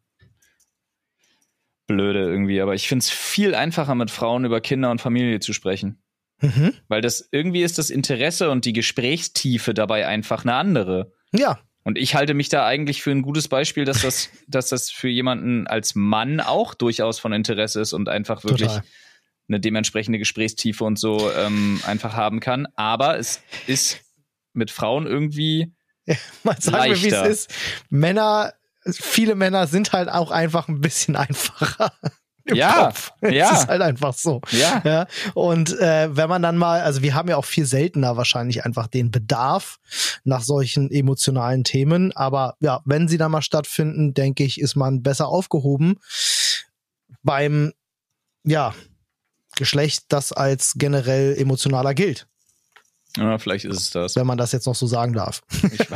[1.86, 5.54] blöde irgendwie, aber ich finde es viel einfacher mit Frauen über Kinder und Familie zu
[5.54, 6.01] sprechen.
[6.42, 6.74] Mhm.
[6.88, 11.12] Weil das irgendwie ist das Interesse und die Gesprächstiefe dabei einfach eine andere.
[11.32, 14.90] Ja, Und ich halte mich da eigentlich für ein gutes Beispiel, dass das, dass das
[14.90, 18.84] für jemanden als Mann auch durchaus von Interesse ist und einfach wirklich total.
[19.48, 22.68] eine dementsprechende Gesprächstiefe und so ähm, einfach haben kann.
[22.76, 24.00] Aber es ist
[24.52, 25.72] mit Frauen irgendwie,
[26.42, 27.26] Mal sagen wir, wie es leichter.
[27.26, 27.54] ist.
[27.88, 28.54] Männer,
[28.90, 31.92] viele Männer sind halt auch einfach ein bisschen einfacher.
[32.44, 33.12] Im Ja, Kopf.
[33.20, 33.50] Es ja.
[33.52, 34.40] ist halt einfach so.
[34.50, 38.16] ja, Ja, und äh, wenn man dann mal, also wir haben ja auch viel seltener
[38.16, 39.78] wahrscheinlich einfach den Bedarf
[40.24, 45.02] nach solchen emotionalen Themen, aber ja, wenn sie dann mal stattfinden, denke ich, ist man
[45.02, 45.98] besser aufgehoben
[47.22, 47.72] beim,
[48.44, 48.74] ja,
[49.54, 52.26] Geschlecht, das als generell emotionaler gilt,
[53.16, 54.16] ja, vielleicht ist es das.
[54.16, 55.42] wenn man das jetzt noch so sagen darf.
[55.70, 55.90] Ich,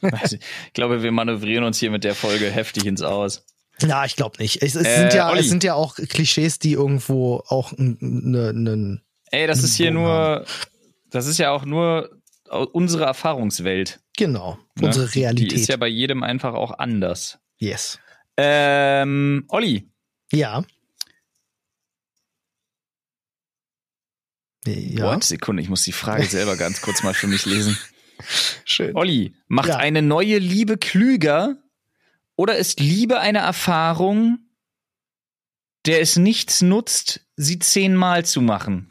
[0.00, 3.44] weiß ich glaube, wir manövrieren uns hier mit der Folge heftig ins Aus.
[3.80, 4.62] Ja, ich glaube nicht.
[4.62, 5.40] Es, es, Äh, sind ja, Olli.
[5.40, 9.00] es sind ja auch Klischees, die irgendwo auch ne, ne,
[9.30, 10.46] Ey, das ist hier Bogen nur,
[11.10, 12.10] das ist ja auch nur
[12.72, 14.00] unsere Erfahrungswelt.
[14.16, 14.86] genau, ne?
[14.88, 15.52] unsere Die Realität.
[15.54, 17.38] ist ja bei jedem einfach auch anders.
[17.58, 17.98] yes.
[18.36, 19.90] Ähm, Olli,
[20.32, 20.64] Ja.
[24.64, 25.04] Ja.
[25.14, 25.24] What?
[25.24, 27.76] Sekunde, ich muss die Frage selber ganz kurz mal für mich lesen.
[28.64, 28.94] Schön.
[28.94, 29.76] Olli, macht Ja.
[29.78, 31.56] eine neue Liebe klüger
[32.42, 34.40] oder ist Liebe eine Erfahrung,
[35.86, 38.90] der es nichts nutzt, sie zehnmal zu machen?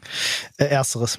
[0.56, 1.18] Äh, ersteres.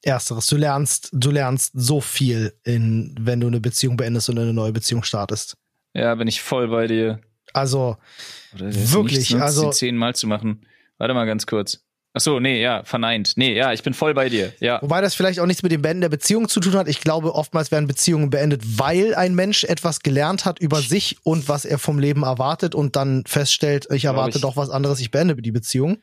[0.00, 0.46] Ersteres.
[0.46, 4.70] Du lernst, du lernst so viel, in, wenn du eine Beziehung beendest und eine neue
[4.72, 5.56] Beziehung startest.
[5.92, 7.20] Ja, bin ich voll bei dir.
[7.52, 7.96] Also,
[8.52, 10.64] Wirklich, nutzt, also- sie zehnmal zu machen.
[10.98, 11.81] Warte mal ganz kurz.
[12.14, 13.32] Ach so, nee, ja, verneint.
[13.36, 14.52] Nee, ja, ich bin voll bei dir.
[14.60, 14.82] Ja.
[14.82, 16.86] wobei das vielleicht auch nichts mit dem Beenden der Beziehung zu tun hat.
[16.86, 21.48] Ich glaube, oftmals werden Beziehungen beendet, weil ein Mensch etwas gelernt hat über sich und
[21.48, 24.42] was er vom Leben erwartet und dann feststellt, ich erwarte ich.
[24.42, 25.98] doch was anderes, ich beende die Beziehung.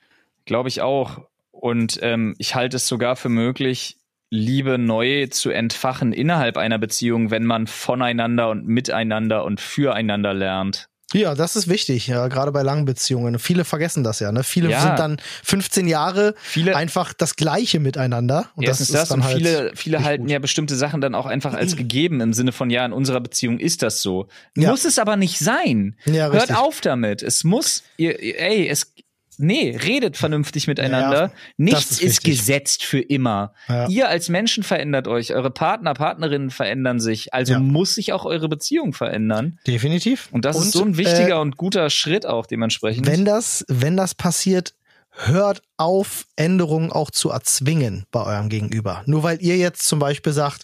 [0.46, 1.22] Glaube ich auch.
[1.52, 3.98] Und ähm, ich halte es sogar für möglich,
[4.32, 10.88] Liebe neu zu entfachen innerhalb einer Beziehung, wenn man voneinander und miteinander und füreinander lernt.
[11.14, 13.40] Ja, das ist wichtig, ja, gerade bei langen Beziehungen.
[13.40, 14.44] Viele vergessen das ja, ne?
[14.44, 14.82] Viele Ja.
[14.82, 18.50] sind dann 15 Jahre Viele, einfach das Gleiche miteinander.
[18.56, 20.32] Und das, das, ist dann und halt viele, viele nicht halten gut.
[20.32, 23.60] ja bestimmte Sachen dann auch einfach als gegeben im Sinne von, ja, in unserer Beziehung
[23.60, 24.28] ist das so.
[24.56, 24.70] Ja.
[24.70, 25.96] Muss es aber nicht sein.
[26.06, 26.58] Ja, Hört richtig.
[26.58, 27.24] auf damit.
[27.24, 28.94] Es muss, ihr- ey, es,
[29.40, 31.28] nee, redet vernünftig miteinander.
[31.30, 33.54] das Nichts ist ist, gesetzt für immer.
[33.68, 33.88] Ja.
[33.88, 37.60] Ihr als Menschen verändert euch, eure Partner, Partnerinnen verändern sich, also Ja.
[37.60, 39.60] muss sich auch eure Beziehung verändern.
[39.66, 40.30] Definitiv.
[40.32, 43.08] Und das ist so ein äh, wichtiger und guter Schritt auch dementsprechend.
[43.08, 44.74] wenn das, wenn das passiert,
[45.12, 49.04] hört auf, Änderungen auch zu erzwingen bei eurem Gegenüber.
[49.06, 50.64] Nur weil ihr jetzt zum Beispiel sagt,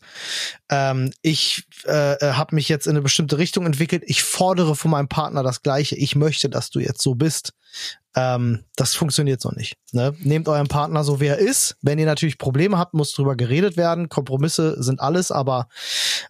[0.69, 5.07] ähm, ich äh, habe mich jetzt in eine bestimmte Richtung entwickelt, ich fordere von meinem
[5.09, 7.53] Partner das Gleiche, ich möchte, dass du jetzt so bist.
[8.15, 9.75] Ähm, das funktioniert so nicht.
[9.91, 10.15] Ne?
[10.19, 11.75] Nehmt euren Partner so, wie er ist.
[11.81, 14.07] Wenn ihr natürlich Probleme habt, muss drüber geredet werden.
[14.07, 15.67] Kompromisse sind alles, aber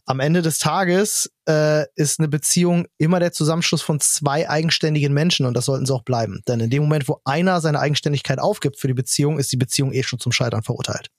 [0.05, 5.45] am Ende des Tages äh, ist eine Beziehung immer der Zusammenschluss von zwei eigenständigen Menschen
[5.45, 6.41] und das sollten sie auch bleiben.
[6.47, 9.93] Denn in dem Moment, wo einer seine Eigenständigkeit aufgibt für die Beziehung, ist die Beziehung
[9.93, 11.11] eh schon zum Scheitern verurteilt.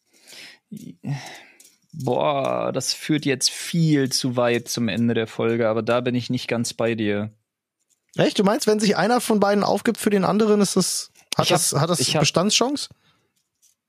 [1.93, 6.29] Boah, das führt jetzt viel zu weit zum Ende der Folge, aber da bin ich
[6.29, 7.31] nicht ganz bei dir.
[8.17, 8.39] Echt?
[8.39, 11.53] Du meinst, wenn sich einer von beiden aufgibt für den anderen, ist das, hat Ich
[11.53, 12.89] hab- das, hat das ich hab- Bestandschance?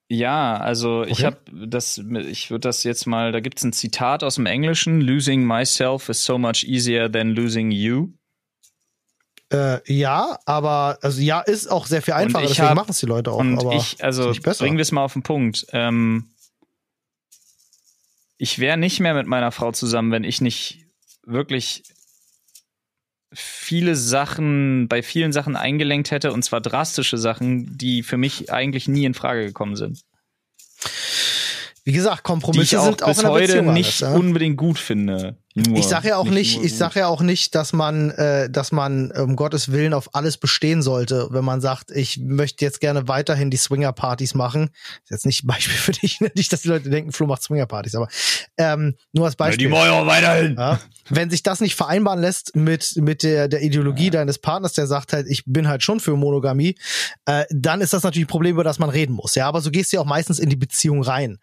[0.09, 1.25] Ja, also ich Okay.
[1.25, 5.43] habe das, ich würde das jetzt mal, da gibt's ein Zitat aus dem Englischen: Losing
[5.43, 8.09] myself is so much easier than losing you.
[9.51, 13.05] Äh, ja, aber also ja, ist auch sehr viel einfacher, ich deswegen machen es die
[13.05, 13.37] Leute auch.
[13.37, 15.67] Und ich, also bringen wir es mal auf den Punkt.
[15.71, 16.29] Ähm,
[18.37, 20.85] ich wäre nicht mehr mit meiner Frau zusammen, wenn ich nicht
[21.25, 21.83] wirklich
[23.39, 28.87] viele Sachen, bei vielen Sachen eingelenkt hätte, und zwar drastische Sachen, die für mich eigentlich
[28.87, 30.01] nie in Frage gekommen sind.
[31.83, 34.13] wie gesagt, Die ich Kompromisse auch sind auch bis in der heute Beziehung nicht alles,
[34.13, 34.19] ja?
[34.19, 35.37] unbedingt gut finde.
[35.65, 38.47] Nur, Ich sage ja auch nicht, nur ich sage ja auch nicht, dass man, äh,
[38.47, 42.79] dass man um Gottes Willen auf alles bestehen sollte, wenn man sagt, ich möchte jetzt
[42.79, 44.69] gerne weiterhin die Swinger-Partys machen.
[45.03, 46.31] Ist jetzt nicht ein Beispiel für dich, ne?
[46.35, 48.07] nicht, dass die Leute denken, Flo macht Swinger-Partys, aber
[48.57, 49.67] ähm, nur als Ja, Beispiel.
[49.67, 50.55] die wollen auch weiterhin.
[50.57, 50.79] Ja.
[51.09, 55.11] Wenn sich das nicht vereinbaren lässt mit, mit der, der Ideologie deines Partners, der sagt
[55.13, 56.75] halt, ich bin halt schon für Monogamie,
[57.25, 59.33] äh, dann ist das natürlich ein Problem, über das man reden muss.
[59.33, 61.39] Ja, aber so gehst du ja auch meistens in die Beziehung rein.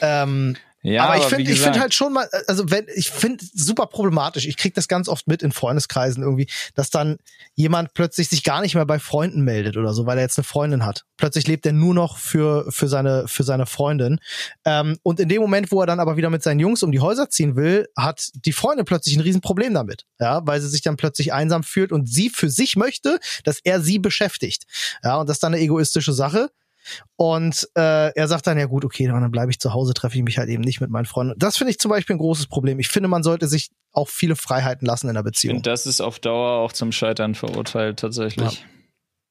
[0.00, 3.86] Ähm, Ja, aber ich finde, ich finde halt schon mal, also wenn, ich finde super
[3.86, 4.46] problematisch.
[4.46, 7.18] Ich krieg das ganz oft mit in Freundeskreisen irgendwie, dass dann
[7.54, 10.44] jemand plötzlich sich gar nicht mehr bei Freunden meldet oder so, weil er jetzt eine
[10.44, 11.04] Freundin hat.
[11.16, 14.18] Plötzlich lebt er nur noch für für seine für seine Freundin.
[14.64, 17.00] Ähm, und in dem Moment, wo er dann aber wieder mit seinen Jungs um die
[17.00, 20.96] Häuser ziehen will, hat die Freundin plötzlich ein Riesenproblem damit, ja, weil sie sich dann
[20.96, 24.64] plötzlich einsam fühlt und sie für sich möchte, dass er sie beschäftigt.
[25.04, 26.50] Ja, und das ist dann eine egoistische Sache.
[27.16, 30.22] Und äh, er sagt dann, ja gut, okay, dann bleibe ich zu Hause, treffe ich
[30.22, 31.34] mich halt eben nicht mit meinen Freunden.
[31.38, 32.78] Das finde ich zum Beispiel ein großes Problem.
[32.78, 35.56] Ich finde, man sollte sich auch viele Freiheiten lassen in der Beziehung.
[35.56, 38.64] finde, das ist auf Dauer auch zum Scheitern verurteilt, tatsächlich.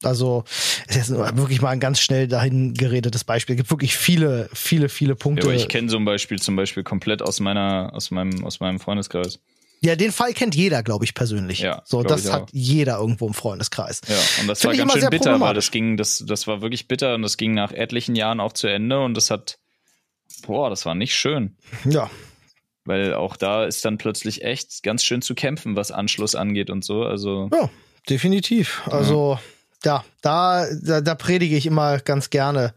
[0.04, 0.44] Also,
[0.88, 3.54] es ist wirklich mal ein ganz schnell dahin geredetes Beispiel.
[3.54, 5.44] Es gibt wirklich viele, viele, viele Ja, Punkte.
[5.46, 8.80] aber ich kenne so ein Beispiel zum Beispiel komplett aus meiner, aus meinem, aus meinem
[8.80, 9.40] Freundeskreis.
[9.84, 11.60] Ja, den Fall kennt jeder, glaube ich, persönlich.
[11.60, 14.02] Ja, so, das hat jeder irgendwo im Freundeskreis.
[14.08, 16.88] Ja, und das Find war ganz schön bitter, weil das ging, das, das war wirklich
[16.88, 19.58] bitter und das ging nach etlichen Jahren auch zu Ende und das hat,
[20.46, 21.58] boah, das war nicht schön.
[21.86, 22.12] Ja,
[22.86, 26.84] Weil auch da ist dann plötzlich echt ganz schön zu kämpfen, was Anschluss angeht und
[26.84, 27.04] so.
[27.04, 27.70] Also, ja,
[28.10, 28.82] definitiv.
[28.86, 29.40] Also,
[29.84, 32.74] ja, da, da, da predige ich immer ganz gerne.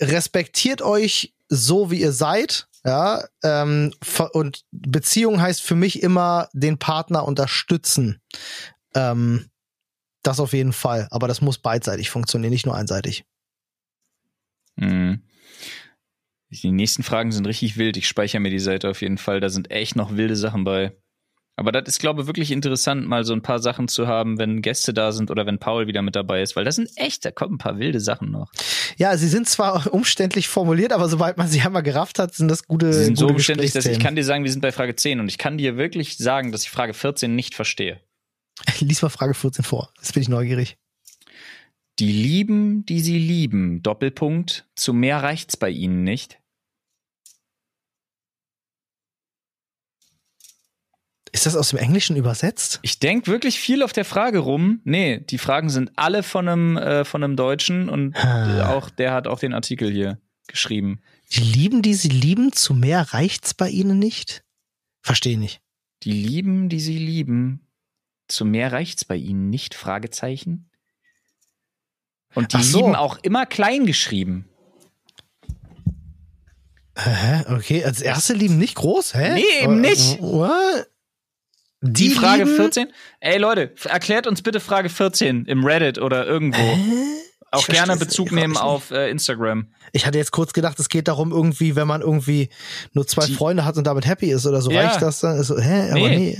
[0.00, 2.68] Respektiert euch so, wie ihr seid.
[2.86, 3.92] Ja, ähm,
[4.32, 8.20] und Beziehung heißt für mich immer den Partner unterstützen.
[8.94, 9.50] Ähm,
[10.22, 11.08] das auf jeden Fall.
[11.10, 13.24] Aber das muss beidseitig funktionieren, nicht nur einseitig.
[14.76, 15.18] mh.
[16.50, 17.96] die nächsten Fragen sind richtig wild.
[17.96, 19.40] Ich speichere mir die Seite auf jeden Fall.
[19.40, 20.96] Da sind echt noch wilde Sachen bei.
[21.58, 24.60] Aber das ist, glaube ich, wirklich interessant, mal so ein paar Sachen zu haben, wenn
[24.60, 27.30] Gäste da sind oder wenn Paul wieder mit dabei ist, weil das sind echt, da
[27.30, 28.52] kommen ein paar wilde Sachen noch.
[28.98, 32.66] Ja, sie sind zwar umständlich formuliert, aber sobald man sie einmal gerafft hat, sind das
[32.66, 34.94] gute Sie sind so gute umständlich, dass ich kann dir sagen, wir sind bei Frage
[34.94, 38.00] 10 und ich kann dir wirklich sagen, dass ich Frage 14 nicht verstehe.
[38.80, 39.90] Lies mal Frage 14 vor.
[39.96, 40.76] Jetzt bin ich neugierig.
[41.98, 46.38] Die lieben, die sie lieben, Doppelpunkt, zu mehr reicht's bei ihnen nicht.
[51.36, 52.78] Ist das aus dem Englischen übersetzt?
[52.80, 54.80] Ich denk wirklich viel auf der Frage rum.
[54.84, 58.70] Nee, die Fragen sind alle von einem, äh, von einem Deutschen und äh, Ah.
[58.74, 61.02] auch der hat auch den Artikel hier geschrieben.
[61.32, 64.44] Die lieben, die sie lieben, zu mehr reicht's bei ihnen nicht?
[65.02, 65.60] Verstehe nicht.
[66.04, 67.60] Die lieben, die sie lieben,
[68.28, 69.74] zu mehr reicht's bei ihnen nicht?
[69.74, 70.70] Fragezeichen.
[72.34, 72.78] Und die so.
[72.78, 74.48] lieben auch immer klein geschrieben.
[76.96, 77.42] Hä?
[77.54, 79.12] Okay, als erste lieben nicht groß?
[79.12, 79.34] Hä?
[79.34, 80.18] Nee, eben nicht.
[80.22, 80.86] What?
[81.86, 82.88] Die, Frage lieben- 14?
[83.20, 86.58] Ey Leute, erklärt uns bitte Frage 14 im Reddit oder irgendwo.
[86.58, 86.82] Hä?
[87.52, 89.68] Auch gerne Bezug nehmen auf äh, Instagram.
[89.92, 92.50] Ich hatte jetzt kurz gedacht, es geht darum, irgendwie, wenn man irgendwie
[92.92, 94.82] nur zwei Die- Freunde hat und damit happy ist oder so, Ja.
[94.88, 95.42] reicht das dann?
[95.42, 95.90] So, hä?
[95.90, 96.38] Aber Nee.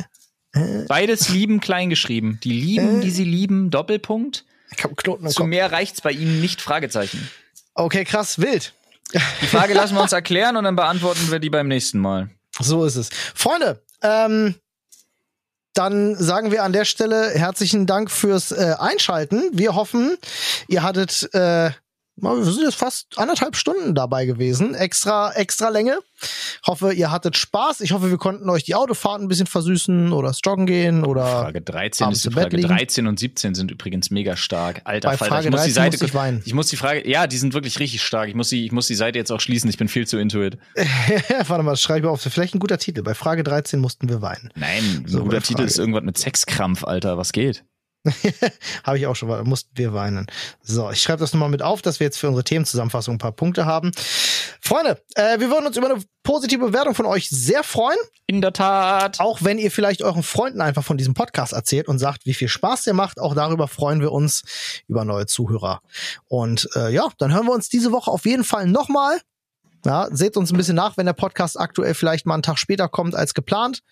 [0.54, 0.84] nee.
[0.88, 2.40] Beides lieben klein geschrieben.
[2.42, 3.02] Die lieben, Äh.
[3.04, 4.44] die sie lieben, Doppelpunkt.
[4.76, 6.60] Ich hab Knoten Zu mehr reicht's bei ihnen nicht?
[6.60, 7.30] Fragezeichen.
[7.74, 8.72] Okay, krass, wild.
[9.14, 12.30] Die Frage lassen wir uns erklären und dann beantworten wir die beim nächsten Mal.
[12.58, 13.10] So ist es.
[13.34, 14.54] Freunde, ähm,
[15.76, 19.42] dann sagen wir an der Stelle herzlichen Dank fürs äh, Einschalten.
[19.52, 20.16] Wir hoffen,
[20.68, 21.70] ihr hattet, äh,
[22.16, 24.74] wir sind jetzt fast anderthalb Stunden dabei gewesen.
[24.74, 25.98] Extra, extra Länge.
[26.66, 27.82] Hoffe, ihr hattet Spaß.
[27.82, 31.26] Ich hoffe, wir konnten euch die Autofahrt ein bisschen versüßen oder das Joggen gehen oder
[31.26, 32.68] Frage 13 abends ist Frage liegen.
[32.68, 34.80] 13 und 17 sind übrigens mega stark.
[34.84, 36.42] Alter bei Falter, Frage ich muss die 13 Seite musste ich weinen.
[36.44, 38.28] ich muss die Frage, ja, die sind wirklich richtig stark.
[38.28, 39.68] Ich muss die, ich muss die Seite jetzt auch schließen.
[39.68, 40.58] Ich bin viel zu into it.
[41.46, 42.22] Warte mal, das schreibe ich auf.
[42.22, 43.02] Vielleicht ein guter Titel.
[43.02, 44.50] Bei Frage 13 mussten wir weinen.
[44.54, 47.18] Nein, So, ein guter Titel ist irgendwas mit Sexkrampf, Alter.
[47.18, 47.64] Was geht?
[48.84, 50.26] Habe ich auch schon mal, mussten wir weinen.
[50.62, 53.32] So, ich schreibe das nochmal mit auf, dass wir jetzt für unsere Themenzusammenfassung ein paar
[53.32, 53.92] Punkte haben.
[54.60, 57.98] Freunde, äh, wir würden uns über eine positive Bewertung von euch sehr freuen.
[58.26, 59.20] In der Tat.
[59.20, 62.48] Auch wenn ihr vielleicht euren Freunden einfach von diesem Podcast erzählt und sagt, wie viel
[62.48, 63.20] Spaß der macht.
[63.20, 65.80] Auch darüber freuen wir uns über neue Zuhörer.
[66.28, 69.20] Und äh, ja, dann hören wir uns diese Woche auf jeden Fall nochmal.
[69.84, 72.88] Ja, seht uns ein bisschen nach, wenn der Podcast aktuell vielleicht mal einen Tag später
[72.88, 73.82] kommt als geplant.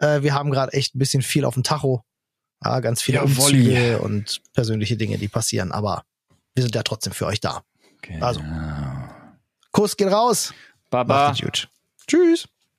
[0.00, 2.02] Äh, wir haben gerade echt ein bisschen viel auf dem Tacho.
[2.64, 3.68] Ja, ganz viele Jawolli.
[3.68, 5.72] Umzüge und persönliche Dinge, die passieren.
[5.72, 6.04] Aber
[6.54, 7.62] wir sind ja trotzdem für euch da.
[8.20, 8.40] Also.
[9.72, 10.54] Kuss geht raus.
[10.90, 11.34] Baba.
[11.38, 11.68] Gut.
[12.06, 12.48] Tschüss.